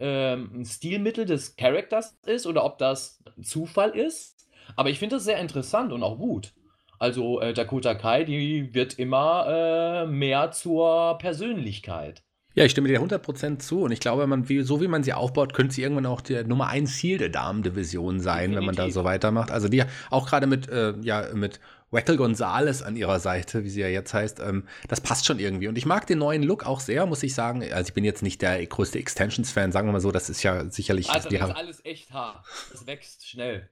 ähm, 0.00 0.50
ein 0.54 0.64
Stilmittel 0.64 1.26
des 1.26 1.56
Charakters 1.56 2.18
ist 2.26 2.46
oder 2.46 2.64
ob 2.64 2.78
das 2.78 3.22
Zufall 3.42 3.90
ist. 3.90 4.48
Aber 4.76 4.90
ich 4.90 4.98
finde 4.98 5.16
das 5.16 5.24
sehr 5.24 5.38
interessant 5.38 5.92
und 5.92 6.02
auch 6.02 6.18
gut. 6.18 6.52
Also 6.98 7.40
äh, 7.40 7.54
Dakota 7.54 7.94
Kai, 7.94 8.24
die 8.24 8.74
wird 8.74 8.98
immer 8.98 9.46
äh, 9.48 10.06
mehr 10.06 10.50
zur 10.52 11.16
Persönlichkeit. 11.18 12.22
Ja, 12.54 12.64
ich 12.64 12.72
stimme 12.72 12.88
dir 12.88 13.00
100% 13.00 13.58
zu 13.60 13.82
und 13.82 13.92
ich 13.92 14.00
glaube, 14.00 14.26
man, 14.26 14.48
wie, 14.48 14.62
so 14.62 14.80
wie 14.80 14.88
man 14.88 15.04
sie 15.04 15.12
aufbaut, 15.12 15.54
könnte 15.54 15.74
sie 15.74 15.82
irgendwann 15.82 16.06
auch 16.06 16.20
der 16.20 16.44
Nummer 16.44 16.66
1 16.66 16.96
Ziel 16.96 17.16
der 17.16 17.28
Damen-Division 17.28 18.20
sein, 18.20 18.50
Definitiv. 18.50 18.58
wenn 18.58 18.66
man 18.66 18.74
da 18.74 18.90
so 18.90 19.04
weitermacht. 19.04 19.50
Also 19.50 19.68
die 19.68 19.84
auch 20.10 20.28
gerade 20.28 20.46
mit, 20.46 20.68
äh, 20.68 20.94
ja, 21.00 21.28
mit 21.32 21.60
Wackel 21.90 22.16
Gonzales 22.16 22.82
an 22.82 22.96
ihrer 22.96 23.18
Seite, 23.20 23.64
wie 23.64 23.70
sie 23.70 23.80
ja 23.80 23.88
jetzt 23.88 24.14
heißt, 24.14 24.40
ähm, 24.40 24.66
das 24.88 25.00
passt 25.00 25.26
schon 25.26 25.38
irgendwie. 25.38 25.68
Und 25.68 25.76
ich 25.76 25.86
mag 25.86 26.06
den 26.06 26.18
neuen 26.18 26.42
Look 26.42 26.64
auch 26.64 26.80
sehr, 26.80 27.06
muss 27.06 27.22
ich 27.22 27.34
sagen. 27.34 27.62
Also 27.72 27.88
ich 27.88 27.94
bin 27.94 28.04
jetzt 28.04 28.22
nicht 28.22 28.42
der 28.42 28.64
größte 28.64 28.98
Extensions-Fan, 28.98 29.72
sagen 29.72 29.88
wir 29.88 29.92
mal 29.92 30.00
so, 30.00 30.12
das 30.12 30.30
ist 30.30 30.42
ja 30.42 30.70
sicherlich. 30.70 31.10
Also 31.10 31.28
das 31.28 31.50
ist 31.50 31.56
alles 31.56 31.84
echt 31.84 32.12
hart. 32.12 32.44
Es 32.72 32.86
wächst 32.86 33.28
schnell. 33.28 33.68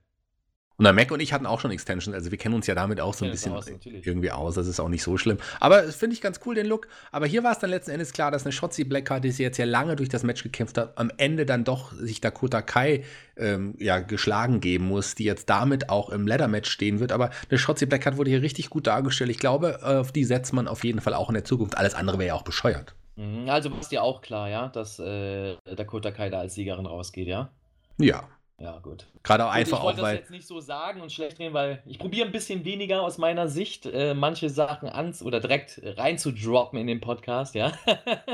Und 0.79 0.85
der 0.85 0.93
Mac 0.93 1.11
und 1.11 1.19
ich 1.19 1.33
hatten 1.33 1.45
auch 1.45 1.59
schon 1.59 1.73
Extensions, 1.73 2.15
also 2.15 2.31
wir 2.31 2.39
kennen 2.39 2.55
uns 2.55 2.69
ja 2.69 2.75
damit 2.77 3.01
auch 3.01 3.13
so 3.13 3.25
ein 3.25 3.33
bisschen 3.33 3.53
aus, 3.53 3.67
irgendwie 3.85 4.31
aus. 4.31 4.55
Das 4.55 4.69
ist 4.69 4.79
auch 4.79 4.89
nicht 4.89 5.03
so 5.03 5.19
schlimm. 5.19 5.39
Aber 5.59 5.83
finde 5.83 6.15
ich 6.15 6.21
ganz 6.21 6.39
cool, 6.47 6.55
den 6.55 6.67
Look. 6.67 6.87
Aber 7.11 7.27
hier 7.27 7.43
war 7.43 7.51
es 7.51 7.59
dann 7.59 7.71
letzten 7.71 7.91
Endes 7.91 8.13
klar, 8.13 8.31
dass 8.31 8.45
eine 8.45 8.53
Shotzi 8.53 8.85
Blackheart, 8.85 9.25
die 9.25 9.33
sie 9.33 9.43
jetzt 9.43 9.59
ja 9.59 9.65
lange 9.65 9.97
durch 9.97 10.09
das 10.09 10.23
Match 10.23 10.45
gekämpft 10.45 10.79
hat, 10.79 10.97
am 10.97 11.11
Ende 11.17 11.47
dann 11.47 11.65
doch 11.65 11.93
sich 11.95 12.21
Dakota 12.21 12.63
Kai 12.63 13.03
ähm, 13.37 13.75
ja, 13.81 13.99
geschlagen 13.99 14.61
geben 14.61 14.87
muss, 14.87 15.17
die 15.17 15.25
jetzt 15.25 15.51
damit 15.51 15.91
auch 15.91 16.11
im 16.11 16.29
Leather-Match 16.29 16.71
stehen 16.71 17.01
wird. 17.01 17.11
Aber 17.11 17.31
eine 17.51 17.59
Shotzi 17.59 17.87
Blackheart 17.87 18.17
wurde 18.17 18.31
hier 18.31 18.43
richtig 18.43 18.71
gut 18.71 18.87
dargestellt. 18.87 19.31
Ich 19.31 19.41
glaube, 19.41 19.85
auf 19.85 20.13
die 20.13 20.23
setzt 20.23 20.53
man 20.53 20.69
auf 20.69 20.85
jeden 20.85 21.01
Fall 21.01 21.15
auch 21.15 21.29
in 21.29 21.35
der 21.35 21.45
Zukunft. 21.45 21.77
Alles 21.77 21.95
andere 21.95 22.21
wäre 22.21 22.29
ja 22.29 22.35
auch 22.35 22.43
bescheuert. 22.43 22.95
Mhm, 23.17 23.49
also 23.49 23.69
ist 23.81 23.91
dir 23.91 24.05
auch 24.05 24.21
klar, 24.21 24.49
ja, 24.49 24.69
dass 24.69 25.01
äh, 25.01 25.57
Dakota 25.75 26.13
Kai 26.13 26.31
da 26.31 26.39
als 26.39 26.55
Siegerin 26.55 26.87
rausgeht, 26.87 27.27
ja? 27.27 27.51
Ja, 27.99 28.29
ja, 28.61 28.79
gut. 28.81 29.07
Gerade 29.23 29.45
auch 29.45 29.51
gut, 29.51 29.57
einfach 29.57 29.79
ich 29.79 29.85
wollte 29.85 30.01
auch, 30.01 30.05
weil. 30.05 30.15
das 30.17 30.23
jetzt 30.23 30.31
nicht 30.31 30.47
so 30.47 30.61
sagen 30.61 31.01
und 31.01 31.13
schlecht 31.13 31.39
reden, 31.39 31.55
weil 31.55 31.83
ich 31.87 31.99
probiere 31.99 32.27
ein 32.27 32.33
bisschen 32.33 32.65
weniger 32.65 33.03
aus 33.03 33.17
meiner 33.17 33.49
Sicht 33.49 33.87
äh, 33.87 34.15
manche 34.15 34.51
Sachen 34.51 34.89
an 34.89 35.15
oder 35.23 35.39
direkt 35.41 35.81
rein 35.85 36.19
zu 36.19 36.33
droppen 36.33 36.79
in 36.79 36.87
den 36.87 37.01
Podcast, 37.01 37.55
ja. 37.55 37.73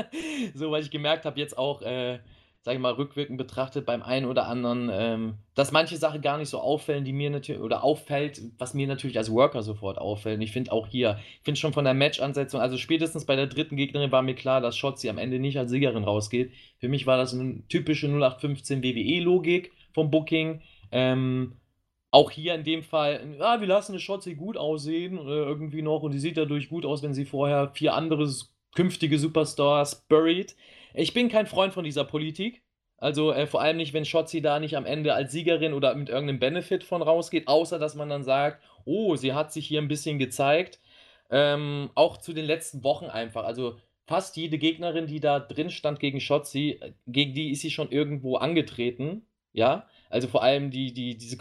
so, 0.55 0.71
weil 0.71 0.81
ich 0.81 0.89
gemerkt 0.89 1.25
habe, 1.25 1.39
jetzt 1.39 1.57
auch, 1.57 1.81
äh, 1.83 2.19
sag 2.65 2.73
ich 2.73 2.79
mal, 2.79 2.93
rückwirkend 2.93 3.37
betrachtet 3.37 3.85
beim 3.85 4.01
einen 4.01 4.25
oder 4.25 4.47
anderen, 4.47 4.89
ähm, 4.91 5.35
dass 5.53 5.71
manche 5.71 5.97
Sachen 5.97 6.23
gar 6.23 6.39
nicht 6.39 6.49
so 6.49 6.59
auffällen, 6.59 7.05
die 7.05 7.13
mir 7.13 7.29
natürlich, 7.29 7.61
oder 7.61 7.83
auffällt, 7.83 8.41
was 8.57 8.73
mir 8.73 8.87
natürlich 8.87 9.19
als 9.19 9.31
Worker 9.31 9.61
sofort 9.61 9.99
auffällt. 9.99 10.37
Und 10.37 10.41
ich 10.41 10.51
finde 10.51 10.71
auch 10.71 10.87
hier, 10.87 11.19
ich 11.37 11.43
finde 11.43 11.59
schon 11.59 11.73
von 11.73 11.85
der 11.85 11.93
Match-Ansetzung, 11.93 12.59
also 12.59 12.77
spätestens 12.77 13.25
bei 13.25 13.35
der 13.35 13.45
dritten 13.45 13.75
Gegnerin 13.75 14.11
war 14.11 14.23
mir 14.23 14.33
klar, 14.33 14.61
dass 14.61 14.75
Shotzi 14.75 15.09
am 15.09 15.19
Ende 15.19 15.37
nicht 15.37 15.59
als 15.59 15.69
Siegerin 15.69 16.05
rausgeht. 16.05 16.53
Für 16.79 16.89
mich 16.89 17.05
war 17.05 17.17
das 17.17 17.35
eine 17.35 17.61
typische 17.67 18.07
0815 18.07 18.81
WWE-Logik 18.81 19.71
vom 19.93 20.09
Booking. 20.09 20.61
Ähm, 20.91 21.57
auch 22.09 22.31
hier 22.31 22.55
in 22.55 22.63
dem 22.63 22.81
Fall, 22.81 23.35
ja, 23.37 23.61
wir 23.61 23.67
lassen 23.67 23.91
eine 23.91 23.99
Shotzi 23.99 24.33
gut 24.33 24.57
aussehen, 24.57 25.19
äh, 25.19 25.21
irgendwie 25.21 25.83
noch, 25.83 26.01
und 26.01 26.13
die 26.13 26.19
sieht 26.19 26.37
dadurch 26.37 26.69
gut 26.69 26.87
aus, 26.87 27.03
wenn 27.03 27.13
sie 27.13 27.25
vorher 27.25 27.69
vier 27.75 27.93
andere 27.93 28.27
künftige 28.73 29.19
Superstars 29.19 30.07
buried. 30.07 30.55
Ich 30.95 31.13
bin 31.13 31.29
kein 31.29 31.47
Freund 31.47 31.73
von 31.73 31.83
dieser 31.83 32.05
Politik. 32.05 32.63
Also 32.97 33.33
äh, 33.33 33.45
vor 33.45 33.61
allem 33.61 33.77
nicht, 33.77 33.93
wenn 33.93 34.05
Shotzi 34.05 34.41
da 34.41 34.59
nicht 34.59 34.77
am 34.77 34.85
Ende 34.85 35.13
als 35.13 35.31
Siegerin 35.31 35.73
oder 35.73 35.93
mit 35.95 36.09
irgendeinem 36.09 36.39
Benefit 36.39 36.83
von 36.83 37.01
rausgeht, 37.01 37.47
außer 37.47 37.77
dass 37.77 37.95
man 37.95 38.09
dann 38.09 38.23
sagt, 38.23 38.63
oh, 38.85 39.15
sie 39.15 39.33
hat 39.33 39.51
sich 39.51 39.67
hier 39.67 39.81
ein 39.81 39.89
bisschen 39.89 40.17
gezeigt. 40.17 40.79
Ähm, 41.29 41.89
auch 41.95 42.17
zu 42.17 42.33
den 42.33 42.45
letzten 42.45 42.83
Wochen 42.83 43.05
einfach. 43.05 43.43
Also 43.43 43.77
fast 44.07 44.37
jede 44.37 44.57
Gegnerin, 44.57 45.07
die 45.07 45.19
da 45.19 45.39
drin 45.39 45.69
stand 45.69 45.99
gegen 45.99 46.21
Shotzi, 46.21 46.79
äh, 46.81 46.93
gegen 47.07 47.33
die 47.33 47.51
ist 47.51 47.61
sie 47.61 47.71
schon 47.71 47.91
irgendwo 47.91 48.37
angetreten. 48.37 49.27
Ja, 49.51 49.87
also 50.09 50.27
vor 50.27 50.43
allem 50.43 50.71
die, 50.71 50.93
die, 50.93 51.17
diese 51.17 51.37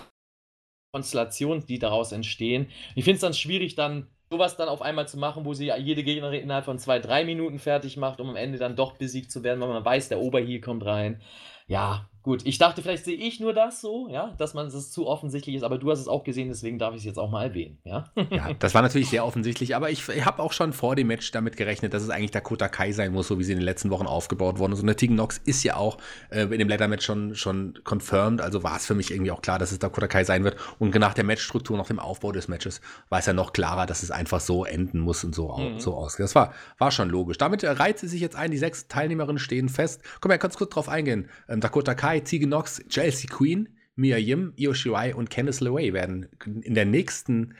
Konstellationen, 0.93 1.67
die 1.67 1.79
daraus 1.79 2.13
entstehen. 2.13 2.69
Ich 2.95 3.05
finde 3.05 3.17
es 3.17 3.21
dann 3.21 3.35
schwierig, 3.35 3.75
dann 3.75 4.09
sowas 4.31 4.57
dann 4.57 4.69
auf 4.69 4.83
einmal 4.83 5.07
zu 5.07 5.19
machen, 5.19 5.45
wo 5.45 5.55
sie 5.55 5.73
jede 5.77 6.03
Gegnerin 6.03 6.43
innerhalb 6.43 6.65
von 6.65 6.79
zwei, 6.79 6.99
drei 6.99 7.25
Minuten 7.25 7.59
fertig 7.59 7.97
macht, 7.97 8.21
um 8.21 8.31
am 8.31 8.37
Ende 8.37 8.59
dann 8.59 8.77
doch 8.77 8.93
besiegt 8.93 9.31
zu 9.31 9.43
werden, 9.43 9.61
weil 9.61 9.69
man 9.69 9.85
weiß, 9.85 10.09
der 10.09 10.21
Oberheal 10.21 10.61
kommt 10.61 10.85
rein. 10.85 11.21
Ja, 11.67 12.09
Gut, 12.25 12.41
ich 12.47 12.57
dachte, 12.57 12.81
vielleicht 12.81 13.05
sehe 13.05 13.19
ich 13.19 13.39
nur 13.39 13.53
das 13.53 13.83
so, 13.83 14.09
ja, 14.09 14.35
dass 14.39 14.55
man 14.55 14.69
es 14.69 14.91
zu 14.91 15.07
offensichtlich 15.07 15.57
ist, 15.57 15.63
aber 15.63 15.77
du 15.77 15.91
hast 15.91 16.01
es 16.01 16.09
auch 16.09 16.25
gesehen, 16.25 16.49
deswegen 16.49 16.79
darf 16.79 16.95
ich 16.95 17.01
es 17.01 17.05
jetzt 17.05 17.19
auch 17.19 17.31
mal 17.31 17.45
erwähnen, 17.45 17.77
ja. 17.85 18.07
ja, 18.31 18.55
das 18.59 18.75
war 18.75 18.81
natürlich 18.81 19.11
sehr 19.11 19.27
offensichtlich, 19.27 19.77
aber 19.77 19.91
ich, 19.91 20.09
ich 20.09 20.25
habe 20.25 20.43
auch 20.43 20.55
schon 20.55 20.73
vor 20.73 20.97
dem 20.97 21.09
Match 21.09 21.31
damit 21.33 21.59
gerechnet, 21.59 21.93
dass 21.93 22.03
es 22.03 22.09
eigentlich 22.09 22.31
Dakota 22.31 22.69
Kai 22.69 22.93
sein 22.93 23.13
muss, 23.13 23.29
so 23.29 23.39
wie 23.39 23.45
sie 23.45 23.53
in 23.53 23.59
den 23.59 23.67
letzten 23.67 23.91
Wochen 23.91 24.07
aufgebaut 24.07 24.59
worden 24.59 24.73
ist. 24.73 24.81
Und 24.81 24.87
der 24.87 24.97
Tegan 24.97 25.17
Nox 25.17 25.37
ist 25.45 25.63
ja 25.65 25.77
auch 25.77 25.99
äh, 26.31 26.45
in 26.45 26.59
dem 26.59 26.67
Leather-Match 26.67 27.05
schon, 27.05 27.35
schon 27.35 27.79
confirmed, 27.85 28.41
also 28.41 28.63
war 28.63 28.77
es 28.77 28.87
für 28.87 28.95
mich 28.95 29.11
irgendwie 29.11 29.31
auch 29.31 29.43
klar, 29.43 29.59
dass 29.59 29.71
es 29.71 29.79
Dakota 29.79 30.07
Kai 30.07 30.25
sein 30.25 30.45
wird. 30.45 30.57
Und 30.79 30.95
nach 30.95 31.13
der 31.13 31.25
Matchstruktur, 31.25 31.77
nach 31.77 31.89
dem 31.89 31.99
Aufbau 31.99 32.33
des 32.33 32.49
Matches, 32.49 32.81
war 33.11 33.19
es 33.19 33.27
ja 33.27 33.35
noch 33.35 33.53
klarer, 33.53 33.85
dass 33.85 34.03
es 34.03 34.11
einfach 34.11 34.41
so 34.41 34.65
enden 34.65 35.01
muss 35.01 35.25
und 35.25 35.35
so, 35.35 35.55
mhm. 35.55 35.79
so 35.79 35.95
ausgeht. 35.95 36.25
Das 36.25 36.35
war, 36.35 36.55
war 36.79 36.91
schon 36.91 37.11
logisch. 37.11 37.37
Damit 37.37 37.65
reiht 37.65 37.99
sie 37.99 38.09
sich 38.09 38.23
jetzt 38.23 38.35
ein, 38.35 38.51
die 38.51 38.57
sechs 38.57 38.89
Teilnehmerinnen 38.89 39.39
stehen 39.39 39.69
fest. 39.69 40.01
Komm 40.23 40.31
mal 40.31 40.39
ganz 40.39 40.57
kurz 40.57 40.71
drauf 40.71 40.89
eingehen. 40.89 41.29
Ähm, 41.55 41.61
Dakota 41.61 41.95
Kai, 41.95 42.21
Tegan 42.21 42.51
Nox, 42.51 42.83
Chelsea 42.89 43.31
Queen, 43.31 43.69
Mia 43.97 44.19
Yim, 44.19 44.53
Io 44.57 44.75
Shirai 44.75 45.15
und 45.15 45.31
Candice 45.31 45.61
LeRae 45.61 45.93
werden 45.93 46.29
in 46.63 46.75
der 46.75 46.85
nächsten 46.85 47.55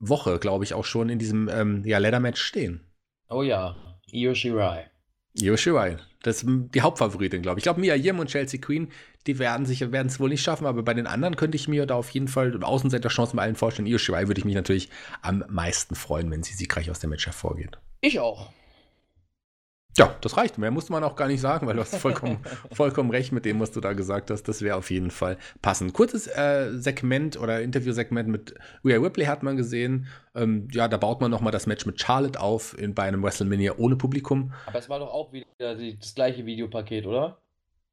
Woche, 0.00 0.38
glaube 0.38 0.64
ich, 0.64 0.74
auch 0.74 0.84
schon 0.84 1.08
in 1.08 1.18
diesem 1.18 1.48
ähm, 1.48 1.82
ja, 1.84 1.98
Leather-Match 1.98 2.40
stehen. 2.40 2.80
Oh 3.28 3.42
ja, 3.42 3.76
Io 4.10 4.34
Shirai. 4.34 4.90
Io 5.40 5.56
Shirai. 5.56 5.98
Das 6.22 6.42
ist 6.42 6.48
die 6.74 6.80
Hauptfavoritin, 6.80 7.42
glaube 7.42 7.58
ich. 7.58 7.60
Ich 7.60 7.64
glaube, 7.64 7.80
Mia 7.80 7.94
Yim 7.94 8.18
und 8.18 8.28
Chelsea 8.28 8.60
Queen, 8.60 8.88
die 9.28 9.38
werden 9.38 9.64
sich 9.64 9.80
werden 9.92 10.08
es 10.08 10.18
wohl 10.18 10.28
nicht 10.28 10.42
schaffen, 10.42 10.66
aber 10.66 10.82
bei 10.82 10.94
den 10.94 11.06
anderen 11.06 11.36
könnte 11.36 11.56
ich 11.56 11.68
mir 11.68 11.86
da 11.86 11.94
auf 11.94 12.10
jeden 12.10 12.26
Fall 12.26 12.62
Außenseiter-Chancen 12.62 13.36
bei 13.36 13.44
allen 13.44 13.54
vorstellen. 13.54 13.86
Io 13.86 13.98
Shirai 13.98 14.26
würde 14.26 14.40
ich 14.40 14.44
mich 14.44 14.56
natürlich 14.56 14.88
am 15.22 15.44
meisten 15.48 15.94
freuen, 15.94 16.30
wenn 16.32 16.42
sie 16.42 16.54
siegreich 16.54 16.90
aus 16.90 16.98
dem 16.98 17.10
Match 17.10 17.26
hervorgeht. 17.26 17.78
Ich 18.00 18.18
auch. 18.18 18.50
Ja, 19.98 20.14
das 20.20 20.36
reicht. 20.36 20.58
Mehr 20.58 20.70
musste 20.70 20.92
man 20.92 21.02
auch 21.04 21.16
gar 21.16 21.26
nicht 21.26 21.40
sagen, 21.40 21.66
weil 21.66 21.74
du 21.74 21.80
hast 21.80 21.96
vollkommen, 21.96 22.38
vollkommen 22.72 23.10
recht 23.10 23.32
mit 23.32 23.44
dem, 23.44 23.60
was 23.60 23.72
du 23.72 23.80
da 23.80 23.94
gesagt 23.94 24.30
hast. 24.30 24.44
Das 24.44 24.60
wäre 24.60 24.76
auf 24.76 24.90
jeden 24.90 25.10
Fall 25.10 25.38
passend. 25.62 25.94
Kurzes 25.94 26.26
äh, 26.26 26.72
Segment 26.74 27.38
oder 27.40 27.62
Interviewsegment 27.62 28.28
mit 28.28 28.54
Rhea 28.84 28.98
Ripley 28.98 29.24
hat 29.24 29.42
man 29.42 29.56
gesehen. 29.56 30.06
Ähm, 30.34 30.68
ja, 30.72 30.88
da 30.88 30.98
baut 30.98 31.20
man 31.20 31.30
nochmal 31.30 31.52
das 31.52 31.66
Match 31.66 31.86
mit 31.86 32.00
Charlotte 32.00 32.40
auf 32.40 32.78
in, 32.78 32.94
bei 32.94 33.04
einem 33.04 33.22
WrestleMania 33.22 33.74
ohne 33.78 33.96
Publikum. 33.96 34.52
Aber 34.66 34.78
es 34.78 34.88
war 34.88 34.98
doch 34.98 35.12
auch 35.12 35.32
wieder 35.32 35.74
die, 35.76 35.98
das 35.98 36.14
gleiche 36.14 36.44
Videopaket, 36.44 37.06
oder? 37.06 37.38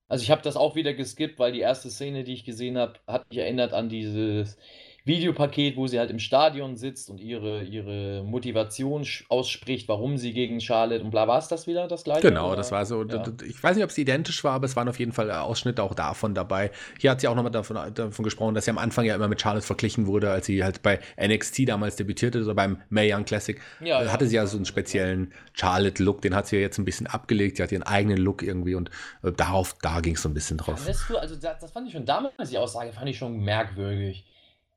Also 0.09 0.23
ich 0.23 0.31
habe 0.31 0.41
das 0.41 0.57
auch 0.57 0.75
wieder 0.75 0.93
geskippt, 0.93 1.39
weil 1.39 1.53
die 1.53 1.61
erste 1.61 1.89
Szene, 1.89 2.23
die 2.23 2.33
ich 2.33 2.43
gesehen 2.43 2.77
habe, 2.77 2.99
hat 3.07 3.29
mich 3.29 3.39
erinnert 3.39 3.73
an 3.73 3.89
dieses 3.89 4.57
Videopaket, 5.05 5.75
wo 5.75 5.85
sie 5.87 5.99
halt 5.99 6.11
im 6.11 6.19
Stadion 6.19 6.77
sitzt 6.77 7.09
und 7.09 7.19
ihre, 7.19 7.63
ihre 7.63 8.23
Motivation 8.23 9.05
ausspricht, 9.27 9.89
warum 9.89 10.17
sie 10.17 10.31
gegen 10.31 10.61
Charlotte 10.61 11.03
und 11.03 11.11
bla. 11.11 11.27
War 11.27 11.39
es 11.39 11.49
das 11.49 11.67
wieder, 11.67 11.89
das 11.89 12.05
gleiche? 12.05 12.29
Genau, 12.29 12.47
oder? 12.47 12.55
das 12.55 12.71
war 12.71 12.85
so. 12.85 13.03
Ja. 13.03 13.21
Ich 13.45 13.61
weiß 13.61 13.75
nicht, 13.75 13.83
ob 13.83 13.89
es 13.89 13.97
identisch 13.97 14.45
war, 14.45 14.53
aber 14.53 14.65
es 14.65 14.77
waren 14.77 14.87
auf 14.87 14.99
jeden 14.99 15.11
Fall 15.11 15.29
Ausschnitte 15.29 15.83
auch 15.83 15.93
davon 15.93 16.33
dabei. 16.33 16.71
Hier 16.99 17.11
hat 17.11 17.19
sie 17.19 17.27
auch 17.27 17.35
nochmal 17.35 17.51
davon, 17.51 17.93
davon 17.93 18.23
gesprochen, 18.23 18.55
dass 18.55 18.63
sie 18.63 18.71
am 18.71 18.77
Anfang 18.77 19.03
ja 19.03 19.15
immer 19.15 19.27
mit 19.27 19.41
Charlotte 19.41 19.65
verglichen 19.65 20.07
wurde, 20.07 20.31
als 20.31 20.45
sie 20.45 20.63
halt 20.63 20.81
bei 20.81 20.99
NXT 21.21 21.67
damals 21.67 21.97
debütierte, 21.97 22.41
so 22.45 22.53
beim 22.55 22.81
Mae 22.89 23.13
Young 23.13 23.25
Classic. 23.25 23.59
Ja, 23.81 24.05
hatte 24.05 24.23
ja. 24.23 24.29
sie 24.29 24.35
ja 24.37 24.47
so 24.47 24.55
einen 24.55 24.65
speziellen 24.65 25.33
Charlotte-Look, 25.51 26.21
den 26.21 26.33
hat 26.33 26.47
sie 26.47 26.55
ja 26.55 26.61
jetzt 26.61 26.77
ein 26.77 26.85
bisschen 26.85 27.07
abgelegt. 27.07 27.57
Sie 27.57 27.63
hat 27.63 27.73
ihren 27.73 27.83
eigenen 27.83 28.19
Look 28.19 28.41
irgendwie 28.41 28.75
und 28.75 28.89
äh, 29.21 29.33
darauf, 29.33 29.75
da 29.81 29.99
ging 29.99 30.15
es 30.15 30.21
so 30.21 30.29
ein 30.29 30.33
bisschen 30.33 30.57
drauf. 30.57 30.81
Du, 31.09 31.17
also 31.17 31.35
das, 31.35 31.59
das 31.59 31.71
fand 31.71 31.87
ich 31.87 31.93
schon 31.93 32.05
damals, 32.05 32.49
die 32.49 32.57
Aussage 32.57 32.93
fand 32.93 33.09
ich 33.09 33.17
schon 33.17 33.41
merkwürdig. 33.41 34.23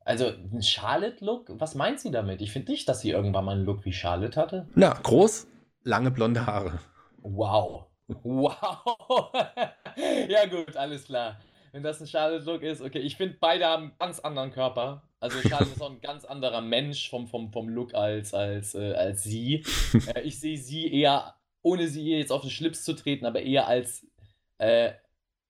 Also 0.07 0.27
ein 0.53 0.61
Charlotte-Look, 0.61 1.59
was 1.59 1.75
meint 1.75 1.99
sie 1.99 2.11
damit? 2.11 2.41
Ich 2.41 2.53
finde 2.53 2.71
nicht, 2.71 2.87
dass 2.87 3.01
sie 3.01 3.09
irgendwann 3.09 3.43
mal 3.43 3.51
einen 3.51 3.65
Look 3.65 3.83
wie 3.83 3.91
Charlotte 3.91 4.39
hatte. 4.39 4.65
Na, 4.73 4.93
groß, 4.93 5.47
lange 5.83 6.11
blonde 6.11 6.45
Haare. 6.45 6.79
Wow. 7.17 7.87
Wow. 8.07 9.33
ja 10.29 10.45
gut, 10.45 10.77
alles 10.77 11.03
klar. 11.03 11.41
Wenn 11.73 11.83
das 11.83 11.99
ein 11.99 12.07
Charlotte-Look 12.07 12.61
ist, 12.61 12.81
okay. 12.81 12.99
Ich 12.99 13.17
finde, 13.17 13.35
beide 13.37 13.65
haben 13.65 13.83
einen 13.83 13.97
ganz 13.99 14.21
anderen 14.21 14.51
Körper. 14.51 15.03
Also 15.19 15.41
Charlotte 15.41 15.71
ist 15.71 15.81
auch 15.81 15.91
ein 15.91 15.99
ganz 15.99 16.23
anderer 16.23 16.61
Mensch 16.61 17.09
vom, 17.09 17.27
vom, 17.27 17.51
vom 17.51 17.67
Look 17.67 17.93
als, 17.93 18.33
als, 18.33 18.75
äh, 18.75 18.93
als 18.93 19.23
sie. 19.23 19.65
Äh, 20.15 20.21
ich 20.21 20.39
sehe 20.39 20.57
sie 20.57 20.89
eher, 20.89 21.35
ohne 21.63 21.89
sie 21.89 22.15
jetzt 22.15 22.31
auf 22.31 22.43
den 22.43 22.49
Schlips 22.49 22.85
zu 22.85 22.93
treten, 22.93 23.25
aber 23.25 23.41
eher 23.41 23.67
als 23.67 24.07
äh, 24.57 24.93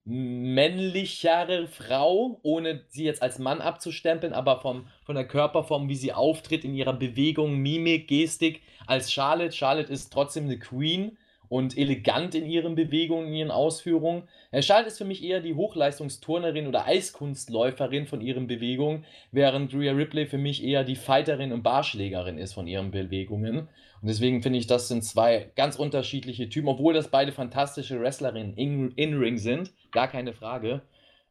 männlichere 0.10 1.68
Frau, 1.68 2.40
ohne 2.42 2.82
sie 2.88 3.04
jetzt 3.04 3.22
als 3.22 3.40
Mann 3.40 3.60
abzustempeln, 3.60 4.32
aber 4.32 4.62
vom, 4.62 4.88
von 5.04 5.16
der 5.16 5.28
Körperform, 5.28 5.90
wie 5.90 5.96
sie 5.96 6.14
auftritt, 6.14 6.64
in 6.64 6.74
ihrer 6.74 6.94
Bewegung, 6.94 7.58
Mimik, 7.58 8.08
Gestik, 8.08 8.62
als 8.86 9.12
Charlotte. 9.12 9.52
Charlotte 9.52 9.92
ist 9.92 10.14
trotzdem 10.14 10.46
eine 10.46 10.60
Queen 10.60 11.18
und 11.50 11.78
elegant 11.78 12.36
in 12.36 12.46
ihren 12.46 12.76
Bewegungen, 12.76 13.28
in 13.28 13.34
ihren 13.34 13.52
Ausführungen. 13.52 14.24
Äh, 14.52 14.62
Charlotte 14.62 14.88
ist 14.88 14.98
für 14.98 15.06
mich 15.06 15.24
eher 15.24 15.42
die 15.42 15.56
Hochleistungsturnerin 15.56 16.68
oder 16.68 16.86
Eiskunstläuferin 16.86 18.08
von 18.08 18.22
ihren 18.22 18.48
Bewegungen, 18.48 19.04
während 19.34 19.74
Rhea 19.74 19.92
Ripley 19.92 20.26
für 20.26 20.38
mich 20.38 20.64
eher 20.64 20.86
die 20.86 20.96
Fighterin 20.96 21.52
und 21.52 21.64
Barschlägerin 21.64 22.38
ist 22.38 22.54
von 22.54 22.68
ihren 22.68 22.92
Bewegungen. 22.92 23.68
Und 24.02 24.08
deswegen 24.08 24.42
finde 24.42 24.60
ich, 24.60 24.68
das 24.68 24.88
sind 24.88 25.04
zwei 25.04 25.52
ganz 25.56 25.76
unterschiedliche 25.76 26.50
Typen, 26.50 26.68
obwohl 26.68 26.94
das 26.94 27.08
beide 27.10 27.32
fantastische 27.32 28.00
Wrestlerinnen 28.00 28.54
in-Ring 28.56 29.38
sind, 29.38 29.74
gar 29.92 30.08
keine 30.08 30.34
Frage. 30.34 30.82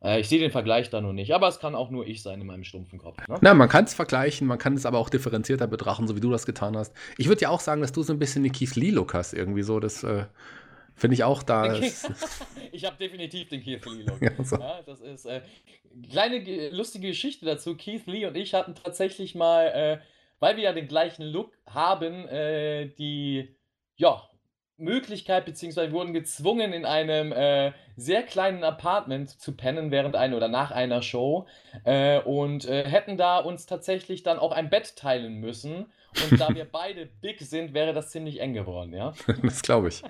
Äh, 0.03 0.21
ich 0.21 0.29
sehe 0.29 0.39
den 0.39 0.51
Vergleich 0.51 0.91
da 0.91 1.01
nur 1.01 1.13
nicht, 1.13 1.33
aber 1.35 1.49
es 1.49 1.59
kann 1.59 1.75
auch 1.75 1.91
nur 1.91 2.07
ich 2.07 2.23
sein 2.23 2.41
in 2.41 2.47
meinem 2.47 2.65
stumpfen 2.65 2.99
Kopf. 2.99 3.17
Ne? 3.29 3.39
Na, 3.41 3.55
man 3.55 3.69
kann 3.69 3.85
es 3.85 3.95
vergleichen, 3.95 4.47
man 4.47 4.59
kann 4.59 4.75
es 4.75 4.87
aber 4.87 4.99
auch 4.99 5.11
differenzierter 5.11 5.67
betrachten, 5.67 6.07
so 6.07 6.17
wie 6.17 6.21
du 6.21 6.31
das 6.31 6.47
getan 6.47 6.77
hast. 6.77 6.95
Ich 7.19 7.29
würde 7.29 7.43
ja 7.43 7.49
auch 7.51 7.61
sagen, 7.61 7.81
dass 7.81 7.93
du 7.93 8.03
so 8.03 8.13
ein 8.13 8.19
bisschen 8.19 8.43
den 8.43 8.53
Keith 8.53 8.77
Lee-Look 8.77 9.15
hast, 9.15 9.33
irgendwie 9.33 9.63
so. 9.63 9.81
Das 9.81 10.05
äh, 10.05 10.25
finde 10.95 11.15
ich 11.15 11.25
auch 11.25 11.43
da. 11.43 11.75
ich 12.73 12.85
habe 12.85 12.97
definitiv 12.99 13.49
den 13.49 13.63
Keith 13.63 13.85
Lee-Look. 13.87 14.21
Ja, 14.27 14.45
so. 14.45 14.57
ja, 14.57 14.81
das 14.85 15.01
ist 15.01 15.27
äh, 15.27 15.41
kleine 16.11 16.71
lustige 16.71 17.09
Geschichte 17.09 17.47
dazu. 17.47 17.77
Keith 17.77 18.07
Lee 18.07 18.27
und 18.27 18.37
ich 18.37 18.55
hatten 18.55 18.75
tatsächlich 18.75 19.35
mal, 19.35 19.67
äh, 19.67 19.99
weil 20.41 20.57
wir 20.57 20.65
ja 20.65 20.73
den 20.73 20.89
gleichen 20.89 21.25
Look 21.25 21.53
haben, 21.67 22.27
äh, 22.29 22.87
die 22.87 23.57
ja 23.97 24.23
Möglichkeit, 24.79 25.47
beziehungsweise 25.47 25.93
wurden 25.93 26.13
gezwungen, 26.13 26.73
in 26.73 26.85
einem 26.85 27.33
äh, 27.33 27.73
sehr 27.97 28.23
kleinen 28.23 28.63
Apartment 28.63 29.31
zu 29.31 29.57
pennen 29.57 29.91
während 29.91 30.17
einer 30.17 30.37
oder 30.37 30.49
nach 30.49 30.71
einer 30.71 31.01
Show 31.03 31.47
äh, 31.85 32.21
und 32.21 32.67
äh, 32.67 32.85
hätten 32.85 33.17
da 33.17 33.39
uns 33.39 33.67
tatsächlich 33.67 34.23
dann 34.23 34.39
auch 34.39 34.53
ein 34.53 34.69
Bett 34.69 34.97
teilen 34.97 35.41
müssen. 35.41 35.87
Und 36.31 36.41
da 36.41 36.55
wir 36.55 36.65
beide 36.71 37.07
big 37.07 37.41
sind, 37.41 37.73
wäre 37.73 37.95
das 37.95 38.11
ziemlich 38.11 38.41
eng 38.41 38.53
geworden, 38.53 38.93
ja? 38.93 39.15
das 39.43 39.63
glaube 39.63 39.89
ich. 39.89 40.03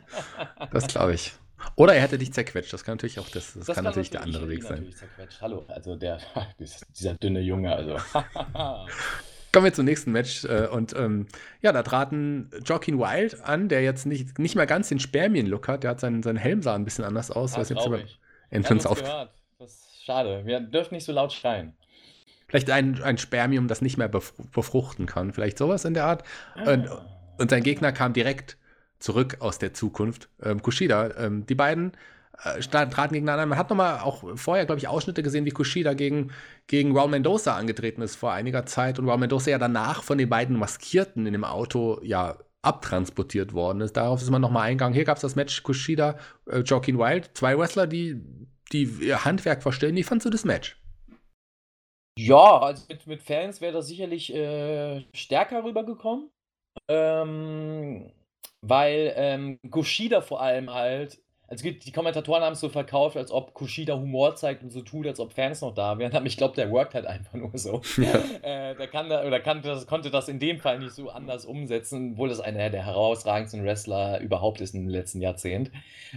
Das 0.73 0.89
glaube 0.89 1.15
ich. 1.15 1.33
Oder 1.77 1.95
er 1.95 2.03
hätte 2.03 2.19
dich 2.19 2.33
zerquetscht. 2.33 2.73
Das 2.73 2.85
kann 2.85 2.97
natürlich 2.97 3.19
auch 3.19 3.29
das, 3.29 3.55
das, 3.55 3.55
das 3.55 3.67
kann, 3.67 3.77
kann 3.77 3.85
natürlich 3.85 4.11
der 4.11 4.23
andere 4.23 4.49
Weg 4.49 4.63
sein. 4.63 4.93
Hallo, 5.41 5.65
also 5.69 5.97
der, 5.97 6.19
dieser 6.59 7.15
dünne 7.15 7.41
Junge, 7.41 7.75
also. 7.75 7.97
Kommen 9.57 9.65
wir 9.65 9.73
zum 9.73 9.87
nächsten 9.87 10.13
Match. 10.13 10.45
Äh, 10.45 10.69
und 10.71 10.95
ähm, 10.95 11.29
ja, 11.63 11.73
da 11.73 11.83
traten 11.83 12.51
Joaquin 12.63 12.99
Wild 12.99 13.43
an, 13.43 13.71
der 13.71 13.83
jetzt 13.83 14.05
nicht, 14.05 14.39
nicht 14.39 14.55
mehr 14.55 14.67
ganz 14.67 14.91
den 14.91 15.01
Spermien-Look 15.01 15.67
hat. 15.67 15.83
Der 15.83 15.93
hat 15.93 16.01
seinen, 16.01 16.23
seinen 16.23 16.37
Helm 16.37 16.61
sah 16.61 16.75
ein 16.75 16.85
bisschen 16.85 17.07
anders 17.07 17.31
aus. 17.31 17.55
Ah, 17.55 17.61
weiß 17.61 17.71
jetzt 17.71 17.87
über 17.87 18.01
Entrance 18.51 18.87
auf. 18.87 19.01
Gehört. 19.01 19.33
Das 19.59 19.71
ist 19.71 20.05
schade. 20.05 20.43
Wir 20.45 20.61
dürfen 20.61 20.95
nicht 20.95 21.07
so 21.07 21.13
laut 21.13 21.33
schreien. 21.33 21.73
Vielleicht 22.49 22.69
ein, 22.71 23.03
ein 23.03 23.17
Spermium, 23.17 23.67
das 23.67 23.81
nicht 23.81 23.97
mehr 23.97 24.11
befruchten 24.11 25.07
kann. 25.07 25.33
Vielleicht 25.33 25.57
sowas 25.57 25.87
in 25.87 25.95
der 25.95 26.05
Art. 26.05 26.23
Ah. 26.55 26.75
Und, 26.75 26.91
und 27.39 27.49
sein 27.49 27.63
Gegner 27.63 27.93
kam 27.93 28.13
direkt 28.13 28.59
zurück 28.99 29.39
aus 29.39 29.59
der 29.59 29.73
Zukunft. 29.73 30.29
Ähm, 30.43 30.61
Kushida. 30.61 31.17
Ähm, 31.17 31.47
die 31.47 31.55
beiden 31.55 31.93
äh, 32.45 32.61
traten 32.61 33.15
gegeneinander. 33.15 33.47
Man 33.47 33.59
hat 33.59 33.71
nochmal 33.71 34.01
auch 34.01 34.25
vorher, 34.37 34.67
glaube 34.67 34.79
ich, 34.79 34.89
Ausschnitte 34.89 35.23
gesehen, 35.23 35.45
wie 35.45 35.51
Kushida 35.51 35.95
gegen, 35.95 36.33
gegen 36.67 36.97
Raul 36.97 37.09
Mendoza 37.09 37.57
angetreten 37.57 38.03
ist 38.03 38.17
vor 38.17 38.33
einiger 38.33 38.67
Zeit 38.67 38.99
und 38.99 39.09
Raul 39.09 39.19
Mendoza 39.19 39.51
ja 39.51 39.59
danach 39.59 40.03
von 40.03 40.19
den 40.19 40.29
beiden 40.29 40.59
Maskierten 40.59 41.27
in 41.27 41.33
dem 41.33 41.45
Auto 41.45 42.01
ja 42.03 42.37
abtransportiert 42.63 43.53
worden 43.53 43.81
ist. 43.81 43.97
Darauf 43.97 44.21
ist 44.21 44.31
man 44.31 44.43
nochmal 44.43 44.65
eingegangen. 44.65 44.95
Hier 44.95 45.05
gab 45.05 45.17
es 45.17 45.23
das 45.23 45.37
Match 45.37 45.63
Kushida, 45.63 46.19
äh, 46.51 46.61
Joaquin 46.61 46.99
Wild, 46.99 47.31
zwei 47.35 47.57
Wrestler, 47.57 47.87
die, 47.87 48.21
die 48.73 48.85
ihr 48.85 49.25
Handwerk 49.25 49.63
verstehen. 49.63 49.95
Wie 49.95 50.03
fandst 50.03 50.27
du 50.27 50.31
das 50.31 50.45
Match? 50.45 50.81
Ja, 52.19 52.59
also 52.59 52.85
mit, 52.89 53.07
mit 53.07 53.23
Fans 53.23 53.61
wäre 53.61 53.75
das 53.75 53.87
sicherlich 53.89 54.35
äh, 54.35 55.05
stärker 55.15 55.63
rübergekommen. 55.65 56.31
Ähm, 56.89 58.11
weil 58.63 59.13
ähm, 59.17 59.59
Kushida 59.71 60.21
vor 60.21 60.41
allem 60.41 60.73
halt 60.73 61.19
also 61.49 61.71
die 61.71 61.93
Kommentatoren 61.93 62.43
haben 62.43 62.55
es 62.55 62.61
so 62.61 62.69
verkauft, 62.69 63.17
als 63.17 63.31
ob 63.31 63.55
Kushida 63.55 63.95
Humor 63.95 64.35
zeigt 64.35 64.63
und 64.63 64.71
so 64.71 64.83
tut, 64.83 65.07
als 65.07 65.21
ob 65.21 65.33
Fans 65.33 65.61
noch 65.61 65.75
da 65.75 65.99
wären. 65.99 66.13
Aber 66.17 66.27
ich 66.27 66.37
glaube, 66.37 66.55
der 66.57 66.71
workt 66.71 66.95
halt 66.95 67.07
einfach 67.07 67.35
nur 67.35 67.51
so. 67.55 67.81
Ja. 67.97 68.23
Äh, 68.43 68.75
der 68.77 68.89
kann 68.89 69.09
da, 69.09 69.25
oder 69.25 69.41
kann 69.41 69.63
das, 69.63 69.87
konnte 69.87 70.11
das 70.11 70.29
in 70.29 70.39
dem 70.39 70.59
Fall 70.59 70.79
nicht 70.79 70.93
so 70.93 71.09
anders 71.11 71.47
umsetzen, 71.47 72.13
obwohl 72.13 72.29
das 72.29 72.41
einer 72.41 72.69
der 72.71 72.85
herausragendsten 72.85 73.65
Wrestler 73.65 74.21
überhaupt 74.21 74.61
ist 74.61 74.75
im 74.75 74.89
letzten 74.89 75.21
Jahrzehnt. 75.21 75.71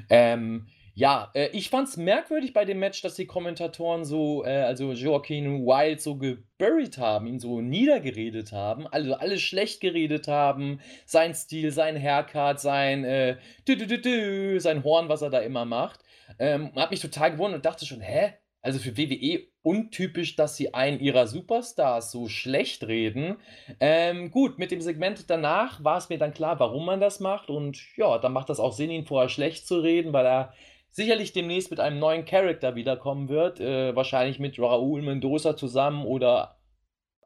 Ähm, 0.10 0.68
ja, 1.00 1.32
äh, 1.34 1.48
ich 1.54 1.70
fand's 1.70 1.96
merkwürdig 1.96 2.52
bei 2.52 2.66
dem 2.66 2.80
Match, 2.80 3.02
dass 3.02 3.16
die 3.16 3.26
Kommentatoren 3.26 4.04
so, 4.04 4.44
äh, 4.44 4.50
also 4.50 4.92
Joaquin 4.92 5.66
Wild 5.66 6.02
so 6.02 6.18
geburied 6.18 6.98
haben, 6.98 7.26
ihn 7.26 7.40
so 7.40 7.62
niedergeredet 7.62 8.52
haben, 8.52 8.86
also 8.86 9.14
alles 9.14 9.42
schlecht 9.42 9.80
geredet 9.80 10.28
haben, 10.28 10.82
sein 11.06 11.34
Stil, 11.34 11.72
sein 11.72 11.96
Haircut, 11.98 12.60
sein, 12.60 13.06
äh, 13.06 13.38
dü 13.66 13.76
-dü 13.76 14.02
-dü 14.02 14.60
sein 14.60 14.84
Horn, 14.84 15.08
was 15.08 15.22
er 15.22 15.30
da 15.30 15.40
immer 15.40 15.64
macht. 15.64 16.02
Ähm, 16.38 16.74
hat 16.76 16.92
mich 16.92 17.00
total 17.00 17.32
gewundert 17.32 17.60
und 17.60 17.66
dachte 17.66 17.86
schon, 17.86 18.02
hä? 18.02 18.34
Also 18.62 18.80
für 18.80 18.98
WWE 18.98 19.48
untypisch, 19.62 20.36
dass 20.36 20.58
sie 20.58 20.74
einen 20.74 21.00
ihrer 21.00 21.28
Superstars 21.28 22.12
so 22.12 22.28
schlecht 22.28 22.86
reden. 22.88 23.38
Ähm, 23.80 24.32
gut, 24.32 24.60
mit 24.60 24.72
dem 24.72 24.82
Segment 24.82 25.30
danach 25.30 25.82
war 25.82 25.98
es 25.98 26.10
mir 26.10 26.18
dann 26.18 26.34
klar, 26.34 26.60
warum 26.60 26.86
man 26.86 27.00
das 27.00 27.22
macht. 27.22 27.50
Und 27.50 27.80
ja, 27.96 28.18
dann 28.18 28.34
macht 28.34 28.50
das 28.50 28.60
auch 28.60 28.74
Sinn, 28.74 28.92
ihn 28.92 29.06
vorher 29.06 29.30
schlecht 29.30 29.66
zu 29.66 29.80
reden, 29.80 30.12
weil 30.12 30.26
er 30.26 30.54
sicherlich 30.92 31.34
demnächst 31.34 31.72
mit 31.72 31.80
einem 31.80 32.00
neuen 32.00 32.26
Charakter 32.26 32.76
wiederkommen 32.76 33.30
wird. 33.30 33.60
Äh, 33.60 33.96
wahrscheinlich 33.96 34.40
mit 34.40 34.58
Raúl 34.60 35.02
Mendoza 35.02 35.56
zusammen 35.56 36.06
oder 36.06 36.60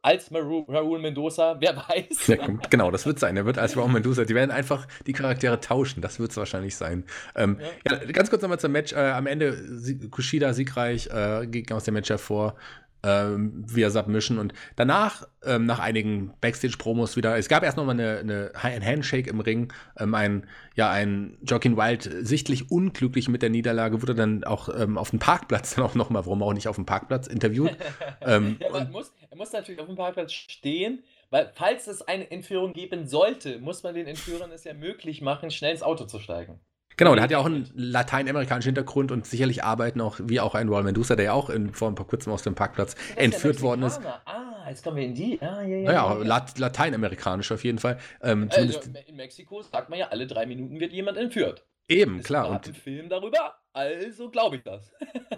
als 0.03 0.29
Raúl 0.33 0.99
Mendoza, 0.99 1.55
wer 1.61 1.77
weiß. 1.77 2.27
Ja, 2.27 2.47
genau, 2.69 2.91
das 2.91 3.05
wird 3.05 3.19
sein. 3.19 3.37
Er 3.37 3.45
wird 3.45 3.57
als 3.57 3.77
Raúl 3.77 3.89
Mendoza. 3.89 4.25
Die 4.25 4.35
werden 4.35 4.51
einfach 4.51 4.85
die 5.07 5.13
Charaktere 5.13 5.59
tauschen. 5.59 6.01
Das 6.01 6.19
wird 6.19 6.31
es 6.31 6.37
wahrscheinlich 6.37 6.75
sein. 6.75 7.05
Ähm, 7.35 7.59
ja. 7.87 7.93
ja. 7.93 8.11
ganz 8.11 8.29
kurz 8.29 8.41
nochmal 8.41 8.59
zum 8.59 8.73
Match. 8.73 8.91
Äh, 8.91 8.97
am 8.97 9.27
Ende 9.27 10.09
Kushida 10.11 10.53
siegreich, 10.53 11.07
äh, 11.07 11.47
ging 11.47 11.71
aus 11.71 11.85
dem 11.85 11.93
Match 11.93 12.09
hervor 12.09 12.55
ähm, 13.03 13.65
via 13.67 13.89
Submission 13.89 14.39
und 14.39 14.53
danach, 14.75 15.27
ähm, 15.43 15.65
nach 15.65 15.79
einigen 15.79 16.33
Backstage-Promos 16.41 17.17
wieder, 17.17 17.37
es 17.37 17.49
gab 17.49 17.63
erst 17.63 17.77
nochmal 17.77 17.99
eine, 17.99 18.19
eine, 18.19 18.51
ein 18.61 18.85
Handshake 18.85 19.29
im 19.29 19.39
Ring, 19.41 19.73
ähm, 19.99 20.15
ein, 20.15 20.47
ja, 20.75 20.89
ein 20.89 21.37
Joaquin 21.43 21.77
Wild 21.77 22.09
sichtlich 22.21 22.71
unglücklich 22.71 23.27
mit 23.27 23.41
der 23.41 23.49
Niederlage, 23.49 24.01
wurde 24.01 24.15
dann 24.15 24.43
auch 24.43 24.69
ähm, 24.69 24.97
auf 24.97 25.09
dem 25.09 25.19
Parkplatz 25.19 25.75
dann 25.75 25.85
auch 25.85 25.95
nochmal, 25.95 26.25
warum 26.25 26.41
auch 26.43 26.53
nicht 26.53 26.67
auf 26.67 26.75
dem 26.75 26.85
Parkplatz, 26.85 27.27
interviewt. 27.27 27.71
Ähm, 28.25 28.57
ja, 28.59 28.69
man 28.69 28.89
muss, 28.91 29.11
er 29.29 29.35
muss 29.35 29.51
natürlich 29.51 29.81
auf 29.81 29.87
dem 29.87 29.97
Parkplatz 29.97 30.31
stehen, 30.31 31.03
weil 31.29 31.51
falls 31.55 31.87
es 31.87 32.01
eine 32.01 32.31
Entführung 32.31 32.71
geben 32.71 33.05
sollte, 33.05 33.59
muss 33.59 33.83
man 33.83 33.95
den 33.95 34.07
Entführern 34.07 34.51
es 34.51 34.63
ja 34.63 34.73
möglich 34.73 35.21
machen, 35.21 35.51
schnell 35.51 35.71
ins 35.71 35.83
Auto 35.83 36.05
zu 36.05 36.19
steigen. 36.19 36.61
Genau, 36.97 37.13
der 37.15 37.23
hat 37.23 37.31
ja 37.31 37.37
auch 37.37 37.45
einen 37.45 37.69
lateinamerikanischen 37.75 38.69
Hintergrund 38.69 39.11
und 39.11 39.25
sicherlich 39.25 39.63
arbeiten 39.63 40.01
auch, 40.01 40.19
wie 40.23 40.39
auch 40.39 40.55
ein 40.55 40.69
Royal 40.69 40.83
Medusa, 40.83 41.15
der 41.15 41.25
ja 41.25 41.33
auch 41.33 41.49
in, 41.49 41.73
vor 41.73 41.89
ein 41.89 41.95
paar 41.95 42.07
kurzem 42.07 42.31
aus 42.33 42.43
dem 42.43 42.55
Parkplatz 42.55 42.95
entführt 43.15 43.61
worden 43.61 43.83
ist. 43.83 44.01
Ah, 44.25 44.67
jetzt 44.69 44.83
kommen 44.83 44.97
wir 44.97 45.05
in 45.05 45.15
die. 45.15 45.41
Ah, 45.41 45.61
ja, 45.61 45.77
ja. 45.77 45.83
Naja, 45.83 46.13
ja. 46.13 46.23
Lat 46.23 46.59
lateinamerikanisch 46.59 47.51
auf 47.51 47.63
jeden 47.63 47.79
Fall. 47.79 47.97
Ähm, 48.21 48.49
also, 48.51 48.79
in 49.07 49.15
Mexiko 49.15 49.61
sagt 49.61 49.89
man 49.89 49.99
ja, 49.99 50.07
alle 50.09 50.27
drei 50.27 50.45
Minuten 50.45 50.79
wird 50.79 50.93
jemand 50.93 51.17
entführt. 51.17 51.65
Eben, 51.87 52.23
klar. 52.23 52.49
Und 52.49 52.75
Film 52.77 53.09
darüber, 53.09 53.55
also 53.73 54.29
glaube 54.29 54.57
ich 54.57 54.63
das. 54.63 54.91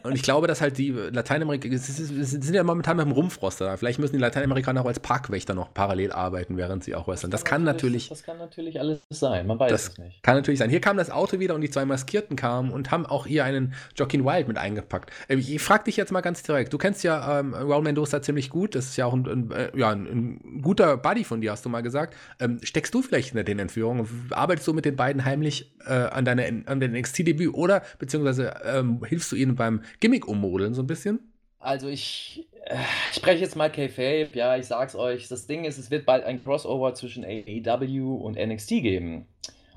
und 0.04 0.14
ich 0.14 0.22
glaube, 0.22 0.48
dass 0.48 0.62
halt 0.62 0.78
die 0.78 0.92
Lateinamerikaner, 0.92 1.78
sie 1.78 1.92
sind 2.24 2.54
ja 2.54 2.64
momentan 2.64 2.98
mit 2.98 3.06
dem 3.06 3.14
Rumpfroster. 3.14 3.78
Vielleicht 3.78 4.00
müssen 4.00 4.14
die 4.14 4.22
Lateinamerikaner 4.22 4.82
auch 4.82 4.86
als 4.86 5.00
Parkwächter 5.00 5.54
noch 5.54 5.74
parallel 5.74 6.12
arbeiten, 6.12 6.58
während 6.58 6.84
sie 6.84 6.96
auch 6.96 7.08
wresteln. 7.08 7.32
Das, 7.32 7.42
das 7.42 7.50
kann 7.50 7.64
natürlich. 7.64 8.10
Das 8.10 8.24
kann 8.24 8.38
natürlich 8.38 8.80
alles 8.80 9.00
sein, 9.10 9.48
man 9.48 9.58
weiß 9.58 9.72
es 9.72 9.98
nicht. 9.98 10.22
Kann 10.22 10.36
natürlich 10.36 10.60
sein. 10.60 10.70
Hier 10.70 10.82
kam 10.82 10.98
das 10.98 11.10
Auto 11.10 11.40
wieder 11.40 11.56
und 11.56 11.62
die 11.62 11.70
zwei 11.70 11.86
Maskierten 11.86 12.36
kamen 12.36 12.72
und 12.72 12.92
haben 12.92 13.06
auch 13.06 13.26
hier 13.26 13.46
einen 13.46 13.74
Joaquin 13.96 14.26
Wild 14.26 14.48
mit 14.48 14.58
eingepackt. 14.58 15.12
Ähm, 15.30 15.40
ich 15.40 15.62
frage 15.62 15.86
dich 15.86 15.96
jetzt 15.96 16.12
mal 16.12 16.22
ganz 16.22 16.44
direkt. 16.44 16.74
Du 16.74 16.78
kennst 16.78 17.04
ja 17.04 17.40
ähm, 17.40 17.54
Raul 17.54 17.84
Mendoza 17.84 18.22
ziemlich 18.22 18.50
gut. 18.50 18.76
Das 18.76 18.86
ist 18.86 18.98
ja 18.98 19.06
auch 19.06 19.14
ein, 19.14 19.26
ein, 19.26 19.52
äh, 19.52 19.72
ja, 19.78 19.92
ein, 19.92 20.62
guter 20.62 20.98
Buddy 20.98 21.24
von 21.24 21.42
dir, 21.42 21.52
hast 21.52 21.66
du 21.66 21.70
mal 21.70 21.82
gesagt. 21.82 22.16
Ähm, 22.40 22.60
steckst 22.64 22.94
du 22.94 23.02
vielleicht 23.02 23.34
in 23.34 23.46
den 23.46 23.60
Entführungen? 23.60 24.08
Arbeitest 24.32 24.68
du 24.68 24.74
mit 24.74 24.86
den 24.86 24.96
beiden 24.96 25.24
heimlich 25.24 25.74
äh, 25.86 25.94
an, 25.94 26.26
deine, 26.26 26.64
an 26.66 26.80
deinem 26.80 27.00
NXT-Debüt 27.00 27.54
oder 27.54 27.82
beziehungsweise 28.00 28.25
ähm, 28.28 29.04
hilfst 29.06 29.32
du 29.32 29.36
ihnen 29.36 29.56
beim 29.56 29.82
Gimmick 30.00 30.28
ummodeln 30.28 30.74
so 30.74 30.82
ein 30.84 30.88
bisschen? 30.88 31.20
Also 31.60 31.88
ich 31.88 32.48
äh, 32.66 32.78
spreche 33.12 33.42
jetzt 33.42 33.56
mal 33.56 33.72
K-Fape, 33.72 34.30
ja, 34.34 34.58
ich 34.58 34.68
sag's 34.68 34.96
euch. 34.96 35.28
Das 35.28 35.48
Ding 35.48 35.66
ist, 35.66 35.78
es 35.78 35.92
wird 35.92 36.06
bald 36.06 36.24
ein 36.24 36.44
Crossover 36.44 36.94
zwischen 36.94 37.24
AEW 37.24 38.16
und 38.16 38.38
NXT 38.38 38.70
geben. 38.70 39.28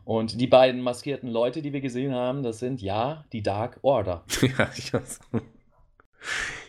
Und 0.05 0.41
die 0.41 0.47
beiden 0.47 0.81
maskierten 0.81 1.29
Leute, 1.29 1.61
die 1.61 1.73
wir 1.75 1.83
gesehen 1.83 2.15
haben, 2.15 2.43
das 2.43 2.59
sind 2.61 2.81
ja 2.81 3.25
die 3.33 3.43
Dark 3.43 3.79
Order. 3.83 4.25
ja, 4.41 4.71
ich 4.77 4.93
weiß. 4.93 5.21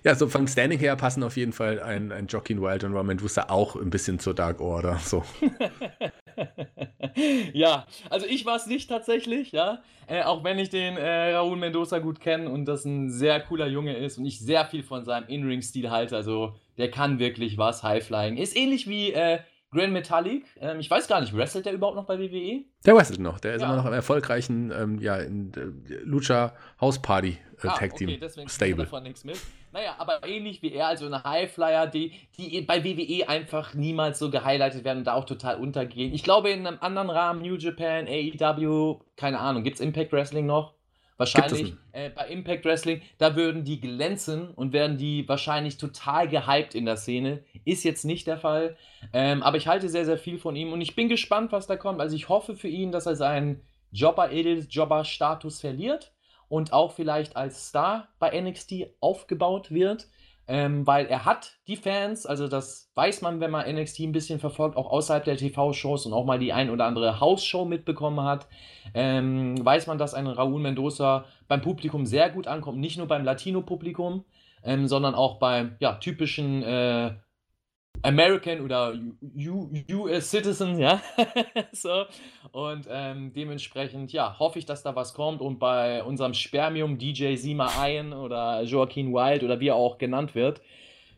Ja, 0.03 0.15
so 0.15 0.27
vom 0.27 0.47
Standing 0.47 0.79
her 0.79 0.95
passen 0.95 1.23
auf 1.23 1.35
jeden 1.35 1.51
Fall 1.51 1.81
ein, 1.81 2.11
ein 2.11 2.27
Joaquin 2.27 2.61
Wild 2.61 2.83
und 2.83 2.93
Roman 2.93 3.21
Wooster 3.21 3.51
auch 3.51 3.75
ein 3.75 3.89
bisschen 3.89 4.19
zur 4.19 4.33
Dark 4.33 4.61
Order. 4.61 4.97
So. 4.99 5.23
ja, 7.53 7.85
also 8.09 8.25
ich 8.25 8.45
war 8.45 8.55
es 8.55 8.65
nicht 8.65 8.89
tatsächlich, 8.89 9.51
ja. 9.51 9.81
Äh, 10.07 10.23
auch 10.23 10.43
wenn 10.43 10.57
ich 10.57 10.69
den 10.69 10.97
äh, 10.97 11.33
Raúl 11.35 11.57
Mendoza 11.57 11.99
gut 11.99 12.19
kenne 12.19 12.49
und 12.49 12.65
das 12.65 12.85
ein 12.85 13.11
sehr 13.11 13.39
cooler 13.41 13.67
Junge 13.67 13.95
ist 13.97 14.17
und 14.17 14.25
ich 14.25 14.39
sehr 14.39 14.65
viel 14.65 14.83
von 14.83 15.03
seinem 15.03 15.27
In-Ring-Stil 15.27 15.91
halte. 15.91 16.15
Also 16.15 16.55
der 16.77 16.89
kann 16.89 17.19
wirklich 17.19 17.57
was, 17.57 17.83
High-Flying. 17.83 18.37
Ist 18.37 18.55
ähnlich 18.55 18.87
wie 18.87 19.11
äh, 19.11 19.39
Grand 19.71 19.93
Metallic. 19.93 20.45
Ähm, 20.59 20.79
ich 20.79 20.89
weiß 20.89 21.07
gar 21.07 21.21
nicht, 21.21 21.35
wrestelt 21.35 21.65
der 21.65 21.73
überhaupt 21.73 21.95
noch 21.95 22.05
bei 22.05 22.17
WWE? 22.17 22.63
Der 22.85 22.95
wrestelt 22.95 23.19
noch. 23.19 23.39
Der 23.39 23.53
ist 23.53 23.61
ja. 23.61 23.67
immer 23.67 23.77
noch 23.77 23.85
im 23.85 23.93
erfolgreichen 23.93 24.71
ähm, 24.71 24.99
ja, 24.99 25.17
in, 25.17 25.51
äh, 25.53 25.93
Lucha 26.03 26.53
House 26.79 27.01
Party 27.01 27.37
ah, 27.67 27.77
Tag 27.77 27.95
Team 27.95 28.09
okay, 28.09 28.19
deswegen 28.19 28.49
Stable. 28.49 28.83
davon 28.83 29.03
nichts 29.03 29.23
mit. 29.23 29.37
Naja, 29.71 29.95
aber 29.97 30.25
ähnlich 30.27 30.61
wie 30.61 30.71
er, 30.71 30.87
also 30.87 31.05
eine 31.05 31.23
Highflyer, 31.23 31.87
die, 31.87 32.13
die 32.37 32.61
bei 32.61 32.83
WWE 32.83 33.27
einfach 33.27 33.73
niemals 33.73 34.19
so 34.19 34.29
gehighlightet 34.29 34.83
werden 34.83 34.99
und 34.99 35.03
da 35.05 35.13
auch 35.13 35.25
total 35.25 35.57
untergehen. 35.57 36.13
Ich 36.13 36.23
glaube, 36.23 36.49
in 36.49 36.65
einem 36.65 36.77
anderen 36.81 37.09
Rahmen, 37.09 37.41
New 37.41 37.55
Japan, 37.55 38.07
AEW, 38.07 38.99
keine 39.15 39.39
Ahnung, 39.39 39.63
gibt 39.63 39.75
es 39.75 39.81
Impact 39.81 40.11
Wrestling 40.11 40.45
noch? 40.45 40.73
Wahrscheinlich 41.17 41.73
äh, 41.91 42.09
bei 42.11 42.29
Impact 42.29 42.63
Wrestling, 42.63 43.01
da 43.17 43.35
würden 43.35 43.65
die 43.65 43.81
glänzen 43.81 44.51
und 44.51 44.71
werden 44.71 44.97
die 44.97 45.27
wahrscheinlich 45.27 45.77
total 45.77 46.29
gehypt 46.29 46.75
in 46.75 46.85
der 46.85 46.95
Szene. 46.95 47.43
Ist 47.65 47.83
jetzt 47.83 48.05
nicht 48.05 48.25
der 48.25 48.37
Fall. 48.37 48.77
Ähm, 49.11 49.43
aber 49.43 49.57
ich 49.57 49.67
halte 49.67 49.89
sehr, 49.89 50.05
sehr 50.05 50.17
viel 50.17 50.39
von 50.39 50.55
ihm 50.55 50.71
und 50.71 50.79
ich 50.79 50.95
bin 50.95 51.09
gespannt, 51.09 51.51
was 51.51 51.67
da 51.67 51.75
kommt. 51.75 51.99
Also 51.99 52.15
ich 52.15 52.29
hoffe 52.29 52.55
für 52.55 52.69
ihn, 52.69 52.93
dass 52.93 53.05
er 53.05 53.17
seinen 53.17 53.61
Jobber 53.91 54.31
Edel 54.31 54.65
Jobber 54.69 55.03
Status 55.03 55.59
verliert 55.59 56.13
und 56.49 56.73
auch 56.73 56.91
vielleicht 56.91 57.35
als 57.37 57.69
Star 57.69 58.09
bei 58.19 58.39
NXT 58.39 58.87
aufgebaut 58.99 59.71
wird. 59.71 60.07
Ähm, 60.51 60.87
weil 60.87 61.05
er 61.05 61.25
hat 61.25 61.59
die 61.67 61.75
Fans, 61.75 62.25
also 62.25 62.47
das 62.47 62.91
weiß 62.95 63.21
man, 63.21 63.39
wenn 63.39 63.51
man 63.51 63.71
NXT 63.71 63.99
ein 63.99 64.11
bisschen 64.11 64.39
verfolgt, 64.39 64.77
auch 64.77 64.89
außerhalb 64.89 65.23
der 65.23 65.37
TV-Shows 65.37 66.07
und 66.07 66.13
auch 66.13 66.25
mal 66.25 66.39
die 66.39 66.53
ein 66.53 66.71
oder 66.71 66.85
andere 66.85 67.19
Hausshow 67.19 67.65
mitbekommen 67.65 68.25
hat, 68.25 68.47
ähm, 68.95 69.63
weiß 69.63 69.85
man, 69.85 69.99
dass 69.99 70.15
ein 70.15 70.25
Raúl 70.25 70.59
Mendoza 70.59 71.25
beim 71.47 71.61
Publikum 71.61 72.07
sehr 72.07 72.31
gut 72.31 72.47
ankommt, 72.47 72.79
nicht 72.79 72.97
nur 72.97 73.05
beim 73.05 73.23
Latino-Publikum, 73.23 74.25
ähm, 74.63 74.87
sondern 74.87 75.13
auch 75.13 75.37
beim 75.37 75.75
ja, 75.79 75.93
typischen 75.93 76.63
äh, 76.63 77.13
American 78.01 78.61
oder 78.61 78.93
US 79.91 80.29
Citizen, 80.29 80.79
ja. 80.79 81.01
so. 81.71 82.05
Und 82.51 82.87
ähm, 82.89 83.33
dementsprechend, 83.33 84.13
ja, 84.13 84.37
hoffe 84.39 84.59
ich, 84.59 84.65
dass 84.65 84.83
da 84.83 84.95
was 84.95 85.13
kommt. 85.13 85.41
Und 85.41 85.59
bei 85.59 86.03
unserem 86.03 86.33
Spermium 86.33 86.97
DJ 86.97 87.35
Sima 87.35 87.67
Ayen 87.79 88.13
oder 88.13 88.63
Joaquin 88.63 89.13
Wild 89.13 89.43
oder 89.43 89.59
wie 89.59 89.67
er 89.67 89.75
auch 89.75 89.97
genannt 89.97 90.35
wird, 90.35 90.61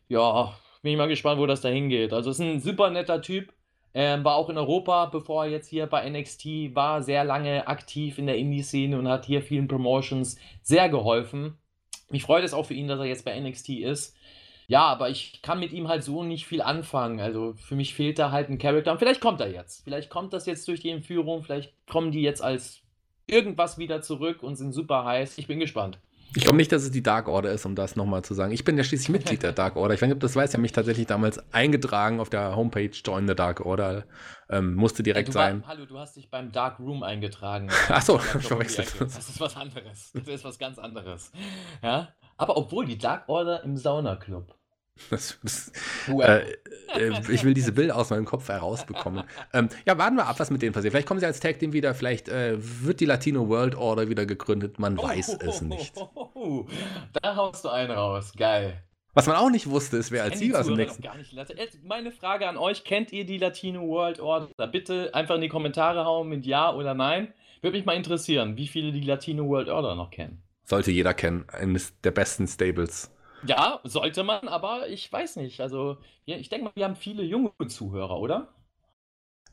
ja, 0.08 0.54
bin 0.82 0.94
ich 0.94 0.98
mal 0.98 1.08
gespannt, 1.08 1.40
wo 1.40 1.46
das 1.46 1.62
da 1.62 1.70
hingeht. 1.70 2.14
Also 2.14 2.32
ist 2.32 2.40
ein 2.40 2.60
super 2.60 2.90
netter 2.90 3.22
Typ. 3.22 3.54
Ähm, 3.94 4.24
war 4.24 4.36
auch 4.36 4.50
in 4.50 4.58
Europa, 4.58 5.08
bevor 5.08 5.46
er 5.46 5.52
jetzt 5.52 5.68
hier 5.68 5.86
bei 5.86 6.10
NXT 6.10 6.74
war, 6.74 7.04
sehr 7.04 7.26
lange 7.26 7.68
aktiv 7.68 8.18
in 8.18 8.26
der 8.26 8.38
Indie-Szene 8.38 8.98
und 8.98 9.08
hat 9.10 9.26
hier 9.26 9.42
vielen 9.42 9.68
Promotions 9.68 10.38
sehr 10.62 10.88
geholfen. 10.88 11.58
Mich 12.10 12.24
freut 12.24 12.44
es 12.44 12.54
auch 12.54 12.66
für 12.66 12.74
ihn, 12.74 12.88
dass 12.88 13.00
er 13.00 13.06
jetzt 13.06 13.26
bei 13.26 13.38
NXT 13.38 13.70
ist. 13.70 14.16
Ja, 14.72 14.86
aber 14.86 15.10
ich 15.10 15.42
kann 15.42 15.60
mit 15.60 15.74
ihm 15.74 15.90
halt 15.90 16.02
so 16.02 16.24
nicht 16.24 16.46
viel 16.46 16.62
anfangen. 16.62 17.20
Also 17.20 17.56
für 17.58 17.76
mich 17.76 17.94
fehlt 17.94 18.18
da 18.18 18.32
halt 18.32 18.48
ein 18.48 18.58
Charakter. 18.58 18.94
Und 18.94 19.00
vielleicht 19.00 19.20
kommt 19.20 19.42
er 19.42 19.52
jetzt. 19.52 19.84
Vielleicht 19.84 20.10
kommt 20.10 20.32
das 20.32 20.46
jetzt 20.46 20.66
durch 20.66 20.80
die 20.80 20.92
Entführung. 20.92 21.44
Vielleicht 21.44 21.74
kommen 21.88 22.14
die 22.14 22.22
jetzt 22.22 22.42
als 22.42 22.80
irgendwas 23.28 23.78
wieder 23.78 24.02
zurück 24.02 24.42
und 24.42 24.56
sind 24.56 24.72
super 24.72 25.04
heiß. 25.04 25.40
Ich 25.40 25.48
bin 25.48 25.60
gespannt. 25.60 26.00
Ich 26.38 26.44
glaube 26.44 26.56
nicht, 26.56 26.72
dass 26.72 26.84
es 26.84 26.92
die 26.92 27.04
Dark 27.04 27.28
Order 27.28 27.52
ist, 27.52 27.66
um 27.66 27.76
das 27.76 27.98
nochmal 27.98 28.24
zu 28.24 28.34
sagen. 28.34 28.54
Ich 28.54 28.64
bin 28.64 28.78
ja 28.78 28.86
schließlich 28.86 29.10
Mitglied 29.10 29.44
der 29.44 29.52
Dark 29.52 29.76
Order. 29.76 29.94
Ich 29.94 30.02
weiß 30.02 30.08
nicht, 30.08 30.16
ob 30.16 30.22
das 30.22 30.38
weiß, 30.38 30.52
ich 30.52 30.54
habe 30.54 30.62
mich 30.62 30.72
tatsächlich 30.72 31.06
damals 31.06 31.44
eingetragen 31.54 32.22
auf 32.22 32.30
der 32.30 32.56
Homepage 32.56 32.92
Join 33.04 33.28
the 33.28 33.36
Dark 33.36 33.66
Order. 33.66 34.06
Ähm, 34.50 34.76
musste 34.76 35.04
direkt 35.04 35.28
ja, 35.28 35.34
sein. 35.34 35.64
War, 35.64 35.68
hallo, 35.68 35.86
du 35.86 36.00
hast 36.00 36.16
dich 36.16 36.30
beim 36.30 36.54
Dark 36.54 36.80
Room 36.80 37.04
eingetragen. 37.04 37.68
Achso, 37.90 38.20
verwechselt. 38.20 39.02
Das 39.02 39.18
ist 39.18 39.42
was 39.42 39.58
anderes. 39.58 40.14
Das 40.14 40.30
ist 40.30 40.46
was 40.46 40.58
ganz 40.58 40.80
anderes. 40.80 41.34
Ja? 41.84 42.14
Aber 42.38 42.56
obwohl 42.56 42.86
die 42.86 42.98
Dark 42.98 43.28
Order 43.28 43.66
im 43.66 43.76
Sauna 43.76 44.16
Club. 44.16 44.56
Das, 45.10 45.40
das, 45.42 45.72
äh, 46.08 46.42
äh, 46.96 47.12
ich 47.30 47.44
will 47.44 47.54
diese 47.54 47.72
Bilder 47.72 47.96
aus 47.96 48.10
meinem 48.10 48.26
Kopf 48.26 48.48
herausbekommen. 48.50 49.24
ähm, 49.54 49.70
ja, 49.86 49.98
warten 49.98 50.16
wir 50.16 50.28
ab, 50.28 50.40
was 50.40 50.52
mit 50.52 50.62
denen 50.62 50.74
passiert. 50.74 50.92
Vielleicht 50.92 51.08
kommen 51.08 51.20
sie 51.20 51.26
als 51.26 51.40
Tag 51.40 51.60
Team 51.60 51.74
wieder, 51.74 51.94
vielleicht 51.94 52.30
äh, 52.30 52.58
wird 52.60 53.00
die 53.00 53.06
Latino 53.06 53.50
World 53.50 53.76
Order 53.76 54.10
wieder 54.10 54.26
gegründet, 54.26 54.80
man 54.80 54.98
oh, 54.98 55.04
weiß 55.04 55.38
oh, 55.42 55.50
es 55.50 55.62
nicht. 55.62 55.96
Oh, 56.16 56.66
da 57.22 57.36
haust 57.36 57.66
du 57.66 57.70
einen 57.70 57.92
raus, 57.92 58.34
geil. 58.38 58.84
Was 59.14 59.28
man 59.28 59.36
auch 59.36 59.50
nicht 59.50 59.70
wusste, 59.70 59.98
ist, 59.98 60.12
wer 60.12 60.24
als 60.24 60.40
Sieger 60.40 60.60
aus 60.60 60.68
dem 60.68 60.78
nächsten. 60.78 61.04
Meine 61.84 62.12
Frage 62.12 62.48
an 62.48 62.58
euch: 62.58 62.86
Kennt 62.86 63.12
ihr 63.12 63.26
die 63.26 63.38
Latino 63.38 63.82
World 63.82 64.22
Order? 64.22 64.68
Bitte 64.68 65.14
einfach 65.14 65.36
in 65.36 65.42
die 65.42 65.50
Kommentare 65.50 66.06
hauen 66.06 66.30
mit 66.30 66.46
Ja 66.46 66.74
oder 66.74 66.94
Nein. 66.94 67.34
Würde 67.62 67.76
mich 67.76 67.86
mal 67.86 67.96
interessieren, 67.96 68.56
wie 68.56 68.68
viele 68.68 68.94
die 68.94 69.02
Latino 69.02 69.48
World 69.50 69.68
Order 69.68 69.96
noch 69.96 70.12
kennen. 70.12 70.42
Sollte 70.64 70.92
jeder 70.92 71.14
kennen. 71.14 71.44
Eines 71.50 72.00
der 72.02 72.12
besten 72.12 72.48
Stables. 72.48 73.12
Ja, 73.46 73.80
sollte 73.84 74.24
man, 74.24 74.48
aber 74.48 74.88
ich 74.88 75.12
weiß 75.12 75.38
nicht. 75.38 75.62
Also, 75.62 75.98
ich 76.26 76.50
denke 76.50 76.66
mal, 76.66 76.72
wir 76.76 76.86
haben 76.86 76.96
viele 76.96 77.24
junge 77.24 77.52
Zuhörer, 77.68 78.20
oder? 78.20 78.54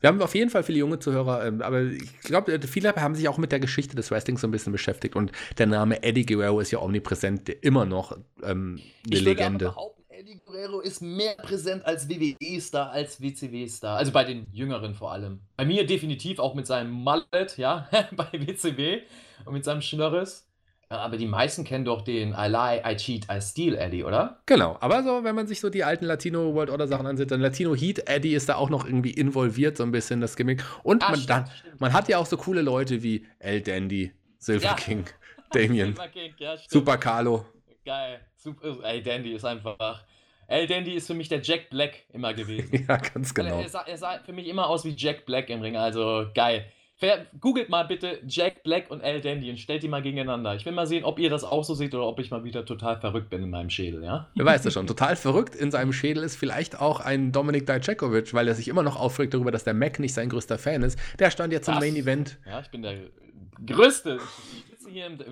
Wir 0.01 0.07
haben 0.07 0.21
auf 0.21 0.33
jeden 0.33 0.49
Fall 0.49 0.63
viele 0.63 0.79
junge 0.79 0.99
Zuhörer, 0.99 1.45
ähm, 1.45 1.61
aber 1.61 1.81
ich 1.83 2.19
glaube, 2.21 2.53
äh, 2.53 2.61
viele 2.61 2.95
haben 2.95 3.15
sich 3.15 3.27
auch 3.27 3.37
mit 3.37 3.51
der 3.51 3.59
Geschichte 3.59 3.95
des 3.95 4.11
Wrestlings 4.11 4.41
so 4.41 4.47
ein 4.47 4.51
bisschen 4.51 4.71
beschäftigt 4.71 5.15
und 5.15 5.31
der 5.57 5.67
Name 5.67 6.01
Eddie 6.03 6.25
Guerrero 6.25 6.61
ist 6.61 6.71
ja 6.71 6.79
omnipräsent, 6.79 7.49
immer 7.49 7.85
noch 7.85 8.17
ähm, 8.41 8.79
eine 9.05 9.15
ich 9.15 9.21
Legende. 9.21 9.65
Aber 9.65 9.75
behaupten, 9.75 10.03
Eddie 10.07 10.39
Guerrero 10.45 10.79
ist 10.79 11.01
mehr 11.01 11.35
präsent 11.35 11.85
als 11.85 12.07
WWE-Star, 12.07 12.91
als 12.91 13.21
WCW-Star. 13.21 13.97
Also 13.97 14.13
bei 14.13 14.23
den 14.23 14.47
Jüngeren 14.53 14.95
vor 14.95 15.11
allem. 15.11 15.41
Bei 15.57 15.65
mir 15.65 15.85
definitiv 15.85 16.39
auch 16.39 16.55
mit 16.55 16.65
seinem 16.65 16.91
Mallet, 16.91 17.57
ja, 17.57 17.89
bei 18.15 18.27
WCW 18.31 19.01
und 19.45 19.53
mit 19.53 19.65
seinem 19.65 19.81
Schnörres. 19.81 20.48
Aber 20.91 21.17
die 21.17 21.27
meisten 21.27 21.63
kennen 21.63 21.85
doch 21.85 22.01
den 22.01 22.31
I 22.31 22.47
lie, 22.47 22.81
I 22.83 22.95
cheat, 22.95 23.27
I 23.31 23.39
steal 23.39 23.75
Eddie, 23.75 24.03
oder? 24.03 24.39
Genau, 24.47 24.75
aber 24.79 25.03
so, 25.03 25.23
wenn 25.23 25.35
man 25.35 25.45
sich 25.45 25.59
so 25.59 25.69
die 25.69 25.83
alten 25.83 26.05
Latino 26.05 26.55
World 26.55 26.71
Order 26.71 26.87
Sachen 26.87 27.05
ansieht, 27.05 27.29
dann 27.29 27.41
Latino 27.41 27.75
Heat 27.75 28.09
Eddie 28.09 28.33
ist 28.33 28.49
da 28.49 28.55
auch 28.55 28.71
noch 28.71 28.85
irgendwie 28.85 29.11
involviert, 29.11 29.77
so 29.77 29.83
ein 29.83 29.91
bisschen 29.91 30.19
das 30.19 30.35
Gimmick. 30.35 30.63
Und 30.81 31.03
Ach, 31.03 31.09
man, 31.09 31.19
stimmt, 31.19 31.29
dann, 31.29 31.47
stimmt. 31.55 31.79
man 31.79 31.93
hat 31.93 32.09
ja 32.09 32.17
auch 32.17 32.25
so 32.25 32.37
coole 32.37 32.63
Leute 32.63 33.03
wie 33.03 33.23
El 33.37 33.61
Dandy, 33.61 34.11
Silver 34.39 34.65
ja. 34.65 34.73
King, 34.73 35.05
Damien, 35.51 35.95
King, 36.11 36.33
ja, 36.39 36.55
Super 36.67 36.97
Carlo. 36.97 37.45
Geil, 37.85 38.21
Super, 38.35 38.79
ey, 38.83 39.03
Dandy 39.03 39.33
ist 39.33 39.45
einfach. 39.45 40.03
El 40.47 40.65
Dandy 40.65 40.95
ist 40.95 41.05
für 41.05 41.13
mich 41.13 41.29
der 41.29 41.41
Jack 41.43 41.69
Black 41.69 42.05
immer 42.11 42.33
gewesen. 42.33 42.83
ja, 42.89 42.97
ganz 42.97 43.31
genau. 43.35 43.59
Er 43.59 43.69
sah, 43.69 43.83
er 43.85 43.97
sah 43.99 44.17
für 44.25 44.33
mich 44.33 44.47
immer 44.47 44.67
aus 44.67 44.83
wie 44.85 44.95
Jack 44.97 45.27
Black 45.27 45.51
im 45.51 45.61
Ring, 45.61 45.77
also 45.77 46.25
geil. 46.33 46.65
Googelt 47.39 47.69
mal 47.69 47.83
bitte 47.83 48.19
Jack 48.27 48.63
Black 48.63 48.91
und 48.91 49.01
Al 49.01 49.21
Dandy 49.21 49.49
und 49.49 49.57
stellt 49.57 49.83
die 49.83 49.87
mal 49.87 50.01
gegeneinander. 50.01 50.55
Ich 50.55 50.65
will 50.65 50.73
mal 50.73 50.85
sehen, 50.85 51.05
ob 51.05 51.17
ihr 51.17 51.29
das 51.29 51.45
auch 51.45 51.63
so 51.63 51.73
seht 51.73 51.95
oder 51.95 52.05
ob 52.05 52.19
ich 52.19 52.29
mal 52.29 52.43
wieder 52.43 52.65
total 52.65 52.99
verrückt 52.99 53.29
bin 53.29 53.41
in 53.41 53.49
meinem 53.49 53.69
Schädel, 53.69 54.03
ja? 54.03 54.27
Wer 54.35 54.45
weiß 54.45 54.63
das 54.63 54.73
schon. 54.73 54.85
Total 54.85 55.15
verrückt 55.15 55.55
in 55.55 55.71
seinem 55.71 55.93
Schädel 55.93 56.23
ist 56.23 56.35
vielleicht 56.35 56.79
auch 56.79 56.99
ein 56.99 57.31
Dominik 57.31 57.65
Dijakovic, 57.65 58.33
weil 58.33 58.49
er 58.49 58.55
sich 58.55 58.67
immer 58.67 58.83
noch 58.83 58.99
aufregt 58.99 59.33
darüber, 59.33 59.51
dass 59.51 59.63
der 59.63 59.73
Mac 59.73 59.99
nicht 59.99 60.13
sein 60.13 60.27
größter 60.27 60.59
Fan 60.59 60.83
ist. 60.83 60.99
Der 61.19 61.31
stand 61.31 61.53
jetzt 61.53 61.69
im 61.69 61.75
Main 61.75 61.95
Event. 61.95 62.37
Ja, 62.45 62.59
ich 62.59 62.69
bin 62.69 62.81
der 62.81 62.97
größte. 63.65 64.19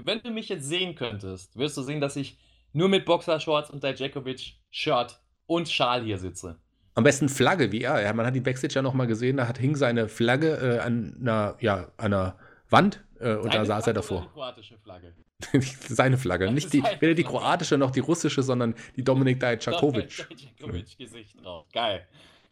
wenn 0.06 0.22
du 0.22 0.32
mich 0.32 0.48
jetzt 0.48 0.70
sehen 0.70 0.96
könntest, 0.96 1.58
wirst 1.58 1.76
du 1.76 1.82
sehen, 1.82 2.00
dass 2.00 2.16
ich 2.16 2.38
nur 2.72 2.88
mit 2.88 3.06
Boxershorts 3.06 3.70
und 3.72 3.84
Dijakovic 3.84 4.54
Shirt 4.70 5.20
und 5.48 5.68
Schal 5.68 6.04
hier 6.04 6.18
sitze. 6.18 6.62
Am 6.98 7.04
besten 7.04 7.30
Flagge, 7.30 7.72
wie 7.72 7.84
er. 7.84 8.02
Ja, 8.02 8.12
man 8.12 8.26
hat 8.26 8.34
die 8.34 8.40
Backstage 8.40 8.74
ja 8.74 8.82
nochmal 8.82 9.06
gesehen, 9.06 9.38
da 9.38 9.48
hat, 9.48 9.60
hing 9.60 9.76
seine 9.76 10.10
Flagge 10.10 10.58
äh, 10.58 10.80
an 10.80 11.16
einer, 11.22 11.56
ja, 11.60 11.92
einer 11.96 12.36
Wand 12.72 13.04
äh, 13.20 13.36
und 13.36 13.44
Seine 13.44 13.54
da 13.54 13.66
saß 13.66 13.84
Flagge 13.84 13.90
er 13.92 13.94
davor. 13.94 14.22
die 14.22 14.34
kroatische 14.34 14.78
Flagge? 14.80 15.14
Seine 15.88 16.18
Flagge. 16.18 16.52
Nicht 16.52 16.74
die, 16.74 16.82
weder 17.00 17.14
die 17.14 17.24
kroatische 17.24 17.78
noch 17.78 17.92
die 17.92 18.00
russische, 18.00 18.42
sondern 18.42 18.74
die 18.96 19.04
Dominik 19.04 19.40
Dijakovic. 19.40 20.28
Dijakovic-Gesicht 20.28 21.40
drauf. 21.44 21.68
Geil. 21.72 22.08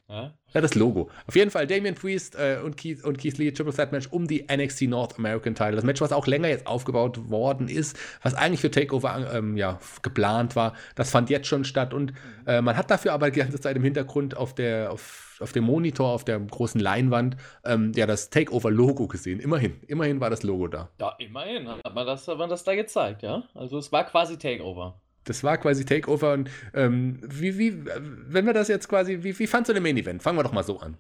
Ja? 0.08 0.34
ja, 0.54 0.62
das 0.62 0.76
Logo. 0.76 1.10
Auf 1.26 1.36
jeden 1.36 1.50
Fall 1.50 1.66
Damien 1.66 1.96
Priest 1.96 2.36
äh, 2.36 2.60
und, 2.64 2.78
Keith, 2.78 3.04
und 3.04 3.18
Keith 3.18 3.38
Lee, 3.38 3.52
Triple 3.52 3.74
Threat 3.74 3.92
Match 3.92 4.08
um 4.12 4.28
die 4.28 4.46
NXT 4.52 4.84
North 4.84 5.18
American 5.18 5.56
Title. 5.56 5.76
Das 5.76 5.84
Match, 5.84 6.00
was 6.00 6.12
auch 6.12 6.28
länger 6.28 6.48
jetzt 6.48 6.68
aufgebaut 6.68 7.30
worden 7.30 7.68
ist, 7.68 7.98
was 8.22 8.36
eigentlich 8.36 8.62
für 8.62 8.70
Takeover 8.70 9.32
ähm, 9.34 9.58
ja, 9.58 9.80
geplant 10.04 10.56
war, 10.56 10.74
das 10.94 11.10
fand 11.10 11.32
jetzt 11.32 11.48
schon 11.48 11.64
statt. 11.66 11.94
Und 11.94 12.14
äh, 12.46 12.62
man 12.62 12.78
hat 12.78 12.92
dafür 12.92 13.14
aber 13.14 13.32
die 13.32 13.40
ganze 13.40 13.60
Zeit 13.60 13.76
im 13.76 13.84
Hintergrund 13.84 14.38
auf, 14.38 14.54
der, 14.54 14.92
auf, 14.92 15.38
auf 15.40 15.52
dem 15.54 15.64
Monitor, 15.64 16.10
auf 16.10 16.24
der 16.24 16.40
großen 16.40 16.80
Leinwand, 16.80 17.36
ähm, 17.66 17.92
ja, 17.96 18.06
das 18.06 18.30
Takeover-Logo 18.30 19.08
gesehen. 19.08 19.40
Immerhin, 19.40 19.82
immerhin 19.88 20.20
war 20.20 20.30
das 20.30 20.44
Logo 20.44 20.68
da. 20.68 20.90
Ja, 21.00 21.16
immerhin 21.18 21.68
hat 21.68 21.96
man 21.96 22.06
das, 22.06 22.28
hat 22.28 22.38
man 22.38 22.50
das 22.50 22.64
da 22.64 22.76
gezeigt, 22.76 23.24
ja. 23.24 23.44
Also 23.56 23.80
es 23.80 23.92
war 23.92 24.04
quasi 24.04 24.38
Takeover 24.38 25.02
das 25.26 25.44
war 25.44 25.58
quasi 25.58 25.86
Takeover. 25.86 26.34
Und 26.34 26.50
ähm, 26.74 27.20
wie, 27.24 27.58
wie, 27.58 27.86
wenn 27.86 28.46
wir 28.46 28.54
das 28.54 28.68
jetzt 28.68 28.88
quasi, 28.88 29.24
wie, 29.24 29.38
wie 29.38 29.48
fandst 29.48 29.70
du 29.70 29.74
den 29.74 29.84
Main 29.84 29.98
Event? 29.98 30.24
Fangen 30.24 30.38
wir 30.38 30.44
doch 30.44 30.54
mal 30.54 30.64
so 30.64 30.80
an. 30.80 30.98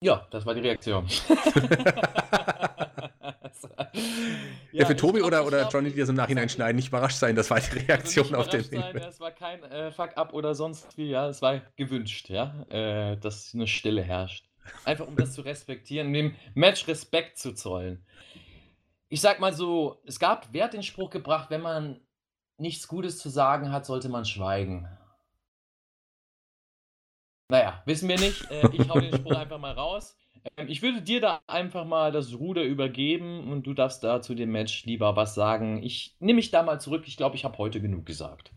Ja, 0.00 0.26
das 0.30 0.46
war 0.46 0.54
die 0.54 0.60
Reaktion. 0.60 1.06
ja, 4.72 4.86
für 4.86 4.96
Tobi 4.96 5.22
oder, 5.22 5.46
oder 5.46 5.68
Johnny, 5.68 5.90
die 5.90 6.00
das 6.00 6.08
im 6.08 6.14
Nachhinein 6.16 6.48
schneiden, 6.48 6.76
nicht 6.76 6.88
überrascht 6.88 7.18
sein, 7.18 7.36
das 7.36 7.50
war 7.50 7.60
die 7.60 7.78
Reaktion 7.78 8.34
auf 8.34 8.48
den 8.48 8.62
sein, 8.62 8.96
Es 8.96 9.20
war 9.20 9.30
kein 9.30 9.62
äh, 9.64 9.90
Fuck-up 9.90 10.32
oder 10.32 10.54
sonst 10.54 10.96
wie, 10.96 11.10
ja, 11.10 11.28
es 11.28 11.42
war 11.42 11.60
gewünscht, 11.76 12.28
ja, 12.28 12.64
äh, 12.70 13.16
dass 13.16 13.54
eine 13.54 13.66
Stille 13.66 14.02
herrscht. 14.02 14.47
Einfach 14.84 15.06
um 15.06 15.16
das 15.16 15.32
zu 15.32 15.42
respektieren, 15.42 16.12
dem 16.12 16.34
Match 16.54 16.86
Respekt 16.88 17.38
zu 17.38 17.54
zollen. 17.54 18.04
Ich 19.08 19.20
sag 19.20 19.40
mal 19.40 19.52
so, 19.52 20.02
es 20.04 20.18
gab, 20.18 20.48
wer 20.52 20.64
hat 20.64 20.74
den 20.74 20.82
Spruch 20.82 21.10
gebracht, 21.10 21.50
wenn 21.50 21.62
man 21.62 22.00
nichts 22.58 22.88
Gutes 22.88 23.18
zu 23.18 23.30
sagen 23.30 23.72
hat, 23.72 23.86
sollte 23.86 24.08
man 24.08 24.24
schweigen. 24.24 24.88
Naja, 27.50 27.82
wissen 27.86 28.08
wir 28.08 28.18
nicht. 28.18 28.50
Äh, 28.50 28.68
ich 28.72 28.88
hau 28.88 29.00
den 29.00 29.14
Spruch 29.14 29.34
einfach 29.34 29.58
mal 29.58 29.72
raus. 29.72 30.16
Ähm, 30.56 30.68
ich 30.68 30.82
würde 30.82 31.00
dir 31.00 31.20
da 31.20 31.40
einfach 31.46 31.86
mal 31.86 32.12
das 32.12 32.34
Ruder 32.34 32.62
übergeben 32.62 33.50
und 33.50 33.66
du 33.66 33.72
darfst 33.72 34.04
da 34.04 34.20
zu 34.20 34.34
dem 34.34 34.52
Match 34.52 34.84
lieber 34.84 35.16
was 35.16 35.34
sagen. 35.34 35.82
Ich 35.82 36.16
nehme 36.20 36.36
mich 36.36 36.50
da 36.50 36.62
mal 36.62 36.80
zurück. 36.80 37.04
Ich 37.06 37.16
glaube, 37.16 37.36
ich 37.36 37.44
habe 37.44 37.56
heute 37.58 37.80
genug 37.80 38.04
gesagt. 38.04 38.52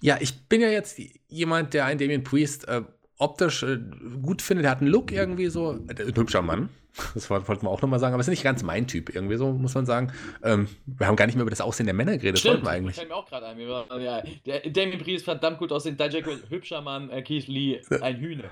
Ja, 0.00 0.18
ich 0.20 0.46
bin 0.48 0.60
ja 0.60 0.68
jetzt 0.68 1.00
jemand, 1.28 1.74
der 1.74 1.86
einen 1.86 1.98
Damien 1.98 2.22
Priest 2.22 2.68
äh, 2.68 2.82
optisch 3.18 3.62
äh, 3.62 3.78
gut 4.22 4.42
findet. 4.42 4.64
Der 4.64 4.70
hat 4.70 4.80
einen 4.80 4.90
Look 4.90 5.12
irgendwie 5.12 5.48
so. 5.48 5.70
Ein 5.70 6.16
hübscher 6.16 6.42
Mann. 6.42 6.68
Das 7.14 7.30
wollten 7.30 7.62
wir 7.62 7.70
auch 7.70 7.82
nochmal 7.82 8.00
sagen, 8.00 8.14
aber 8.14 8.20
es 8.20 8.26
ist 8.26 8.32
nicht 8.32 8.42
ganz 8.42 8.62
mein 8.62 8.86
Typ, 8.88 9.14
irgendwie 9.14 9.36
so, 9.36 9.52
muss 9.52 9.74
man 9.74 9.86
sagen. 9.86 10.12
Ähm, 10.42 10.68
wir 10.86 11.06
haben 11.06 11.14
gar 11.14 11.26
nicht 11.26 11.36
mehr 11.36 11.42
über 11.42 11.50
das 11.50 11.60
Aussehen 11.60 11.86
der 11.86 11.94
Männer 11.94 12.16
geredet, 12.16 12.36
das 12.36 12.44
wollten 12.44 12.64
wir 12.64 12.70
eigentlich. 12.70 12.96
Das 12.96 13.04
fällt 13.04 13.10
mir 13.10 13.14
auch 13.14 13.26
gerade 13.26 13.46
ein. 13.46 13.60
Ja, 14.00 14.22
der 14.46 14.70
Damien 14.70 14.98
Priest 14.98 15.24
verdammt 15.24 15.58
gut 15.58 15.70
aussehen, 15.70 15.96
Dijak 15.96 16.26
hübscher 16.48 16.80
Mann, 16.80 17.08
äh, 17.10 17.22
Keith 17.22 17.46
Lee, 17.46 17.80
ein 18.00 18.16
Hühner. 18.16 18.50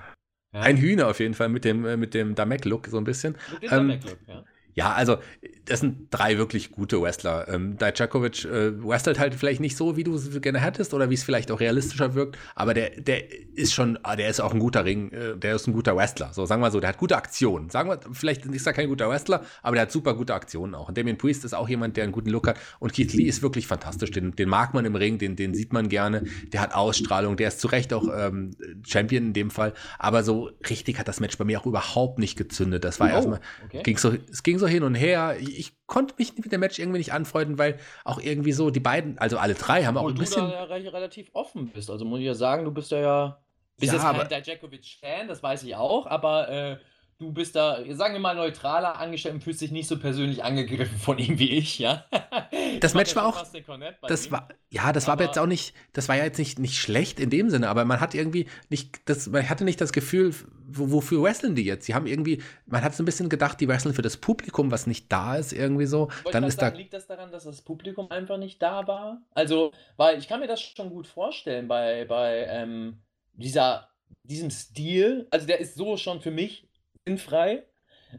Ja. 0.53 0.61
Ein 0.61 0.77
Hühner 0.77 1.09
auf 1.09 1.19
jeden 1.19 1.33
Fall 1.33 1.49
mit 1.49 1.65
dem, 1.65 1.85
äh, 1.85 1.97
mit 1.97 2.13
dem 2.13 2.35
Damek-Look 2.35 2.87
so 2.87 2.97
ein 2.97 3.03
bisschen. 3.03 3.35
Mit 3.51 3.63
dem 3.63 3.65
ähm, 3.65 3.69
Damek-Look, 3.69 4.19
ja. 4.27 4.43
Ja, 4.77 4.93
also 4.93 5.17
das 5.65 5.79
sind 5.79 6.07
drei 6.11 6.37
wirklich 6.37 6.71
gute 6.71 7.01
Wrestler. 7.01 7.47
Ähm, 7.49 7.77
Dijakovic 7.77 8.45
äh, 8.45 8.71
wrestelt 8.83 9.19
halt 9.19 9.33
vielleicht 9.33 9.59
nicht 9.59 9.75
so, 9.75 9.97
wie 9.97 10.03
du 10.03 10.15
es 10.15 10.39
gerne 10.41 10.59
hättest 10.59 10.93
oder 10.93 11.09
wie 11.09 11.15
es 11.15 11.23
vielleicht 11.23 11.51
auch 11.51 11.59
realistischer 11.59 12.13
wirkt, 12.13 12.37
aber 12.55 12.75
der, 12.75 12.91
der 12.91 13.23
ist 13.55 13.73
schon, 13.73 13.97
ah, 14.03 14.15
der 14.15 14.29
ist 14.29 14.39
auch 14.39 14.53
ein 14.53 14.59
guter 14.59 14.85
Ring, 14.85 15.11
äh, 15.11 15.35
der 15.35 15.55
ist 15.55 15.67
ein 15.67 15.73
guter 15.73 15.95
Wrestler. 15.95 16.29
So, 16.31 16.45
sagen 16.45 16.61
wir 16.61 16.69
so, 16.69 16.79
der 16.79 16.89
hat 16.89 16.97
gute 16.97 17.17
Aktionen. 17.17 17.71
Sagen 17.71 17.89
wir, 17.89 17.99
vielleicht 18.11 18.45
ist 18.45 18.67
er 18.67 18.73
kein 18.73 18.87
guter 18.87 19.09
Wrestler, 19.09 19.43
aber 19.63 19.75
der 19.75 19.83
hat 19.83 19.91
super 19.91 20.13
gute 20.13 20.35
Aktionen 20.35 20.75
auch. 20.75 20.89
Und 20.89 20.97
Damien 20.97 21.17
Priest 21.17 21.43
ist 21.43 21.53
auch 21.53 21.67
jemand, 21.67 21.97
der 21.97 22.03
einen 22.03 22.13
guten 22.13 22.29
Look 22.29 22.47
hat. 22.47 22.59
Und 22.79 22.93
Keith 22.93 23.13
Lee 23.13 23.23
ist 23.23 23.41
wirklich 23.41 23.67
fantastisch. 23.67 24.11
Den, 24.11 24.35
den 24.35 24.47
mag 24.47 24.75
man 24.75 24.85
im 24.85 24.95
Ring, 24.95 25.17
den, 25.17 25.35
den 25.35 25.55
sieht 25.55 25.73
man 25.73 25.89
gerne. 25.89 26.23
Der 26.53 26.61
hat 26.61 26.75
Ausstrahlung, 26.75 27.35
der 27.35 27.47
ist 27.47 27.59
zu 27.59 27.67
Recht 27.67 27.93
auch 27.93 28.07
ähm, 28.15 28.51
Champion 28.85 29.25
in 29.25 29.33
dem 29.33 29.49
Fall. 29.49 29.73
Aber 29.97 30.23
so 30.23 30.51
richtig 30.69 30.99
hat 30.99 31.07
das 31.07 31.19
Match 31.19 31.37
bei 31.37 31.45
mir 31.45 31.59
auch 31.59 31.65
überhaupt 31.65 32.19
nicht 32.19 32.37
gezündet. 32.37 32.83
Das 32.83 32.99
war 32.99 33.07
oh, 33.07 33.13
erstmal, 33.13 33.39
okay. 33.65 33.81
ging 33.83 33.97
so, 33.97 34.13
es 34.31 34.43
ging 34.43 34.59
so 34.59 34.66
hin 34.67 34.83
und 34.83 34.95
her. 34.95 35.37
Ich, 35.39 35.73
konnte 35.87 36.15
mich 36.17 36.37
mit 36.37 36.51
dem 36.51 36.59
Match 36.59 36.79
irgendwie 36.79 36.97
nicht 36.97 37.13
anfreunden, 37.13 37.57
weil 37.57 37.77
auch 38.03 38.19
irgendwie 38.19 38.51
so 38.51 38.69
die 38.69 38.81
beiden, 38.81 39.17
also 39.19 39.37
alle 39.37 39.53
drei 39.53 39.85
haben 39.85 39.97
auch 39.97 40.09
ein 40.09 40.15
bisschen. 40.15 40.45
du 40.45 40.51
da 40.51 40.75
ja 40.75 40.89
relativ 40.91 41.29
offen 41.33 41.69
bist. 41.69 41.89
Also 41.89 42.03
muss 42.03 42.19
ich 42.19 42.25
ja 42.25 42.33
sagen, 42.33 42.65
du 42.65 42.71
bist 42.71 42.91
ja 42.91 42.99
ja. 42.99 43.41
Bist 43.79 43.93
ja, 43.93 44.11
jetzt 44.13 44.29
kein 44.29 44.43
Dijakovic-Fan, 44.43 45.27
das 45.27 45.41
weiß 45.43 45.63
ich 45.63 45.75
auch, 45.75 46.07
aber 46.07 46.49
äh, 46.49 46.77
du 47.19 47.31
bist 47.31 47.55
da, 47.55 47.83
sagen 47.93 48.13
wir 48.13 48.19
mal, 48.19 48.35
neutraler 48.35 48.99
angestellt 48.99 49.35
und 49.35 49.43
fühlst 49.43 49.61
dich 49.61 49.71
nicht 49.71 49.87
so 49.87 49.97
persönlich 49.97 50.43
angegriffen 50.43 50.97
von 50.97 51.17
ihm 51.17 51.39
wie 51.39 51.51
ich, 51.51 51.79
ja. 51.79 52.05
Das 52.79 52.93
Match 52.93 53.15
war 53.15 53.25
auch. 53.25 53.43
Das 54.07 54.31
war, 54.31 54.47
ja, 54.69 54.93
das 54.93 55.07
war 55.07 55.13
aber 55.13 55.25
jetzt 55.25 55.39
auch 55.39 55.47
nicht, 55.47 55.73
das 55.93 56.09
war 56.09 56.15
ja 56.15 56.25
jetzt 56.25 56.37
nicht, 56.37 56.59
nicht 56.59 56.77
schlecht 56.77 57.19
in 57.19 57.29
dem 57.29 57.49
Sinne, 57.49 57.69
aber 57.69 57.85
man 57.85 57.99
hat 57.99 58.13
irgendwie 58.13 58.47
nicht, 58.69 59.01
das, 59.05 59.27
man 59.27 59.49
hatte 59.49 59.63
nicht 59.63 59.81
das 59.81 59.93
Gefühl, 59.93 60.33
wofür 60.67 61.23
wresteln 61.23 61.55
die 61.55 61.63
jetzt? 61.63 61.85
Sie 61.85 61.95
haben 61.95 62.05
irgendwie, 62.05 62.43
man 62.65 62.83
hat 62.83 62.93
so 62.93 63.01
ein 63.01 63.05
bisschen 63.05 63.29
gedacht, 63.29 63.59
die 63.59 63.67
wresteln 63.67 63.95
für 63.95 64.01
das 64.01 64.17
Publikum, 64.17 64.69
was 64.69 64.85
nicht 64.85 65.11
da 65.11 65.37
ist, 65.37 65.53
irgendwie 65.53 65.85
so. 65.85 66.09
Dann 66.31 66.43
ist 66.43 66.59
sagen, 66.59 66.75
da. 66.75 66.77
Liegt 66.77 66.93
das 66.93 67.07
daran, 67.07 67.31
dass 67.31 67.45
das 67.45 67.61
Publikum 67.61 68.11
einfach 68.11 68.37
nicht 68.37 68.61
da 68.61 68.85
war? 68.87 69.21
Also, 69.31 69.71
weil 69.95 70.19
ich 70.19 70.27
kann 70.27 70.39
mir 70.39 70.47
das 70.47 70.61
schon 70.61 70.89
gut 70.89 71.07
vorstellen 71.07 71.67
bei, 71.67 72.05
bei 72.05 72.45
ähm, 72.49 72.97
dieser, 73.33 73.89
diesem 74.23 74.51
Stil. 74.51 75.27
Also, 75.31 75.47
der 75.47 75.59
ist 75.59 75.75
so 75.75 75.97
schon 75.97 76.21
für 76.21 76.31
mich 76.31 76.66
sinnfrei. 77.07 77.63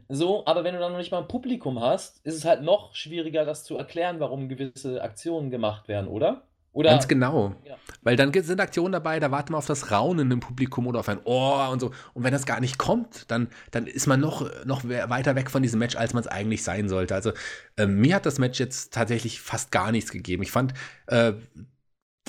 So, 0.07 0.45
aber 0.45 0.63
wenn 0.63 0.73
du 0.73 0.79
dann 0.79 0.91
noch 0.91 0.99
nicht 0.99 1.11
mal 1.11 1.19
ein 1.19 1.27
Publikum 1.27 1.79
hast, 1.79 2.23
ist 2.25 2.35
es 2.35 2.45
halt 2.45 2.61
noch 2.61 2.93
schwieriger, 2.95 3.45
das 3.45 3.63
zu 3.63 3.77
erklären, 3.77 4.19
warum 4.19 4.49
gewisse 4.49 5.01
Aktionen 5.01 5.49
gemacht 5.49 5.87
werden, 5.87 6.07
oder? 6.07 6.43
Oder, 6.71 6.91
Ganz 6.91 7.07
genau. 7.07 7.55
Ja. 7.65 7.75
Weil 8.03 8.15
dann 8.15 8.31
sind 8.31 8.61
Aktionen 8.61 8.91
dabei, 8.91 9.19
da 9.19 9.31
warten 9.31 9.53
wir 9.53 9.57
auf 9.57 9.65
das 9.65 9.91
Raunen 9.91 10.29
im 10.29 10.39
Publikum 10.39 10.85
oder 10.85 10.99
auf 10.99 11.09
ein 11.09 11.19
Ohr 11.23 11.69
und 11.71 11.79
so. 11.79 11.91
Und 12.13 12.23
wenn 12.23 12.31
das 12.31 12.45
gar 12.45 12.59
nicht 12.59 12.77
kommt, 12.77 13.29
dann, 13.31 13.47
dann 13.71 13.87
ist 13.87 14.05
man 14.05 14.19
noch, 14.19 14.47
noch 14.65 14.83
weiter 14.87 15.35
weg 15.35 15.49
von 15.49 15.63
diesem 15.63 15.79
Match, 15.79 15.95
als 15.95 16.13
man 16.13 16.21
es 16.21 16.27
eigentlich 16.27 16.63
sein 16.63 16.87
sollte. 16.87 17.15
Also 17.15 17.31
äh, 17.75 17.87
mir 17.87 18.15
hat 18.15 18.27
das 18.27 18.37
Match 18.37 18.59
jetzt 18.59 18.93
tatsächlich 18.93 19.41
fast 19.41 19.71
gar 19.71 19.91
nichts 19.91 20.11
gegeben. 20.11 20.43
Ich 20.43 20.51
fand, 20.51 20.75
äh, 21.07 21.33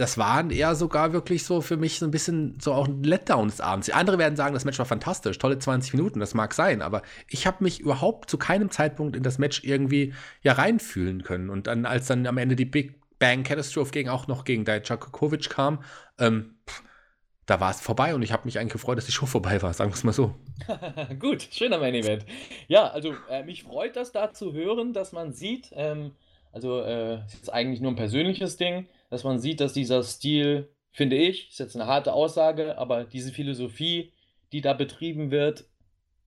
das 0.01 0.17
waren 0.17 0.51
eher 0.51 0.75
sogar 0.75 1.13
wirklich 1.13 1.45
so 1.45 1.61
für 1.61 1.77
mich 1.77 1.99
so 1.99 2.07
ein 2.07 2.11
bisschen 2.11 2.59
so 2.59 2.73
auch 2.73 2.89
ein 2.89 3.03
Letdown 3.03 3.49
des 3.49 3.61
Abends. 3.61 3.91
Andere 3.91 4.17
werden 4.17 4.35
sagen, 4.35 4.55
das 4.55 4.65
Match 4.65 4.79
war 4.79 4.87
fantastisch, 4.87 5.39
tolle 5.39 5.59
20 5.59 5.93
Minuten, 5.93 6.21
das 6.21 6.33
mag 6.33 6.55
sein, 6.55 6.81
aber 6.81 7.03
ich 7.29 7.47
habe 7.47 7.63
mich 7.63 7.81
überhaupt 7.81 8.31
zu 8.31 8.39
keinem 8.39 8.71
Zeitpunkt 8.71 9.15
in 9.15 9.23
das 9.23 9.39
Match 9.39 9.63
irgendwie 9.63 10.15
ja 10.43 10.55
reinfühlen 10.55 11.23
können. 11.23 11.51
Und 11.51 11.67
dann, 11.67 11.85
als 11.85 12.07
dann 12.07 12.27
am 12.27 12.39
Ende 12.39 12.57
die 12.57 12.65
Big 12.65 12.99
Bang 13.19 13.43
Catastrophe 13.43 13.91
gegen 13.91 14.09
auch 14.09 14.27
noch 14.27 14.45
gegen 14.45 14.65
Dijakovic 14.65 15.51
kam, 15.51 15.85
ähm, 16.19 16.55
da 17.45 17.61
war 17.61 17.71
es 17.71 17.81
vorbei 17.83 18.15
und 18.15 18.23
ich 18.23 18.33
habe 18.33 18.47
mich 18.47 18.59
eigentlich 18.59 18.73
gefreut, 18.73 18.97
dass 18.97 19.07
die 19.07 19.13
Show 19.13 19.27
vorbei 19.27 19.61
war, 19.61 19.75
sagen 19.75 19.91
wir 19.91 19.97
es 19.97 20.05
mal 20.05 20.13
so. 20.13 20.35
Gut, 21.19 21.47
schöner 21.51 21.79
Main 21.79 21.95
Event. 21.95 22.25
Ja, 22.69 22.87
also 22.87 23.15
äh, 23.29 23.43
mich 23.43 23.65
freut 23.65 23.97
das 23.97 24.13
da 24.13 24.33
zu 24.33 24.55
hören, 24.55 24.95
dass 24.95 25.13
man 25.13 25.35
sieht, 25.35 25.71
ähm, 25.75 26.13
also 26.53 26.81
äh, 26.81 27.19
ist 27.27 27.53
eigentlich 27.53 27.83
nur 27.83 27.93
ein 27.93 27.97
persönliches 27.97 28.57
Ding, 28.57 28.87
dass 29.11 29.25
man 29.25 29.41
sieht, 29.41 29.61
dass 29.61 29.73
dieser 29.73 30.03
Stil, 30.03 30.71
finde 30.93 31.17
ich, 31.17 31.51
ist 31.51 31.59
jetzt 31.59 31.77
eine 31.77 31.87
harte 31.87 32.13
Aussage, 32.13 32.79
aber 32.79 33.05
diese 33.05 33.33
Philosophie, 33.33 34.13
die 34.53 34.61
da 34.61 34.73
betrieben 34.73 35.31
wird, 35.31 35.65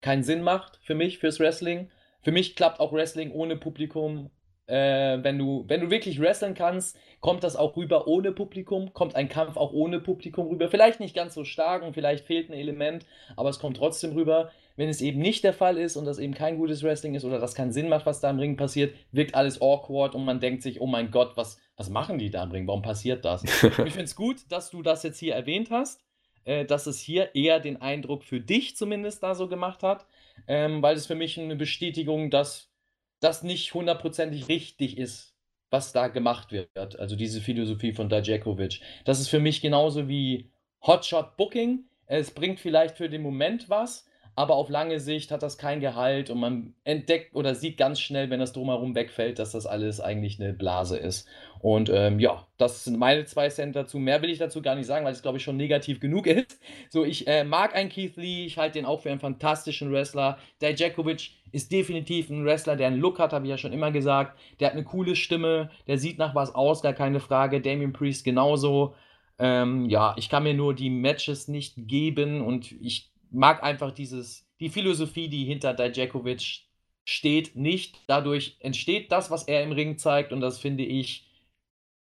keinen 0.01 0.23
Sinn 0.23 0.43
macht 0.43 0.79
für 0.83 0.95
mich, 0.95 1.17
fürs 1.17 1.39
Wrestling. 1.39 1.89
Für 2.21 2.31
mich 2.31 2.55
klappt 2.55 2.79
auch 2.79 2.93
Wrestling 2.93 3.31
ohne 3.31 3.55
Publikum. 3.55 4.29
Äh, 4.65 5.23
wenn, 5.23 5.37
du, 5.37 5.65
wenn 5.67 5.81
du 5.81 5.89
wirklich 5.89 6.21
wresteln 6.21 6.53
kannst, 6.53 6.97
kommt 7.19 7.43
das 7.43 7.55
auch 7.55 7.75
rüber 7.75 8.07
ohne 8.07 8.31
Publikum, 8.31 8.93
kommt 8.93 9.15
ein 9.15 9.27
Kampf 9.27 9.57
auch 9.57 9.73
ohne 9.73 9.99
Publikum 9.99 10.47
rüber. 10.47 10.69
Vielleicht 10.69 10.99
nicht 10.99 11.15
ganz 11.15 11.33
so 11.33 11.43
stark 11.43 11.83
und 11.83 11.93
vielleicht 11.93 12.25
fehlt 12.25 12.49
ein 12.49 12.53
Element, 12.53 13.05
aber 13.35 13.49
es 13.49 13.59
kommt 13.59 13.77
trotzdem 13.77 14.13
rüber. 14.13 14.51
Wenn 14.75 14.89
es 14.89 15.01
eben 15.01 15.19
nicht 15.19 15.43
der 15.43 15.53
Fall 15.53 15.77
ist 15.77 15.95
und 15.97 16.05
das 16.05 16.17
eben 16.17 16.33
kein 16.33 16.57
gutes 16.57 16.83
Wrestling 16.83 17.13
ist 17.13 17.25
oder 17.25 17.39
das 17.39 17.53
keinen 17.53 17.71
Sinn 17.71 17.89
macht, 17.89 18.05
was 18.05 18.21
da 18.21 18.29
im 18.29 18.39
Ring 18.39 18.57
passiert, 18.57 18.95
wirkt 19.11 19.35
alles 19.35 19.61
awkward 19.61 20.15
und 20.15 20.25
man 20.25 20.39
denkt 20.39 20.63
sich, 20.63 20.81
oh 20.81 20.87
mein 20.87 21.11
Gott, 21.11 21.33
was, 21.35 21.59
was 21.77 21.89
machen 21.89 22.17
die 22.17 22.31
da 22.31 22.43
im 22.43 22.51
Ring? 22.51 22.67
Warum 22.67 22.81
passiert 22.81 23.23
das? 23.23 23.43
ich 23.63 23.69
finde 23.71 24.03
es 24.03 24.15
gut, 24.15 24.41
dass 24.49 24.71
du 24.71 24.81
das 24.81 25.03
jetzt 25.03 25.19
hier 25.19 25.35
erwähnt 25.35 25.69
hast, 25.69 26.01
äh, 26.45 26.65
dass 26.65 26.87
es 26.87 26.99
hier 26.99 27.35
eher 27.35 27.59
den 27.59 27.81
Eindruck 27.81 28.23
für 28.23 28.39
dich 28.39 28.75
zumindest 28.75 29.21
da 29.21 29.35
so 29.35 29.47
gemacht 29.47 29.83
hat, 29.83 30.07
ähm, 30.47 30.81
weil 30.81 30.95
es 30.95 31.05
für 31.05 31.15
mich 31.15 31.39
eine 31.39 31.55
Bestätigung, 31.55 32.31
dass 32.31 32.71
das 33.19 33.43
nicht 33.43 33.73
hundertprozentig 33.73 34.49
richtig 34.49 34.97
ist, 34.97 35.35
was 35.69 35.93
da 35.93 36.07
gemacht 36.07 36.51
wird. 36.51 36.99
Also 36.99 37.15
diese 37.15 37.41
Philosophie 37.41 37.93
von 37.93 38.09
Dajakovic. 38.09 38.81
Das 39.05 39.19
ist 39.19 39.29
für 39.29 39.39
mich 39.39 39.61
genauso 39.61 40.07
wie 40.07 40.51
Hotshot 40.85 41.37
Booking. 41.37 41.85
Es 42.05 42.31
bringt 42.31 42.59
vielleicht 42.59 42.97
für 42.97 43.09
den 43.09 43.21
Moment 43.21 43.69
was, 43.69 44.05
aber 44.35 44.55
auf 44.55 44.69
lange 44.69 44.99
Sicht 44.99 45.31
hat 45.31 45.43
das 45.43 45.57
kein 45.57 45.79
Gehalt 45.79 46.29
und 46.29 46.39
man 46.39 46.73
entdeckt 46.83 47.35
oder 47.35 47.53
sieht 47.53 47.77
ganz 47.77 47.99
schnell, 47.99 48.29
wenn 48.29 48.39
das 48.39 48.53
drumherum 48.53 48.95
wegfällt, 48.95 49.37
dass 49.37 49.51
das 49.51 49.65
alles 49.67 49.99
eigentlich 49.99 50.39
eine 50.39 50.53
Blase 50.53 50.97
ist. 50.97 51.27
Und 51.59 51.89
ähm, 51.93 52.19
ja, 52.19 52.45
das 52.57 52.83
sind 52.83 52.97
meine 52.97 53.25
zwei 53.25 53.49
Cent 53.49 53.75
dazu. 53.75 53.99
Mehr 53.99 54.21
will 54.21 54.29
ich 54.29 54.39
dazu 54.39 54.61
gar 54.61 54.75
nicht 54.75 54.87
sagen, 54.87 55.05
weil 55.05 55.13
es, 55.13 55.21
glaube 55.21 55.37
ich, 55.37 55.43
schon 55.43 55.55
negativ 55.55 55.99
genug 55.99 56.27
ist. 56.27 56.59
So, 56.89 57.05
ich 57.05 57.27
äh, 57.27 57.43
mag 57.43 57.75
einen 57.75 57.89
Keith 57.89 58.17
Lee, 58.17 58.45
ich 58.45 58.57
halte 58.57 58.79
den 58.79 58.85
auch 58.85 59.01
für 59.01 59.11
einen 59.11 59.19
fantastischen 59.19 59.91
Wrestler. 59.91 60.39
Dijakovic 60.61 61.31
ist 61.51 61.71
definitiv 61.71 62.29
ein 62.29 62.43
Wrestler, 62.43 62.75
der 62.75 62.87
einen 62.87 62.99
Look 62.99 63.19
hat, 63.19 63.31
habe 63.33 63.45
ich 63.45 63.51
ja 63.51 63.57
schon 63.57 63.71
immer 63.71 63.91
gesagt. 63.91 64.37
Der 64.59 64.67
hat 64.67 64.73
eine 64.73 64.83
coole 64.83 65.15
Stimme, 65.15 65.69
der 65.87 65.99
sieht 65.99 66.17
nach 66.17 66.33
was 66.33 66.55
aus, 66.55 66.81
gar 66.81 66.93
keine 66.93 67.19
Frage. 67.19 67.61
Damien 67.61 67.93
Priest 67.93 68.25
genauso. 68.25 68.95
Ähm, 69.39 69.85
ja, 69.89 70.15
ich 70.17 70.29
kann 70.29 70.43
mir 70.43 70.53
nur 70.53 70.73
die 70.73 70.89
Matches 70.89 71.47
nicht 71.47 71.75
geben 71.77 72.41
und 72.41 72.71
ich 72.81 73.12
mag 73.33 73.63
einfach 73.63 73.91
dieses, 73.91 74.45
die 74.59 74.69
Philosophie, 74.69 75.27
die 75.27 75.45
hinter 75.45 75.73
Dijakovic 75.73 76.61
steht, 77.05 77.55
nicht. 77.55 78.01
Dadurch 78.07 78.57
entsteht 78.59 79.11
das, 79.11 79.31
was 79.31 79.43
er 79.43 79.63
im 79.63 79.71
Ring 79.71 79.97
zeigt 79.97 80.31
und 80.31 80.41
das 80.41 80.59
finde 80.59 80.83
ich 80.83 81.27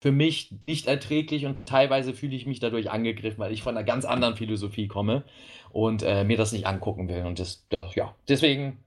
für 0.00 0.12
mich 0.12 0.52
nicht 0.66 0.86
erträglich 0.86 1.46
und 1.46 1.66
teilweise 1.66 2.14
fühle 2.14 2.36
ich 2.36 2.46
mich 2.46 2.60
dadurch 2.60 2.90
angegriffen, 2.90 3.38
weil 3.38 3.52
ich 3.52 3.62
von 3.62 3.76
einer 3.76 3.84
ganz 3.84 4.04
anderen 4.04 4.36
Philosophie 4.36 4.86
komme 4.86 5.24
und 5.70 6.02
äh, 6.02 6.24
mir 6.24 6.36
das 6.36 6.52
nicht 6.52 6.66
angucken 6.66 7.08
will. 7.08 7.24
Und 7.24 7.40
das, 7.40 7.66
ja, 7.94 8.14
deswegen 8.28 8.78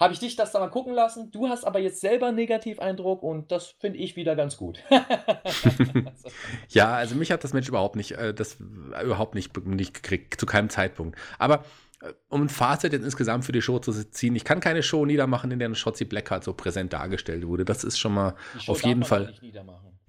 habe 0.00 0.14
ich 0.14 0.18
dich 0.18 0.34
das 0.34 0.52
da 0.52 0.58
mal 0.58 0.70
gucken 0.70 0.94
lassen. 0.94 1.30
Du 1.30 1.48
hast 1.48 1.64
aber 1.64 1.78
jetzt 1.78 2.00
selber 2.00 2.28
einen 2.28 2.36
Negativeindruck 2.36 3.22
und 3.22 3.52
das 3.52 3.74
finde 3.78 3.98
ich 3.98 4.16
wieder 4.16 4.34
ganz 4.34 4.56
gut. 4.56 4.82
ja, 6.70 6.94
also 6.94 7.14
mich 7.14 7.30
hat 7.30 7.44
das 7.44 7.52
Mensch 7.52 7.68
überhaupt 7.68 7.96
nicht, 7.96 8.12
äh, 8.12 8.32
das 8.32 8.56
überhaupt 8.58 9.34
nicht, 9.34 9.54
nicht 9.66 9.92
gekriegt, 9.92 10.40
zu 10.40 10.46
keinem 10.46 10.70
Zeitpunkt. 10.70 11.18
Aber 11.38 11.64
äh, 12.00 12.14
um 12.30 12.42
ein 12.42 12.48
Fazit 12.48 12.94
jetzt 12.94 13.04
insgesamt 13.04 13.44
für 13.44 13.52
die 13.52 13.60
Show 13.60 13.78
zu 13.78 13.92
ziehen, 13.92 14.34
ich 14.34 14.44
kann 14.44 14.60
keine 14.60 14.82
Show 14.82 15.04
niedermachen, 15.04 15.50
in 15.50 15.58
der 15.58 15.74
Shotzi 15.74 16.06
Blackheart 16.06 16.44
so 16.44 16.54
präsent 16.54 16.94
dargestellt 16.94 17.46
wurde. 17.46 17.66
Das 17.66 17.84
ist 17.84 17.98
schon 17.98 18.14
mal 18.14 18.34
auf 18.66 18.82
jeden 18.82 19.04
Fall. 19.04 19.34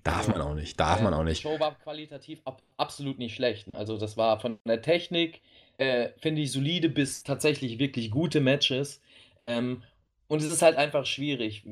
Darf 0.03 0.17
also, 0.17 0.31
man 0.31 0.41
auch 0.41 0.55
nicht, 0.55 0.79
darf 0.79 1.01
äh, 1.01 1.03
man 1.03 1.13
auch 1.13 1.23
nicht. 1.23 1.43
Die 1.43 1.47
Show 1.47 1.59
war 1.59 1.75
qualitativ 1.75 2.39
ab, 2.45 2.61
absolut 2.77 3.19
nicht 3.19 3.35
schlecht. 3.35 3.67
Also 3.73 3.97
das 3.97 4.17
war 4.17 4.39
von 4.39 4.57
der 4.65 4.81
Technik, 4.81 5.41
äh, 5.77 6.09
finde 6.17 6.41
ich, 6.41 6.51
solide 6.51 6.89
bis 6.89 7.23
tatsächlich 7.23 7.77
wirklich 7.77 8.09
gute 8.09 8.39
Matches. 8.39 9.01
Ähm, 9.47 9.83
und 10.27 10.41
es 10.41 10.51
ist 10.51 10.61
halt 10.61 10.77
einfach 10.77 11.05
schwierig. 11.05 11.65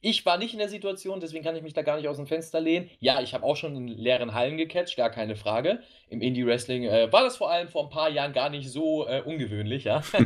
Ich 0.00 0.26
war 0.26 0.36
nicht 0.36 0.52
in 0.52 0.58
der 0.58 0.68
Situation, 0.68 1.18
deswegen 1.18 1.42
kann 1.42 1.56
ich 1.56 1.62
mich 1.62 1.72
da 1.72 1.82
gar 1.82 1.96
nicht 1.96 2.08
aus 2.08 2.18
dem 2.18 2.26
Fenster 2.26 2.60
lehnen. 2.60 2.90
Ja, 3.00 3.22
ich 3.22 3.32
habe 3.34 3.42
auch 3.44 3.56
schon 3.56 3.74
in 3.74 3.88
leeren 3.88 4.34
Hallen 4.34 4.56
gecatcht, 4.56 4.96
gar 4.96 5.10
keine 5.10 5.34
Frage. 5.34 5.80
Im 6.08 6.20
Indie-Wrestling 6.20 6.84
äh, 6.84 7.10
war 7.10 7.22
das 7.24 7.38
vor 7.38 7.50
allem 7.50 7.68
vor 7.68 7.84
ein 7.84 7.90
paar 7.90 8.10
Jahren 8.10 8.32
gar 8.32 8.50
nicht 8.50 8.70
so 8.70 9.08
äh, 9.08 9.22
ungewöhnlich, 9.22 9.84
ja. 9.84 10.02
so. 10.12 10.18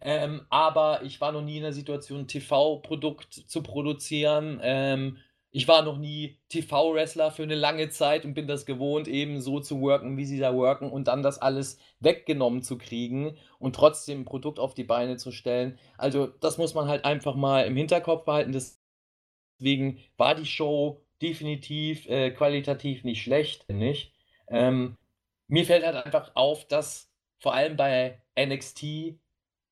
ähm, 0.00 0.44
aber 0.50 1.02
ich 1.04 1.20
war 1.20 1.32
noch 1.32 1.42
nie 1.42 1.58
in 1.58 1.62
der 1.62 1.72
Situation, 1.72 2.20
ein 2.20 2.28
TV-Produkt 2.28 3.32
zu 3.32 3.62
produzieren. 3.62 4.60
Ähm, 4.62 5.18
ich 5.56 5.68
war 5.68 5.82
noch 5.82 5.98
nie 5.98 6.36
TV-Wrestler 6.48 7.30
für 7.30 7.44
eine 7.44 7.54
lange 7.54 7.88
Zeit 7.88 8.24
und 8.24 8.34
bin 8.34 8.48
das 8.48 8.66
gewohnt, 8.66 9.06
eben 9.06 9.40
so 9.40 9.60
zu 9.60 9.80
worken, 9.80 10.16
wie 10.16 10.24
sie 10.24 10.40
da 10.40 10.52
worken 10.52 10.90
und 10.90 11.06
dann 11.06 11.22
das 11.22 11.38
alles 11.38 11.78
weggenommen 12.00 12.64
zu 12.64 12.76
kriegen 12.76 13.36
und 13.60 13.76
trotzdem 13.76 14.22
ein 14.22 14.24
Produkt 14.24 14.58
auf 14.58 14.74
die 14.74 14.82
Beine 14.82 15.16
zu 15.16 15.30
stellen. 15.30 15.78
Also, 15.96 16.26
das 16.26 16.58
muss 16.58 16.74
man 16.74 16.88
halt 16.88 17.04
einfach 17.04 17.36
mal 17.36 17.66
im 17.66 17.76
Hinterkopf 17.76 18.24
behalten. 18.24 18.50
Deswegen 19.60 20.00
war 20.16 20.34
die 20.34 20.44
Show 20.44 21.04
definitiv 21.22 22.08
äh, 22.08 22.32
qualitativ 22.32 23.04
nicht 23.04 23.22
schlecht, 23.22 23.68
nicht. 23.68 24.12
Ähm, 24.48 24.96
mir 25.46 25.64
fällt 25.64 25.86
halt 25.86 26.04
einfach 26.04 26.32
auf, 26.34 26.66
dass 26.66 27.12
vor 27.38 27.54
allem 27.54 27.76
bei 27.76 28.20
NXT 28.36 29.20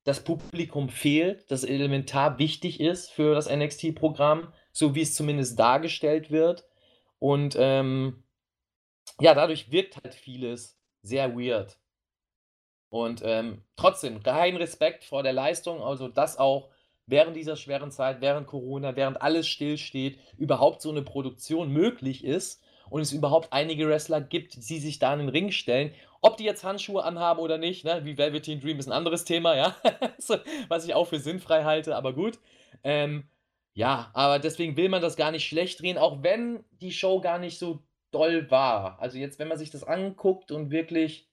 das 0.05 0.23
Publikum 0.23 0.91
fehlt, 0.91 1.51
das 1.51 1.65
elementar 1.65 2.39
wichtig 2.39 2.79
ist 2.79 3.11
für 3.11 3.35
das 3.35 3.51
NXT-Programm 3.51 4.53
so 4.73 4.95
wie 4.95 5.03
es 5.03 5.15
zumindest 5.15 5.59
dargestellt 5.59 6.31
wird. 6.31 6.65
Und 7.19 7.57
ähm, 7.59 8.25
ja, 9.21 9.35
dadurch 9.35 9.71
wirkt 9.71 10.03
halt 10.03 10.15
vieles 10.15 10.79
sehr 11.03 11.37
weird. 11.37 11.79
Und 12.89 13.23
ähm, 13.25 13.63
trotzdem, 13.77 14.23
kein 14.23 14.57
Respekt 14.57 15.05
vor 15.05 15.23
der 15.23 15.33
Leistung, 15.33 15.83
also 15.83 16.09
dass 16.09 16.37
auch 16.37 16.69
während 17.07 17.37
dieser 17.37 17.57
schweren 17.57 17.91
Zeit, 17.91 18.21
während 18.21 18.47
Corona, 18.47 18.97
während 18.97 19.23
alles 19.23 19.49
stillsteht, 19.49 20.19
überhaupt 20.37 20.83
so 20.83 20.91
eine 20.91 21.03
Produktion 21.03 21.71
möglich 21.71 22.25
ist 22.25 22.63
und 22.91 23.01
es 23.01 23.13
überhaupt 23.13 23.53
einige 23.53 23.89
Wrestler 23.89 24.21
gibt, 24.21 24.69
die 24.69 24.79
sich 24.79 24.99
da 24.99 25.13
in 25.15 25.21
den 25.21 25.29
Ring 25.31 25.53
stellen. 25.53 25.95
Ob 26.21 26.37
die 26.37 26.45
jetzt 26.45 26.65
Handschuhe 26.65 27.03
anhaben 27.03 27.41
oder 27.41 27.59
nicht, 27.59 27.85
ne? 27.85 28.03
wie 28.05 28.19
Velveteen 28.19 28.61
Dream 28.61 28.79
ist 28.79 28.87
ein 28.87 28.93
anderes 28.93 29.25
Thema, 29.25 29.57
ja, 29.57 29.75
was 30.69 30.85
ich 30.85 30.95
auch 30.95 31.07
für 31.07 31.19
sinnfrei 31.19 31.65
halte, 31.65 31.97
aber 31.97 32.13
gut. 32.13 32.39
Ähm, 32.85 33.25
ja, 33.75 34.11
aber 34.15 34.39
deswegen 34.39 34.77
will 34.77 34.89
man 34.89 35.03
das 35.03 35.17
gar 35.17 35.31
nicht 35.31 35.47
schlecht 35.47 35.81
drehen, 35.81 35.99
auch 35.99 36.23
wenn 36.23 36.65
die 36.81 36.93
Show 36.93 37.21
gar 37.21 37.39
nicht 37.39 37.59
so 37.59 37.83
doll 38.11 38.51
war. 38.51 39.01
Also 39.01 39.19
jetzt, 39.19 39.39
wenn 39.39 39.49
man 39.49 39.59
sich 39.59 39.71
das 39.71 39.85
anguckt 39.85 40.53
und 40.53 40.71
wirklich, 40.71 41.29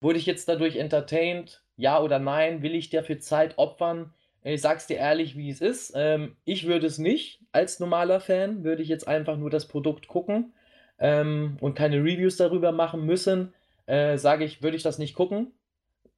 wurde 0.00 0.18
ich 0.18 0.26
jetzt 0.26 0.48
dadurch 0.48 0.76
entertained? 0.76 1.62
Ja 1.76 2.00
oder 2.00 2.18
nein? 2.18 2.62
Will 2.62 2.74
ich 2.74 2.90
dafür 2.90 3.20
Zeit 3.20 3.58
opfern? 3.58 4.12
Ich 4.42 4.60
sag's 4.60 4.86
dir 4.86 4.96
ehrlich, 4.96 5.36
wie 5.36 5.48
es 5.50 5.60
ist. 5.60 5.92
Ähm, 5.94 6.36
ich 6.44 6.66
würde 6.66 6.86
es 6.86 6.98
nicht 6.98 7.40
als 7.52 7.80
normaler 7.80 8.20
Fan, 8.20 8.62
würde 8.64 8.82
ich 8.82 8.88
jetzt 8.88 9.08
einfach 9.08 9.36
nur 9.36 9.50
das 9.50 9.66
Produkt 9.66 10.06
gucken 10.06 10.52
ähm, 10.98 11.56
und 11.60 11.74
keine 11.74 11.98
Reviews 11.98 12.36
darüber 12.36 12.72
machen 12.72 13.06
müssen, 13.06 13.54
äh, 13.86 14.18
sage 14.18 14.44
ich, 14.44 14.62
würde 14.62 14.76
ich 14.76 14.82
das 14.82 14.98
nicht 14.98 15.14
gucken, 15.14 15.52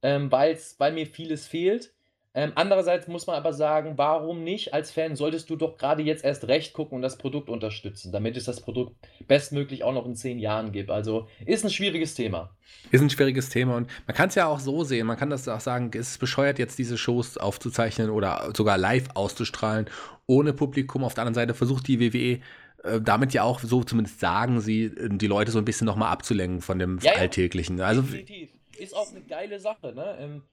ähm, 0.01 0.31
weil 0.31 0.57
mir 0.93 1.07
vieles 1.07 1.47
fehlt. 1.47 1.93
Ähm, 2.37 2.51
andererseits 2.53 3.07
muss 3.07 3.25
man 3.25 3.35
aber 3.35 3.51
sagen, 3.51 3.93
warum 3.95 4.43
nicht? 4.43 4.71
Als 4.71 4.91
Fan 4.91 5.15
solltest 5.15 5.49
du 5.49 5.55
doch 5.55 5.75
gerade 5.75 6.03
jetzt 6.03 6.23
erst 6.23 6.47
recht 6.47 6.71
gucken 6.73 6.97
und 6.97 7.01
das 7.01 7.17
Produkt 7.17 7.49
unterstützen, 7.49 8.11
damit 8.11 8.37
es 8.37 8.43
das 8.43 8.61
Produkt 8.61 8.95
bestmöglich 9.27 9.83
auch 9.83 9.91
noch 9.91 10.05
in 10.05 10.15
zehn 10.15 10.37
Jahren 10.37 10.71
gibt. 10.71 10.91
Also 10.91 11.27
ist 11.47 11.63
ein 11.63 11.71
schwieriges 11.71 12.13
Thema. 12.13 12.51
Ist 12.91 13.01
ein 13.01 13.09
schwieriges 13.09 13.49
Thema 13.49 13.75
und 13.75 13.89
man 14.05 14.15
kann 14.15 14.29
es 14.29 14.35
ja 14.35 14.45
auch 14.45 14.59
so 14.59 14.83
sehen. 14.83 15.07
Man 15.07 15.17
kann 15.17 15.31
das 15.31 15.47
auch 15.47 15.59
sagen, 15.59 15.89
es 15.95 16.11
ist 16.11 16.19
bescheuert, 16.19 16.59
jetzt 16.59 16.77
diese 16.77 16.95
Shows 16.95 17.39
aufzuzeichnen 17.39 18.11
oder 18.11 18.51
sogar 18.55 18.77
live 18.77 19.07
auszustrahlen, 19.15 19.89
ohne 20.27 20.53
Publikum. 20.53 21.03
Auf 21.03 21.15
der 21.15 21.23
anderen 21.23 21.33
Seite 21.33 21.55
versucht 21.55 21.87
die 21.87 21.99
WWE 21.99 22.39
äh, 22.83 23.01
damit 23.01 23.33
ja 23.33 23.41
auch, 23.41 23.61
so 23.61 23.83
zumindest 23.83 24.19
sagen 24.19 24.61
sie, 24.61 24.91
die 24.95 25.25
Leute 25.25 25.49
so 25.49 25.57
ein 25.57 25.65
bisschen 25.65 25.85
nochmal 25.85 26.11
abzulenken 26.11 26.61
von 26.61 26.77
dem 26.77 26.99
ja, 27.01 27.13
Alltäglichen. 27.13 27.81
Also, 27.81 28.03
definitiv. 28.03 28.51
Ist 28.77 28.95
auch 28.95 29.09
eine 29.09 29.21
geile 29.21 29.59
Sache, 29.59 29.91
ne? 29.95 30.43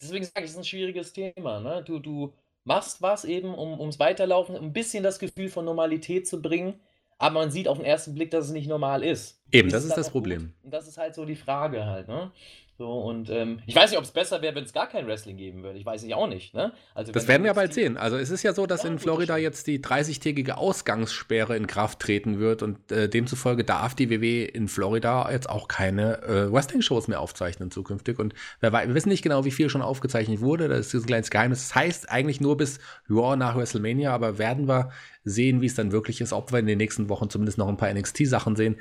Deswegen 0.00 0.24
sage 0.24 0.40
ich, 0.40 0.44
es 0.46 0.50
ist 0.52 0.58
ein 0.58 0.64
schwieriges 0.64 1.12
Thema. 1.12 1.60
Ne? 1.60 1.82
Du, 1.84 1.98
du 1.98 2.32
machst 2.64 3.00
was 3.00 3.24
eben, 3.24 3.54
um 3.54 3.78
ums 3.80 3.98
Weiterlaufen, 3.98 4.56
ein 4.56 4.72
bisschen 4.72 5.02
das 5.02 5.18
Gefühl 5.18 5.48
von 5.48 5.64
Normalität 5.64 6.26
zu 6.28 6.42
bringen, 6.42 6.74
aber 7.18 7.34
man 7.40 7.50
sieht 7.50 7.68
auf 7.68 7.78
den 7.78 7.86
ersten 7.86 8.14
Blick, 8.14 8.30
dass 8.30 8.46
es 8.46 8.52
nicht 8.52 8.68
normal 8.68 9.02
ist. 9.02 9.40
Eben, 9.50 9.68
ist 9.68 9.74
das 9.74 9.84
ist 9.84 9.96
das 9.96 10.10
Problem. 10.10 10.42
Gut? 10.42 10.64
Und 10.64 10.74
das 10.74 10.86
ist 10.86 10.98
halt 10.98 11.14
so 11.14 11.24
die 11.24 11.36
Frage 11.36 11.86
halt, 11.86 12.08
ne? 12.08 12.30
So, 12.78 12.92
und 12.92 13.30
ähm, 13.30 13.60
ich 13.64 13.74
weiß 13.74 13.90
nicht, 13.90 13.98
ob 13.98 14.04
es 14.04 14.10
besser 14.10 14.42
wäre, 14.42 14.54
wenn 14.54 14.64
es 14.64 14.74
gar 14.74 14.86
kein 14.86 15.06
Wrestling 15.06 15.38
geben 15.38 15.62
würde. 15.62 15.78
Ich 15.78 15.86
weiß 15.86 16.02
nicht 16.02 16.14
auch 16.14 16.26
nicht. 16.26 16.52
Ne? 16.52 16.72
Also, 16.94 17.10
das 17.10 17.26
werden 17.26 17.42
wir 17.42 17.54
bald 17.54 17.72
sehen. 17.72 17.96
Also 17.96 18.18
es 18.18 18.28
ist 18.28 18.42
ja 18.42 18.52
so, 18.52 18.66
dass 18.66 18.82
ja, 18.82 18.90
in 18.90 18.98
Florida 18.98 19.38
jetzt 19.38 19.66
die 19.66 19.78
30-tägige 19.78 20.52
Ausgangssperre 20.52 21.56
in 21.56 21.66
Kraft 21.66 22.00
treten 22.00 22.38
wird 22.38 22.62
und 22.62 22.92
äh, 22.92 23.08
demzufolge 23.08 23.64
darf 23.64 23.94
die 23.94 24.10
WW 24.10 24.44
in 24.44 24.68
Florida 24.68 25.30
jetzt 25.32 25.48
auch 25.48 25.68
keine 25.68 26.22
äh, 26.22 26.52
Wrestling-Shows 26.52 27.08
mehr 27.08 27.20
aufzeichnen 27.20 27.70
zukünftig. 27.70 28.18
Und 28.18 28.34
wir, 28.60 28.72
wir, 28.72 28.94
wissen 28.94 29.08
nicht 29.08 29.22
genau, 29.22 29.46
wie 29.46 29.52
viel 29.52 29.70
schon 29.70 29.80
aufgezeichnet 29.80 30.42
wurde. 30.42 30.68
Das 30.68 30.92
ist 30.92 31.04
ein 31.04 31.06
kleines 31.06 31.30
Geheimnis. 31.30 31.68
Das 31.68 31.74
heißt 31.74 32.10
eigentlich 32.10 32.42
nur 32.42 32.58
bis 32.58 32.78
Raw 33.08 33.36
nach 33.36 33.56
WrestleMania, 33.56 34.12
aber 34.12 34.36
werden 34.36 34.68
wir 34.68 34.90
sehen, 35.24 35.62
wie 35.62 35.66
es 35.66 35.74
dann 35.74 35.92
wirklich 35.92 36.20
ist, 36.20 36.32
ob 36.32 36.52
wir 36.52 36.58
in 36.58 36.66
den 36.66 36.78
nächsten 36.78 37.08
Wochen 37.08 37.30
zumindest 37.30 37.56
noch 37.56 37.68
ein 37.68 37.76
paar 37.76 37.92
NXT-Sachen 37.92 38.54
sehen. 38.54 38.76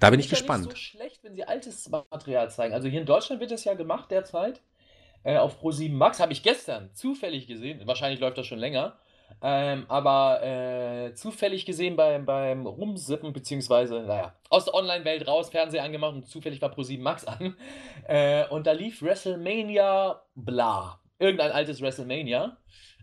Da 0.00 0.10
bin 0.10 0.20
ich 0.20 0.28
gespannt. 0.28 0.66
Ist 0.66 0.72
so 0.72 0.76
schlecht, 0.76 1.22
wenn 1.24 1.34
sie 1.34 1.44
altes 1.44 1.88
Material 1.88 2.50
zeigen. 2.50 2.74
Also 2.74 2.88
hier 2.88 3.00
in 3.00 3.06
Deutschland 3.06 3.40
wird 3.40 3.50
das 3.50 3.64
ja 3.64 3.74
gemacht 3.74 4.10
derzeit. 4.10 4.60
Äh, 5.22 5.38
auf 5.38 5.60
Pro7 5.62 5.92
Max 5.92 6.20
habe 6.20 6.32
ich 6.32 6.42
gestern 6.42 6.90
zufällig 6.94 7.46
gesehen. 7.46 7.82
Wahrscheinlich 7.86 8.20
läuft 8.20 8.38
das 8.38 8.46
schon 8.46 8.58
länger. 8.58 8.98
Ähm, 9.42 9.86
aber 9.88 10.42
äh, 10.42 11.14
zufällig 11.14 11.66
gesehen 11.66 11.96
beim, 11.96 12.24
beim 12.24 12.64
Rumsippen, 12.64 13.32
beziehungsweise, 13.32 14.02
naja, 14.02 14.34
aus 14.50 14.66
der 14.66 14.74
Online-Welt 14.74 15.26
raus, 15.26 15.50
Fernseher 15.50 15.82
angemacht 15.82 16.14
und 16.14 16.28
zufällig 16.28 16.62
war 16.62 16.72
Pro7 16.72 17.00
Max 17.00 17.24
an. 17.26 17.56
Äh, 18.06 18.46
und 18.48 18.66
da 18.66 18.72
lief 18.72 19.02
WrestleMania 19.02 20.22
bla. 20.34 21.00
Irgendein 21.18 21.50
altes 21.50 21.80
WrestleMania 21.80 22.56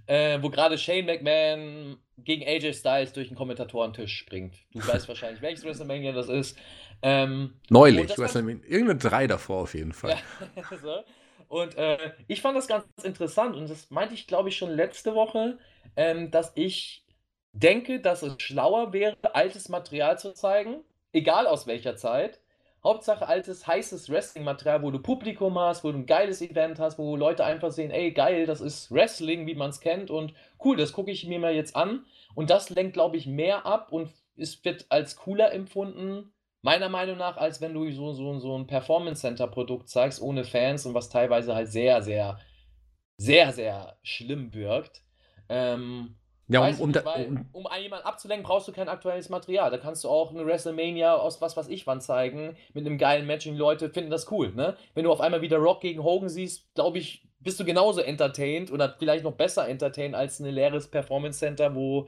äh, 0.08 0.42
wo 0.42 0.50
gerade 0.50 0.78
Shane 0.78 1.06
McMahon 1.06 1.98
gegen 2.18 2.44
AJ 2.46 2.74
Styles 2.74 3.14
durch 3.14 3.30
den 3.30 3.38
Kommentatorentisch 3.38 4.18
springt. 4.18 4.56
Du 4.74 4.86
weißt 4.86 5.08
wahrscheinlich, 5.08 5.42
welches 5.42 5.64
WrestleMania 5.64 6.12
das 6.12 6.30
ist. 6.30 6.58
Ähm, 7.04 7.54
Neulich, 7.70 8.08
das 8.08 8.18
WrestleMania. 8.18 8.64
Irgendeine 8.66 8.98
drei 8.98 9.28
davor 9.28 9.64
auf 9.64 9.74
jeden 9.74 9.92
Fall. 9.92 10.18
Ja, 10.56 10.64
so. 10.82 11.04
Und 11.50 11.78
äh, 11.78 12.14
ich 12.28 12.42
fand 12.42 12.58
das 12.58 12.68
ganz 12.68 12.86
interessant 13.04 13.56
und 13.56 13.70
das 13.70 13.92
meinte 13.92 14.16
ich, 14.16 14.26
glaube 14.26 14.50
ich, 14.50 14.58
schon 14.58 14.72
letzte 14.72 15.14
Woche, 15.14 15.60
ähm, 15.96 16.32
dass 16.32 16.54
ich 16.56 17.06
denke, 17.52 18.00
dass 18.00 18.24
es 18.24 18.42
schlauer 18.42 18.94
wäre, 18.94 19.16
altes 19.34 19.70
Material 19.70 20.18
zu 20.18 20.34
zeigen, 20.34 20.78
egal 21.12 21.46
aus 21.46 21.68
welcher 21.68 21.96
Zeit, 21.96 22.40
Hauptsache 22.84 23.28
altes, 23.28 23.68
heißes 23.68 24.10
Wrestling-Material, 24.10 24.82
wo 24.82 24.92
du 24.92 25.00
Publikum 25.00 25.58
hast, 25.60 25.84
wo 25.84 25.92
du 25.92 26.00
ein 26.00 26.06
geiles 26.06 26.42
Event 26.42 26.80
hast, 26.80 26.98
wo 26.98 27.16
Leute 27.16 27.46
einfach 27.46 27.72
sehen, 27.72 27.92
ey, 27.92 28.12
geil, 28.12 28.46
das 28.46 28.60
ist 28.60 28.92
Wrestling, 28.92 29.46
wie 29.46 29.56
man 29.56 29.70
es 29.70 29.80
kennt 29.80 30.10
und 30.10 30.34
cool, 30.64 30.76
das 30.76 30.92
gucke 30.92 31.12
ich 31.12 31.26
mir 31.26 31.40
mal 31.40 31.54
jetzt 31.54 31.76
an. 31.76 32.06
Und 32.36 32.50
das 32.50 32.70
lenkt, 32.70 32.94
glaube 32.94 33.16
ich, 33.16 33.26
mehr 33.28 33.66
ab 33.66 33.92
und 33.92 34.10
es 34.36 34.66
wird 34.66 34.88
als 34.90 35.16
cooler 35.16 35.54
empfunden, 35.54 36.33
meiner 36.64 36.90
Meinung 36.90 37.18
nach, 37.18 37.38
als 37.38 37.62
wenn 37.62 37.74
du 37.74 37.92
so, 37.92 38.14
so, 38.14 38.40
so 38.40 38.58
ein 38.58 38.66
Performance-Center-Produkt 38.66 39.90
zeigst, 39.90 40.22
ohne 40.22 40.46
Fans 40.46 40.86
und 40.86 40.96
was 40.96 41.10
teilweise 41.10 41.54
halt 41.54 41.68
sehr, 41.68 42.02
sehr, 42.02 42.40
sehr, 43.18 43.52
sehr 43.52 43.98
schlimm 44.02 44.54
wirkt. 44.54 45.04
Ähm, 45.50 46.16
ja, 46.48 46.66
um, 46.66 46.80
um, 46.80 46.92
nicht, 46.92 47.06
weil, 47.06 47.28
um, 47.28 47.46
um 47.52 47.68
jemanden 47.82 48.06
abzulenken, 48.06 48.46
brauchst 48.46 48.68
du 48.68 48.72
kein 48.72 48.88
aktuelles 48.88 49.30
Material. 49.30 49.72
Da 49.72 49.78
kannst 49.78 50.04
du 50.04 50.10
auch 50.10 50.32
eine 50.32 50.46
WrestleMania 50.46 51.16
aus 51.16 51.42
was 51.42 51.56
weiß 51.56 51.68
ich 51.68 51.86
wann 51.86 52.02
zeigen, 52.02 52.56
mit 52.74 52.86
einem 52.86 52.98
geilen 52.98 53.28
Match 53.28 53.46
und 53.46 53.58
Leute 53.58 53.90
finden 53.90 54.10
das 54.10 54.32
cool, 54.32 54.54
ne? 54.54 54.78
Wenn 54.94 55.04
du 55.04 55.12
auf 55.12 55.22
einmal 55.22 55.42
wieder 55.42 55.58
Rock 55.58 55.82
gegen 55.82 56.04
Hogan 56.04 56.30
siehst, 56.30 56.74
glaube 56.76 56.98
ich, 56.98 57.28
bist 57.40 57.60
du 57.60 57.66
genauso 57.66 58.00
entertained 58.00 58.72
oder 58.72 58.96
vielleicht 58.98 59.26
noch 59.26 59.34
besser 59.34 59.68
entertained 59.68 60.16
als 60.16 60.40
ein 60.40 60.46
leeres 60.46 60.88
Performance 60.88 61.40
Center, 61.40 61.76
wo 61.76 62.08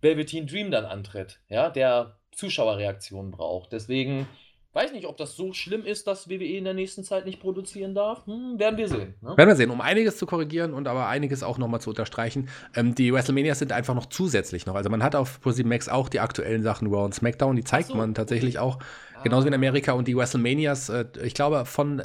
Velveteen 0.00 0.46
Dream 0.46 0.70
dann 0.70 0.84
antritt, 0.84 1.40
ja, 1.48 1.70
der 1.70 2.16
Zuschauerreaktionen 2.38 3.32
braucht. 3.32 3.72
Deswegen 3.72 4.26
Weiß 4.74 4.92
nicht, 4.92 5.06
ob 5.06 5.16
das 5.16 5.34
so 5.34 5.54
schlimm 5.54 5.84
ist, 5.84 6.06
dass 6.06 6.28
WWE 6.28 6.44
in 6.44 6.64
der 6.64 6.74
nächsten 6.74 7.02
Zeit 7.02 7.24
nicht 7.24 7.40
produzieren 7.40 7.94
darf. 7.94 8.26
Hm, 8.26 8.58
werden 8.58 8.76
wir 8.76 8.86
sehen. 8.86 9.14
Ne? 9.22 9.34
Werden 9.36 9.48
wir 9.48 9.56
sehen. 9.56 9.70
Um 9.70 9.80
einiges 9.80 10.18
zu 10.18 10.26
korrigieren 10.26 10.74
und 10.74 10.86
aber 10.86 11.08
einiges 11.08 11.42
auch 11.42 11.56
nochmal 11.56 11.80
zu 11.80 11.90
unterstreichen. 11.90 12.50
Ähm, 12.76 12.94
die 12.94 13.12
WrestleManias 13.12 13.58
sind 13.58 13.72
einfach 13.72 13.94
noch 13.94 14.06
zusätzlich 14.06 14.66
noch. 14.66 14.74
Also 14.74 14.90
man 14.90 15.02
hat 15.02 15.16
auf 15.16 15.40
ProSieben 15.40 15.70
Max 15.70 15.88
auch 15.88 16.10
die 16.10 16.20
aktuellen 16.20 16.62
Sachen 16.62 16.88
Raw 16.88 17.06
und 17.06 17.14
SmackDown. 17.14 17.56
Die 17.56 17.64
zeigt 17.64 17.88
so, 17.88 17.94
man 17.94 18.14
tatsächlich 18.14 18.60
okay. 18.60 18.66
auch. 18.66 18.78
Ah. 19.16 19.22
Genauso 19.22 19.46
wie 19.46 19.48
in 19.48 19.54
Amerika. 19.54 19.92
Und 19.92 20.06
die 20.06 20.16
WrestleManias, 20.16 20.90
äh, 20.90 21.06
ich 21.24 21.32
glaube, 21.32 21.64
von, 21.64 22.02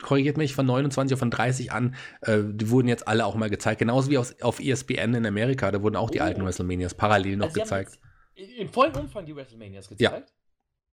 korrigiert 0.00 0.36
mich, 0.36 0.54
von 0.54 0.64
29 0.64 1.12
oder 1.12 1.18
von 1.18 1.30
30 1.32 1.72
an, 1.72 1.96
äh, 2.20 2.38
die 2.44 2.70
wurden 2.70 2.86
jetzt 2.86 3.08
alle 3.08 3.26
auch 3.26 3.34
mal 3.34 3.50
gezeigt. 3.50 3.80
Genauso 3.80 4.10
wie 4.10 4.16
aus, 4.18 4.40
auf 4.40 4.60
ESPN 4.60 5.12
in 5.12 5.26
Amerika. 5.26 5.72
Da 5.72 5.82
wurden 5.82 5.96
auch 5.96 6.10
die 6.10 6.20
oh. 6.20 6.24
alten 6.24 6.46
WrestleManias 6.46 6.94
parallel 6.94 7.36
noch 7.36 7.48
also 7.48 7.60
gezeigt. 7.60 7.98
Im 8.36 8.68
vollen 8.68 8.94
Umfang 8.94 9.24
die 9.24 9.34
WrestleManias 9.34 9.88
gezeigt? 9.88 10.28
Ja. 10.28 10.34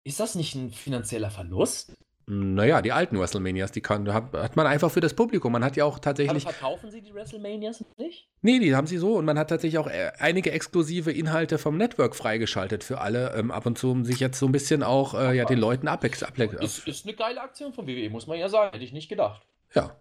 Ist 0.03 0.19
das 0.19 0.35
nicht 0.35 0.55
ein 0.55 0.71
finanzieller 0.71 1.31
Verlust? 1.31 1.93
Naja, 2.31 2.83
die 2.83 2.91
alten 2.91 3.19
WrestleManias, 3.19 3.71
die 3.71 3.81
kann, 3.81 4.13
hat 4.13 4.55
man 4.55 4.67
einfach 4.67 4.91
für 4.91 4.99
das 4.99 5.15
Publikum. 5.15 5.51
Man 5.51 5.63
hat 5.63 5.75
ja 5.77 5.85
auch 5.85 5.97
tatsächlich. 5.97 6.45
Aber 6.45 6.53
verkaufen 6.53 6.91
sie 6.91 7.01
die 7.01 7.11
WrestleManias 7.11 7.83
nicht? 7.97 8.29
Nee, 8.43 8.59
die 8.59 8.75
haben 8.75 8.85
sie 8.85 8.99
so. 8.99 9.15
Und 9.15 9.25
man 9.25 9.39
hat 9.39 9.49
tatsächlich 9.49 9.79
auch 9.79 9.87
äh, 9.87 10.11
einige 10.19 10.51
exklusive 10.51 11.11
Inhalte 11.11 11.57
vom 11.57 11.75
Network 11.75 12.15
freigeschaltet 12.15 12.83
für 12.83 13.01
alle. 13.01 13.33
Ähm, 13.33 13.49
ab 13.49 13.65
und 13.65 13.79
zu, 13.79 13.89
um 13.89 14.05
sich 14.05 14.19
jetzt 14.19 14.37
so 14.37 14.45
ein 14.45 14.51
bisschen 14.51 14.83
auch 14.83 15.15
äh, 15.15 15.35
ja, 15.35 15.45
den 15.45 15.57
Leuten 15.57 15.87
abwechseln. 15.87 16.31
Ist, 16.61 16.87
ist 16.87 17.07
eine 17.07 17.15
geile 17.15 17.41
Aktion 17.41 17.73
von 17.73 17.87
WWE, 17.87 18.11
muss 18.11 18.27
man 18.27 18.37
ja 18.37 18.47
sagen. 18.47 18.73
Hätte 18.73 18.85
ich 18.85 18.93
nicht 18.93 19.09
gedacht. 19.09 19.41
Ja. 19.73 19.99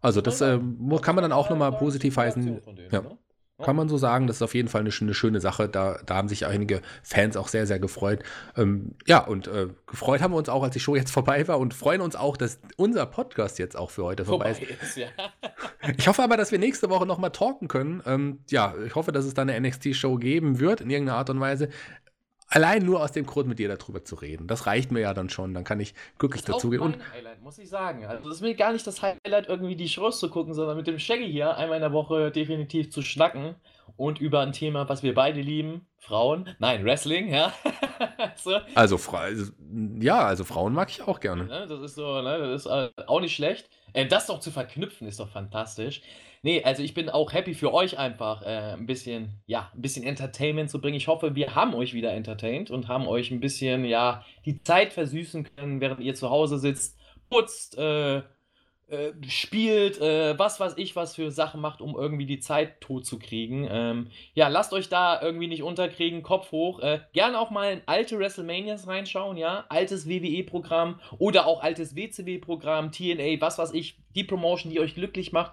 Also, 0.00 0.22
das 0.22 0.40
äh, 0.40 0.58
kann 1.02 1.14
man 1.16 1.22
dann 1.22 1.32
auch 1.32 1.50
nochmal 1.50 1.72
positiv 1.72 2.16
heißen. 2.16 2.62
Ja. 2.90 3.02
Ne? 3.02 3.18
Kann 3.60 3.74
man 3.74 3.88
so 3.88 3.96
sagen, 3.96 4.28
das 4.28 4.36
ist 4.36 4.42
auf 4.42 4.54
jeden 4.54 4.68
Fall 4.68 4.82
eine, 4.82 4.90
eine 5.00 5.14
schöne 5.14 5.40
Sache. 5.40 5.68
Da, 5.68 5.98
da 6.06 6.14
haben 6.14 6.28
sich 6.28 6.46
einige 6.46 6.80
Fans 7.02 7.36
auch 7.36 7.48
sehr, 7.48 7.66
sehr 7.66 7.80
gefreut. 7.80 8.22
Ähm, 8.56 8.94
ja, 9.06 9.18
und 9.18 9.48
äh, 9.48 9.66
gefreut 9.88 10.22
haben 10.22 10.32
wir 10.32 10.38
uns 10.38 10.48
auch, 10.48 10.62
als 10.62 10.74
die 10.74 10.80
Show 10.80 10.94
jetzt 10.94 11.10
vorbei 11.18 11.48
war 11.48 11.58
und 11.58 11.74
freuen 11.74 12.00
uns 12.00 12.14
auch, 12.14 12.36
dass 12.36 12.60
unser 12.76 13.04
Podcast 13.06 13.58
jetzt 13.58 13.76
auch 13.76 13.90
für 13.90 14.04
heute 14.04 14.24
vorbei, 14.24 14.54
vorbei 14.54 14.72
ist. 14.80 14.82
ist 14.82 14.96
ja. 14.96 15.08
ich 15.96 16.06
hoffe 16.06 16.22
aber, 16.22 16.36
dass 16.36 16.52
wir 16.52 16.60
nächste 16.60 16.88
Woche 16.88 17.04
nochmal 17.04 17.32
talken 17.32 17.66
können. 17.66 18.00
Ähm, 18.06 18.38
ja, 18.48 18.74
ich 18.86 18.94
hoffe, 18.94 19.10
dass 19.10 19.24
es 19.24 19.34
da 19.34 19.42
eine 19.42 19.60
NXT-Show 19.60 20.16
geben 20.16 20.60
wird, 20.60 20.80
in 20.80 20.90
irgendeiner 20.90 21.18
Art 21.18 21.30
und 21.30 21.40
Weise. 21.40 21.68
Allein 22.50 22.84
nur 22.84 23.02
aus 23.02 23.12
dem 23.12 23.26
Grund, 23.26 23.46
mit 23.46 23.58
dir 23.58 23.68
darüber 23.68 24.04
zu 24.04 24.14
reden. 24.14 24.46
Das 24.46 24.66
reicht 24.66 24.90
mir 24.90 25.00
ja 25.00 25.12
dann 25.12 25.28
schon. 25.28 25.52
Dann 25.52 25.64
kann 25.64 25.80
ich 25.80 25.94
glücklich 26.18 26.42
dazugehen. 26.44 26.82
Das 26.82 26.92
ist 26.92 26.98
mein 26.98 27.12
Highlight, 27.12 27.42
muss 27.42 27.58
ich 27.58 27.68
sagen. 27.68 28.06
Also, 28.06 28.26
das 28.26 28.36
ist 28.36 28.42
mir 28.42 28.54
gar 28.54 28.72
nicht 28.72 28.86
das 28.86 29.02
Highlight, 29.02 29.48
irgendwie 29.48 29.76
die 29.76 29.88
Shows 29.88 30.18
zu 30.18 30.30
gucken, 30.30 30.54
sondern 30.54 30.76
mit 30.76 30.86
dem 30.86 30.98
Shaggy 30.98 31.30
hier 31.30 31.56
einmal 31.56 31.76
in 31.76 31.82
der 31.82 31.92
Woche 31.92 32.30
definitiv 32.30 32.90
zu 32.90 33.02
schnacken 33.02 33.54
und 33.98 34.18
über 34.18 34.40
ein 34.40 34.52
Thema, 34.52 34.88
was 34.88 35.02
wir 35.02 35.14
beide 35.14 35.42
lieben. 35.42 35.86
Frauen. 35.98 36.48
Nein, 36.58 36.84
Wrestling, 36.84 37.28
ja. 37.28 37.52
so. 38.36 38.56
Also, 38.74 38.98
also, 39.12 39.52
ja, 40.00 40.20
also 40.20 40.44
Frauen 40.44 40.72
mag 40.72 40.88
ich 40.88 41.02
auch 41.02 41.20
gerne. 41.20 41.44
Ne, 41.44 41.66
das 41.68 41.82
ist 41.82 41.96
so, 41.96 42.22
ne, 42.22 42.38
das 42.38 42.64
ist 42.64 42.66
äh, 42.66 42.88
auch 43.06 43.20
nicht 43.20 43.34
schlecht. 43.34 43.68
Äh, 43.92 44.06
das 44.06 44.26
doch 44.26 44.40
zu 44.40 44.50
verknüpfen 44.50 45.06
ist 45.06 45.20
doch 45.20 45.28
fantastisch. 45.28 46.00
Nee, 46.42 46.62
also 46.62 46.82
ich 46.82 46.94
bin 46.94 47.08
auch 47.08 47.32
happy 47.32 47.54
für 47.54 47.72
euch 47.72 47.98
einfach 47.98 48.42
äh, 48.42 48.74
ein 48.74 48.86
bisschen, 48.86 49.40
ja, 49.46 49.70
ein 49.74 49.82
bisschen 49.82 50.04
Entertainment 50.04 50.70
zu 50.70 50.80
bringen. 50.80 50.96
Ich 50.96 51.08
hoffe, 51.08 51.34
wir 51.34 51.54
haben 51.54 51.74
euch 51.74 51.94
wieder 51.94 52.12
entertained 52.12 52.70
und 52.70 52.88
haben 52.88 53.06
euch 53.06 53.30
ein 53.30 53.40
bisschen, 53.40 53.84
ja, 53.84 54.24
die 54.44 54.62
Zeit 54.62 54.92
versüßen 54.92 55.48
können, 55.56 55.80
während 55.80 56.00
ihr 56.00 56.14
zu 56.14 56.30
Hause 56.30 56.58
sitzt, 56.58 56.96
putzt, 57.28 57.76
äh, 57.76 58.22
äh, 58.90 59.12
spielt, 59.28 60.00
äh, 60.00 60.38
was 60.38 60.60
weiß 60.60 60.74
ich, 60.78 60.96
was 60.96 61.14
für 61.14 61.30
Sachen 61.30 61.60
macht, 61.60 61.82
um 61.82 61.94
irgendwie 61.94 62.24
die 62.24 62.40
Zeit 62.40 62.80
tot 62.80 63.04
zu 63.04 63.18
kriegen. 63.18 63.68
Ähm, 63.70 64.08
ja, 64.32 64.48
lasst 64.48 64.72
euch 64.72 64.88
da 64.88 65.20
irgendwie 65.20 65.46
nicht 65.46 65.62
unterkriegen, 65.62 66.22
Kopf 66.22 66.52
hoch. 66.52 66.80
Äh, 66.80 67.00
gerne 67.12 67.38
auch 67.38 67.50
mal 67.50 67.70
in 67.70 67.82
alte 67.84 68.18
WrestleManias 68.18 68.86
reinschauen, 68.86 69.36
ja. 69.36 69.66
Altes 69.68 70.08
WWE-Programm 70.08 71.00
oder 71.18 71.46
auch 71.46 71.62
altes 71.62 71.96
WCW-Programm, 71.96 72.90
TNA, 72.90 73.40
was 73.40 73.58
weiß 73.58 73.74
ich, 73.74 73.98
die 74.14 74.24
Promotion, 74.24 74.72
die 74.72 74.80
euch 74.80 74.94
glücklich 74.94 75.32
macht. 75.32 75.52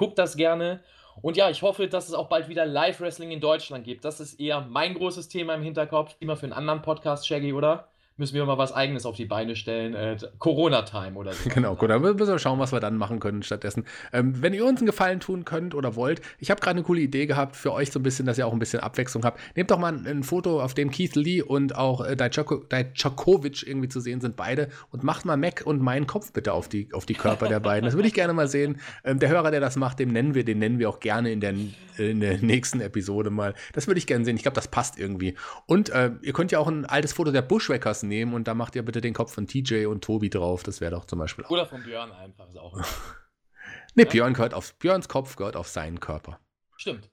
Guckt 0.00 0.18
das 0.18 0.34
gerne. 0.34 0.80
Und 1.20 1.36
ja, 1.36 1.50
ich 1.50 1.60
hoffe, 1.60 1.86
dass 1.86 2.08
es 2.08 2.14
auch 2.14 2.30
bald 2.30 2.48
wieder 2.48 2.64
Live-Wrestling 2.64 3.32
in 3.32 3.40
Deutschland 3.40 3.84
gibt. 3.84 4.06
Das 4.06 4.18
ist 4.18 4.40
eher 4.40 4.62
mein 4.62 4.94
großes 4.94 5.28
Thema 5.28 5.52
im 5.52 5.62
Hinterkopf. 5.62 6.16
Immer 6.20 6.38
für 6.38 6.46
einen 6.46 6.54
anderen 6.54 6.80
Podcast, 6.80 7.26
Shaggy, 7.26 7.52
oder? 7.52 7.89
Müssen 8.20 8.34
wir 8.34 8.44
mal 8.44 8.58
was 8.58 8.72
Eigenes 8.72 9.06
auf 9.06 9.16
die 9.16 9.24
Beine 9.24 9.56
stellen. 9.56 9.94
Äh, 9.94 10.16
Corona-Time 10.38 11.14
oder 11.18 11.32
so. 11.32 11.50
Genau, 11.50 11.74
gut, 11.74 11.90
dann 11.90 12.00
müssen 12.00 12.18
wir 12.18 12.38
schauen, 12.38 12.58
was 12.58 12.70
wir 12.72 12.78
dann 12.78 12.96
machen 12.96 13.18
können 13.18 13.42
stattdessen. 13.42 13.84
Ähm, 14.12 14.40
wenn 14.40 14.54
ihr 14.54 14.64
uns 14.64 14.78
einen 14.78 14.86
Gefallen 14.86 15.18
tun 15.18 15.44
könnt 15.44 15.74
oder 15.74 15.96
wollt, 15.96 16.20
ich 16.38 16.50
habe 16.50 16.60
gerade 16.60 16.76
eine 16.76 16.84
coole 16.84 17.00
Idee 17.00 17.26
gehabt 17.26 17.56
für 17.56 17.72
euch 17.72 17.90
so 17.90 17.98
ein 17.98 18.02
bisschen, 18.02 18.26
dass 18.26 18.38
ihr 18.38 18.46
auch 18.46 18.52
ein 18.52 18.58
bisschen 18.58 18.80
Abwechslung 18.80 19.24
habt. 19.24 19.40
Nehmt 19.56 19.70
doch 19.70 19.78
mal 19.78 19.92
ein, 19.92 20.22
Foto, 20.22 20.62
auf 20.62 20.74
dem 20.74 20.90
Keith 20.90 21.16
Lee 21.16 21.42
und 21.42 21.74
auch 21.74 22.04
äh, 22.04 22.14
Dijakovic 22.14 23.66
irgendwie 23.66 23.88
zu 23.88 24.00
sehen 24.00 24.20
sind, 24.20 24.36
beide, 24.36 24.68
und 24.92 25.02
macht 25.02 25.24
mal 25.24 25.36
Mac 25.36 25.62
und 25.64 25.80
meinen 25.80 26.06
Kopf 26.06 26.32
bitte 26.32 26.52
auf 26.52 26.68
die, 26.68 26.88
auf 26.92 27.06
die 27.06 27.14
Körper 27.14 27.48
der 27.48 27.60
beiden. 27.60 27.86
Das 27.86 27.94
würde 27.94 28.06
ich 28.06 28.14
gerne 28.14 28.32
mal 28.32 28.48
sehen. 28.48 28.80
Ähm, 29.02 29.18
der 29.18 29.30
Hörer, 29.30 29.50
der 29.50 29.60
das 29.60 29.76
macht, 29.76 29.98
dem 29.98 30.10
nennen 30.10 30.34
wir, 30.34 30.44
den 30.44 30.58
nennen 30.58 30.78
wir 30.78 30.88
auch 30.88 31.00
gerne 31.00 31.32
in 31.32 31.40
der, 31.40 31.54
in 31.96 32.20
der 32.20 32.38
nächsten 32.38 32.80
Episode 32.80 33.30
mal. 33.30 33.54
Das 33.72 33.86
würde 33.86 33.98
ich 33.98 34.06
gerne 34.06 34.24
sehen. 34.24 34.36
Ich 34.36 34.42
glaube, 34.42 34.54
das 34.54 34.68
passt 34.68 34.98
irgendwie. 34.98 35.34
Und 35.66 35.88
äh, 35.88 36.12
ihr 36.22 36.32
könnt 36.32 36.52
ja 36.52 36.58
auch 36.58 36.68
ein 36.68 36.84
altes 36.84 37.14
Foto 37.14 37.32
der 37.32 37.42
Bushwackers 37.42 38.02
nehmen 38.02 38.09
und 38.34 38.48
da 38.48 38.54
macht 38.54 38.76
ihr 38.76 38.84
bitte 38.84 39.00
den 39.00 39.14
Kopf 39.14 39.34
von 39.34 39.46
TJ 39.46 39.86
und 39.86 40.04
Tobi 40.04 40.30
drauf. 40.30 40.62
Das 40.62 40.80
wäre 40.80 40.92
doch 40.92 41.04
zum 41.04 41.18
Beispiel 41.18 41.44
auch. 41.44 41.50
Oder 41.50 41.66
von 41.66 41.82
Björn 41.82 42.12
einfach, 42.12 42.48
ist 42.48 42.58
auch. 42.58 42.76
ne, 43.94 44.04
ja? 44.04 44.10
Björn 44.10 44.34
gehört 44.34 44.54
auf 44.54 44.74
Björns 44.74 45.08
Kopf 45.08 45.36
gehört 45.36 45.56
auf 45.56 45.68
seinen 45.68 46.00
Körper. 46.00 46.40
Stimmt. 46.76 47.10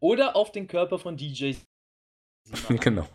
Oder 0.00 0.36
auf 0.36 0.52
den 0.52 0.66
Körper 0.66 0.98
von 0.98 1.16
DJ. 1.16 1.54
genau. 2.68 3.08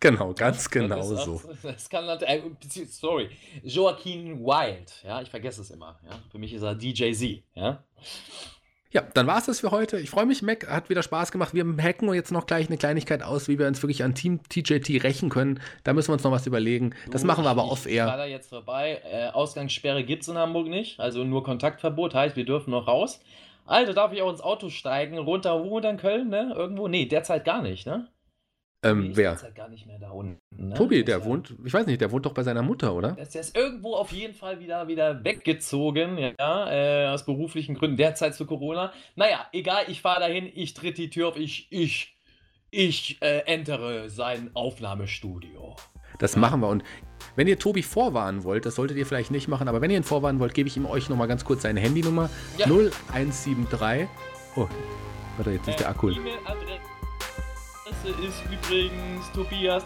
Genau, 0.00 0.34
ganz 0.34 0.68
genau 0.68 0.96
das 0.96 1.24
so. 1.24 1.42
Das 1.62 1.88
kann 1.88 2.06
äh, 2.06 2.42
sorry, 2.86 3.30
Joaquin 3.62 4.44
Wild, 4.44 5.02
ja, 5.02 5.22
ich 5.22 5.30
vergesse 5.30 5.62
es 5.62 5.70
immer, 5.70 5.98
ja. 6.04 6.22
Für 6.30 6.38
mich 6.38 6.52
ist 6.52 6.62
er 6.62 6.74
DJ 6.74 7.12
Z, 7.12 7.42
ja. 7.54 7.82
Ja, 8.92 9.02
dann 9.14 9.26
war 9.26 9.38
es 9.38 9.46
das 9.46 9.60
für 9.60 9.70
heute. 9.70 9.98
Ich 9.98 10.10
freue 10.10 10.26
mich, 10.26 10.42
Mac 10.42 10.68
hat 10.68 10.90
wieder 10.90 11.02
Spaß 11.02 11.32
gemacht. 11.32 11.54
Wir 11.54 11.64
hacken 11.82 12.12
jetzt 12.12 12.30
noch 12.30 12.44
gleich 12.44 12.68
eine 12.68 12.76
Kleinigkeit 12.76 13.22
aus, 13.22 13.48
wie 13.48 13.58
wir 13.58 13.66
uns 13.66 13.82
wirklich 13.82 14.04
an 14.04 14.14
Team 14.14 14.40
TJT 14.50 15.02
rächen 15.02 15.30
können. 15.30 15.60
Da 15.82 15.94
müssen 15.94 16.10
wir 16.10 16.14
uns 16.14 16.24
noch 16.24 16.30
was 16.30 16.46
überlegen. 16.46 16.94
Das 17.10 17.22
du, 17.22 17.26
machen 17.26 17.42
wir 17.42 17.50
aber 17.50 17.64
off-air. 17.64 18.04
Ich 18.04 18.10
war 18.10 18.18
da 18.18 18.26
jetzt 18.26 18.50
vorbei. 18.50 19.00
Äh, 19.10 19.28
Ausgangssperre 19.28 20.04
gibt 20.04 20.22
es 20.22 20.28
in 20.28 20.36
Hamburg 20.36 20.68
nicht, 20.68 21.00
also 21.00 21.24
nur 21.24 21.42
Kontaktverbot, 21.42 22.14
heißt, 22.14 22.36
wir 22.36 22.44
dürfen 22.44 22.70
noch 22.70 22.86
raus. 22.86 23.22
Alter, 23.64 23.94
darf 23.94 24.12
ich 24.12 24.20
auch 24.20 24.30
ins 24.30 24.42
Auto 24.42 24.68
steigen? 24.68 25.16
Runter, 25.16 25.64
wo 25.64 25.80
dann 25.80 25.96
Köln, 25.96 26.28
ne? 26.28 26.52
Irgendwo? 26.54 26.86
Nee, 26.88 27.06
derzeit 27.06 27.46
gar 27.46 27.62
nicht, 27.62 27.86
ne? 27.86 28.08
Ähm, 28.84 29.12
wer? 29.14 29.34
Ist 29.34 29.44
halt 29.44 29.54
gar 29.54 29.68
nicht 29.68 29.86
mehr 29.86 29.98
da 29.98 30.10
unten. 30.10 30.40
Ne? 30.56 30.74
Tobi, 30.74 31.04
der 31.04 31.24
wohnt, 31.24 31.54
ich 31.64 31.72
weiß 31.72 31.86
nicht, 31.86 32.00
der 32.00 32.10
wohnt 32.10 32.26
doch 32.26 32.34
bei 32.34 32.42
seiner 32.42 32.62
Mutter, 32.62 32.94
oder? 32.94 33.12
Der 33.12 33.24
ist 33.24 33.56
irgendwo 33.56 33.94
auf 33.94 34.10
jeden 34.10 34.34
Fall 34.34 34.58
wieder, 34.58 34.88
wieder 34.88 35.22
weggezogen, 35.24 36.18
ja, 36.18 36.70
äh, 36.70 37.08
aus 37.08 37.24
beruflichen 37.24 37.76
Gründen, 37.76 37.96
derzeit 37.96 38.34
zu 38.34 38.44
Corona. 38.44 38.92
Naja, 39.14 39.46
egal, 39.52 39.84
ich 39.86 40.00
fahre 40.00 40.20
dahin, 40.20 40.50
ich 40.52 40.74
tritt 40.74 40.98
die 40.98 41.10
Tür 41.10 41.28
auf, 41.28 41.36
ich, 41.36 41.68
ich, 41.70 42.16
ich 42.70 43.22
äh, 43.22 43.40
entere 43.46 44.10
sein 44.10 44.50
Aufnahmestudio. 44.54 45.76
Das 46.18 46.34
ja. 46.34 46.40
machen 46.40 46.60
wir 46.60 46.68
und 46.68 46.82
wenn 47.36 47.46
ihr 47.46 47.58
Tobi 47.58 47.82
vorwarnen 47.82 48.42
wollt, 48.42 48.66
das 48.66 48.74
solltet 48.74 48.96
ihr 48.96 49.06
vielleicht 49.06 49.30
nicht 49.30 49.46
machen, 49.46 49.68
aber 49.68 49.80
wenn 49.80 49.90
ihr 49.90 49.96
ihn 49.96 50.02
vorwarnen 50.02 50.40
wollt, 50.40 50.54
gebe 50.54 50.68
ich 50.68 50.76
ihm 50.76 50.86
euch 50.86 51.08
nochmal 51.08 51.28
ganz 51.28 51.44
kurz 51.44 51.62
seine 51.62 51.80
Handynummer. 51.80 52.28
Ja. 52.58 52.66
0173. 52.66 54.08
Oh, 54.56 54.68
warte, 55.36 55.52
jetzt 55.52 55.68
ist 55.68 55.74
äh, 55.76 55.78
der 55.78 55.88
Akku. 55.88 56.08
Adresse 56.08 56.91
ist 58.04 58.42
übrigens 58.50 59.30
Tobias. 59.32 59.84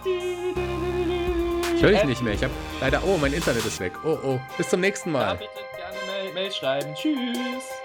Ich 1.75 1.83
höre 1.83 1.93
dich 1.93 2.05
nicht 2.05 2.23
mehr. 2.23 2.35
Ich 2.35 2.43
habe 2.43 2.53
leider. 2.81 3.03
Oh, 3.05 3.19
mein 3.19 3.33
Internet 3.33 3.64
ist 3.64 3.81
weg. 3.81 3.93
Oh, 4.05 4.19
oh. 4.23 4.41
Bis 4.57 4.69
zum 4.69 4.81
nächsten 4.81 5.12
Mal. 5.12 5.27
Ja, 5.27 5.35
bitte 5.35 5.51
gerne 5.77 5.99
Mail, 6.07 6.33
Mail 6.35 6.53
schreiben. 6.53 6.95
Tschüss. 6.95 7.76